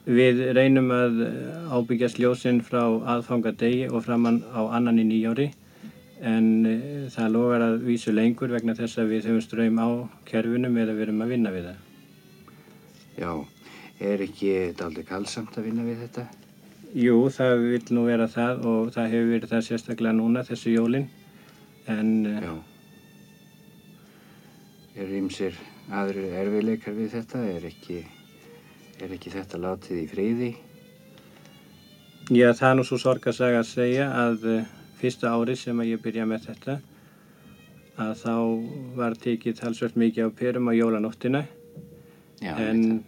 Við 0.06 0.52
reynum 0.54 0.90
að 0.90 1.20
ábyggjast 1.70 2.18
ljósinn 2.18 2.62
frá 2.62 2.82
aðfangadegi 3.06 3.88
og 3.90 4.02
framann 4.04 4.42
á 4.50 4.66
annan 4.74 4.98
í 4.98 5.04
nýjári 5.06 5.52
en 6.22 6.66
eh, 6.66 7.08
það 7.10 7.32
logar 7.36 7.62
að 7.66 7.80
vísu 7.86 8.14
lengur 8.14 8.50
vegna 8.50 8.74
þess 8.74 8.98
að 8.98 9.14
við 9.14 9.26
höfum 9.30 9.42
ströym 9.42 9.78
á 9.78 9.88
kerfinum 10.26 10.76
eða 10.78 10.94
við 10.94 11.06
erum 11.06 11.22
að 11.22 11.34
vinna 11.34 11.54
við 11.54 11.68
það. 11.70 11.80
Já, 13.18 13.32
er 14.00 14.22
ekki 14.24 14.72
daldi 14.78 15.04
kallsamt 15.06 15.58
að 15.58 15.68
vinna 15.68 15.84
við 15.86 16.06
þetta? 16.06 16.26
Jú, 16.92 17.16
það 17.32 17.54
vil 17.64 17.82
nú 17.96 18.04
vera 18.04 18.28
það 18.28 18.66
og 18.68 18.90
það 18.92 19.12
hefur 19.14 19.30
verið 19.32 19.52
það 19.54 19.64
sérstaklega 19.68 20.16
núna 20.16 20.44
þessu 20.44 20.74
jólinn 20.74 21.08
en... 21.88 22.10
Já. 22.28 22.52
Er 25.00 25.14
ymsir 25.16 25.56
aðru 25.88 26.26
erfiðleikar 26.36 26.96
við 26.96 27.14
þetta? 27.16 27.40
Er 27.48 27.64
ekki, 27.64 28.02
er 29.00 29.14
ekki 29.16 29.32
þetta 29.32 29.60
látið 29.62 30.02
í 30.02 30.06
friði? 30.10 30.50
Já, 32.30 32.52
það 32.52 32.68
er 32.68 32.76
nú 32.78 32.84
svo 32.86 32.98
sorgasaga 33.00 33.62
að 33.62 33.70
segja 33.70 34.10
að 34.14 34.44
uh, 34.46 34.74
fyrsta 35.00 35.32
ári 35.32 35.56
sem 35.58 35.80
að 35.80 35.94
ég 35.94 36.02
byrja 36.04 36.26
með 36.28 36.50
þetta 36.50 36.76
að 38.02 38.12
þá 38.20 38.34
var 38.96 39.16
tekið 39.20 39.58
talsvöld 39.58 39.96
mikið 40.00 40.28
á 40.28 40.36
perum 40.36 40.68
á 40.70 40.72
jólanóttina 40.76 41.42
Já, 42.40 42.54
en 42.56 43.02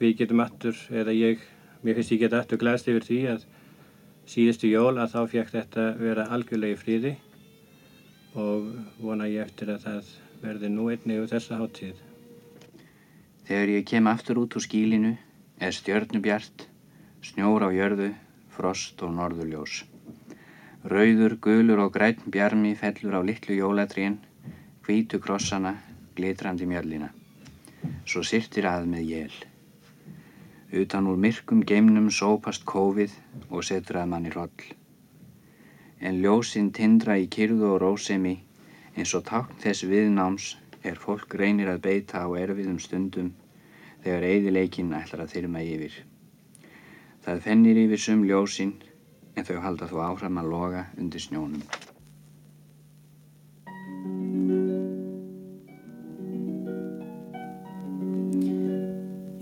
við 0.00 0.16
getum 0.22 0.40
aftur, 0.40 0.76
eða 0.90 1.14
ég, 1.14 1.42
mér 1.84 1.98
finnst 1.98 2.14
ég 2.14 2.22
geta 2.24 2.40
aftur 2.40 2.60
glæst 2.60 2.88
yfir 2.88 3.06
því 3.06 3.20
að 3.34 3.48
síðustu 4.30 4.70
jól 4.70 4.94
að 4.96 5.12
þá 5.14 5.20
fekk 5.34 5.52
þetta 5.56 5.86
vera 6.00 6.28
algjörlega 6.32 6.76
í 6.76 6.80
fríði 6.80 7.16
og 8.38 8.70
vona 9.02 9.26
ég 9.28 9.44
eftir 9.48 9.72
að 9.74 9.84
það 9.86 10.10
verði 10.40 10.70
nú 10.72 10.86
einnig 10.92 11.20
úr 11.20 11.28
þessa 11.30 11.58
háttíð. 11.60 11.98
Þegar 13.50 13.72
ég 13.74 13.86
kem 13.90 14.06
aftur 14.06 14.38
út 14.40 14.56
úr 14.56 14.64
skílinu 14.64 15.16
er 15.60 15.74
stjörnubjart, 15.74 16.66
snjór 17.26 17.66
á 17.66 17.68
jörðu, 17.74 18.12
frost 18.54 19.02
og 19.02 19.12
norðurljós. 19.16 19.82
Rauður, 20.86 21.36
gulur 21.44 21.82
og 21.84 21.92
græn 21.92 22.22
bjarmi 22.24 22.72
fellur 22.78 23.18
á 23.18 23.22
litlu 23.26 23.58
jólatrén, 23.58 24.16
hvítu 24.86 25.20
krossana, 25.20 25.74
glitrandi 26.16 26.68
mjöllina. 26.70 27.10
Svo 28.08 28.24
sirtir 28.24 28.70
að 28.70 28.88
með 28.94 29.08
jél. 29.10 29.49
Utan 30.70 31.08
úr 31.10 31.16
myrkum 31.18 31.64
geimnum 31.66 32.06
sópast 32.14 32.62
kófið 32.62 33.16
og 33.50 33.64
setur 33.66 33.98
að 33.98 34.12
manni 34.12 34.30
roll. 34.30 34.66
En 35.98 36.20
ljósinn 36.22 36.70
tindra 36.70 37.16
í 37.18 37.26
kyrðu 37.26 37.72
og 37.72 37.80
rósemi 37.82 38.36
eins 38.94 39.14
og 39.18 39.26
tákn 39.26 39.58
þess 39.64 39.88
viðnáms 39.90 40.52
er 40.86 41.02
fólk 41.02 41.34
reynir 41.42 41.72
að 41.72 41.82
beita 41.88 42.22
á 42.22 42.28
erfiðum 42.38 42.78
stundum 42.78 43.34
þegar 44.04 44.28
eigðileikinn 44.30 44.94
ætlar 44.96 45.26
að 45.26 45.34
þyrma 45.34 45.66
yfir. 45.66 45.98
Það 47.26 47.44
fennir 47.48 47.84
yfir 47.84 48.06
sum 48.06 48.24
ljósinn 48.24 48.76
en 49.34 49.46
þau 49.46 49.58
halda 49.66 49.90
þó 49.90 49.98
áfram 50.06 50.38
að 50.38 50.52
loga 50.54 50.86
undir 50.96 51.26
snjónum. 51.26 51.66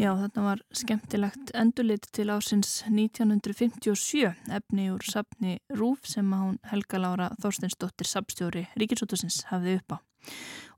Já, 0.08 0.14
þarna 0.16 0.42
var 0.46 0.60
skemmtilegt 0.72 1.50
endurlit 1.58 2.06
til 2.16 2.30
ásins 2.32 2.78
1957 2.88 4.22
efni 4.56 4.86
úr 4.88 5.04
sapni 5.04 5.58
Rúf 5.76 6.08
sem 6.08 6.30
hún 6.32 6.54
Helga 6.70 7.00
Lára 7.02 7.26
Þorsteinsdóttir 7.42 8.08
sapstjóri 8.08 8.62
Ríkisótusins 8.80 9.42
hafði 9.50 9.74
upp 9.82 9.92
á. 9.92 9.96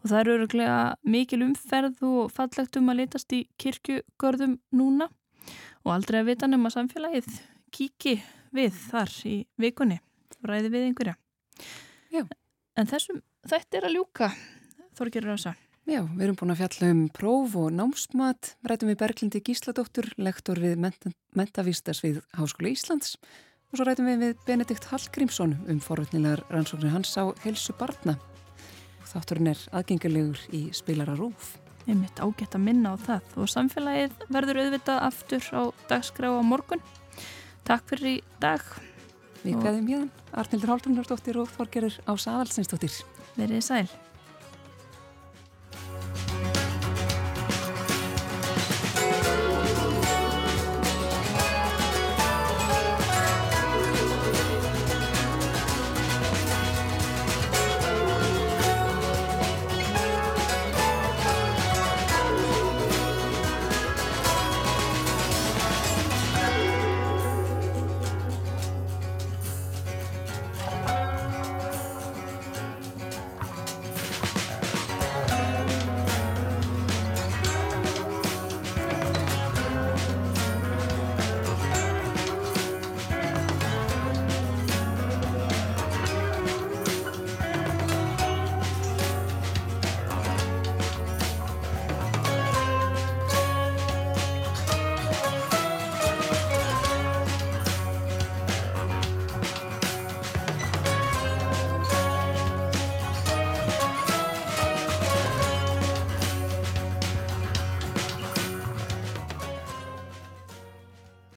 Og 0.01 0.11
það 0.11 0.19
eru 0.23 0.35
öruglega 0.35 0.81
mikil 1.15 1.45
umferð 1.47 2.03
og 2.09 2.35
fallegt 2.35 2.81
um 2.83 2.91
að 2.91 3.05
litast 3.05 3.37
í 3.39 3.45
kirkjugörðum 3.55 4.59
núna 4.75 5.07
og 5.85 5.95
aldrei 5.95 6.25
að 6.25 6.33
vita 6.33 6.51
nema 6.51 6.75
samfélagið 6.75 7.31
kíki 7.71 8.19
við 8.51 8.85
þar 8.91 9.17
í 9.31 9.39
vikunni 9.63 10.03
ræði 10.43 10.75
við 10.75 10.91
einhverja. 10.91 11.19
Já. 12.11 12.27
En 12.75 12.91
þessum 12.91 13.23
þetta 13.47 13.79
er 13.79 13.93
að 13.93 14.01
ljúka, 14.01 14.35
Þorgerur 14.99 15.39
Ása. 15.39 15.55
Já, 15.91 16.05
við 16.07 16.23
erum 16.23 16.37
búin 16.39 16.53
að 16.55 16.61
fjalla 16.61 16.89
um 16.95 16.99
próf 17.11 17.55
og 17.59 17.73
námsmat, 17.75 18.53
rætum 18.63 18.93
við 18.93 18.99
Berglindi 19.01 19.41
Gísladóttur, 19.43 20.07
lektor 20.23 20.61
við 20.63 20.77
mentavístas 21.35 22.05
við 22.05 22.21
Háskóla 22.39 22.71
Íslands 22.71 23.17
og 23.19 23.81
svo 23.81 23.87
rætum 23.89 24.07
við 24.07 24.21
við 24.23 24.45
Benedikt 24.47 24.85
Hallgrímsson 24.87 25.57
um 25.67 25.81
forvöldnilegar 25.83 26.45
rannsóknir 26.47 26.93
hans 26.95 27.11
á 27.19 27.35
helsu 27.43 27.75
barna. 27.75 28.15
Þátturinn 29.11 29.51
er 29.51 29.65
aðgengilegur 29.75 30.45
í 30.55 30.61
spilara 30.79 31.17
rúf. 31.19 31.57
Ég 31.89 31.99
mitt 31.99 32.23
ágætt 32.23 32.55
að 32.55 32.63
minna 32.69 32.93
á 32.95 32.97
það 33.03 33.35
og 33.43 33.51
samfélagið 33.51 34.15
verður 34.31 34.61
auðvitað 34.63 35.01
aftur 35.09 35.49
á 35.51 35.63
dagskrá 35.91 36.31
á 36.31 36.43
morgun. 36.47 36.85
Takk 37.67 37.91
fyrir 37.91 38.13
í 38.13 38.23
dag. 38.39 38.63
Við 39.43 39.59
gæðum 39.59 39.91
hérna 39.91 40.39
Arnildur 40.39 40.71
Hálfrunardóttir 40.71 41.41
og 41.43 41.51
Þorgerur 41.57 41.99
Ása 42.07 42.37
Aðalsinsdóttir. 42.37 42.95
Verið 43.35 43.67
sæl. 43.67 43.91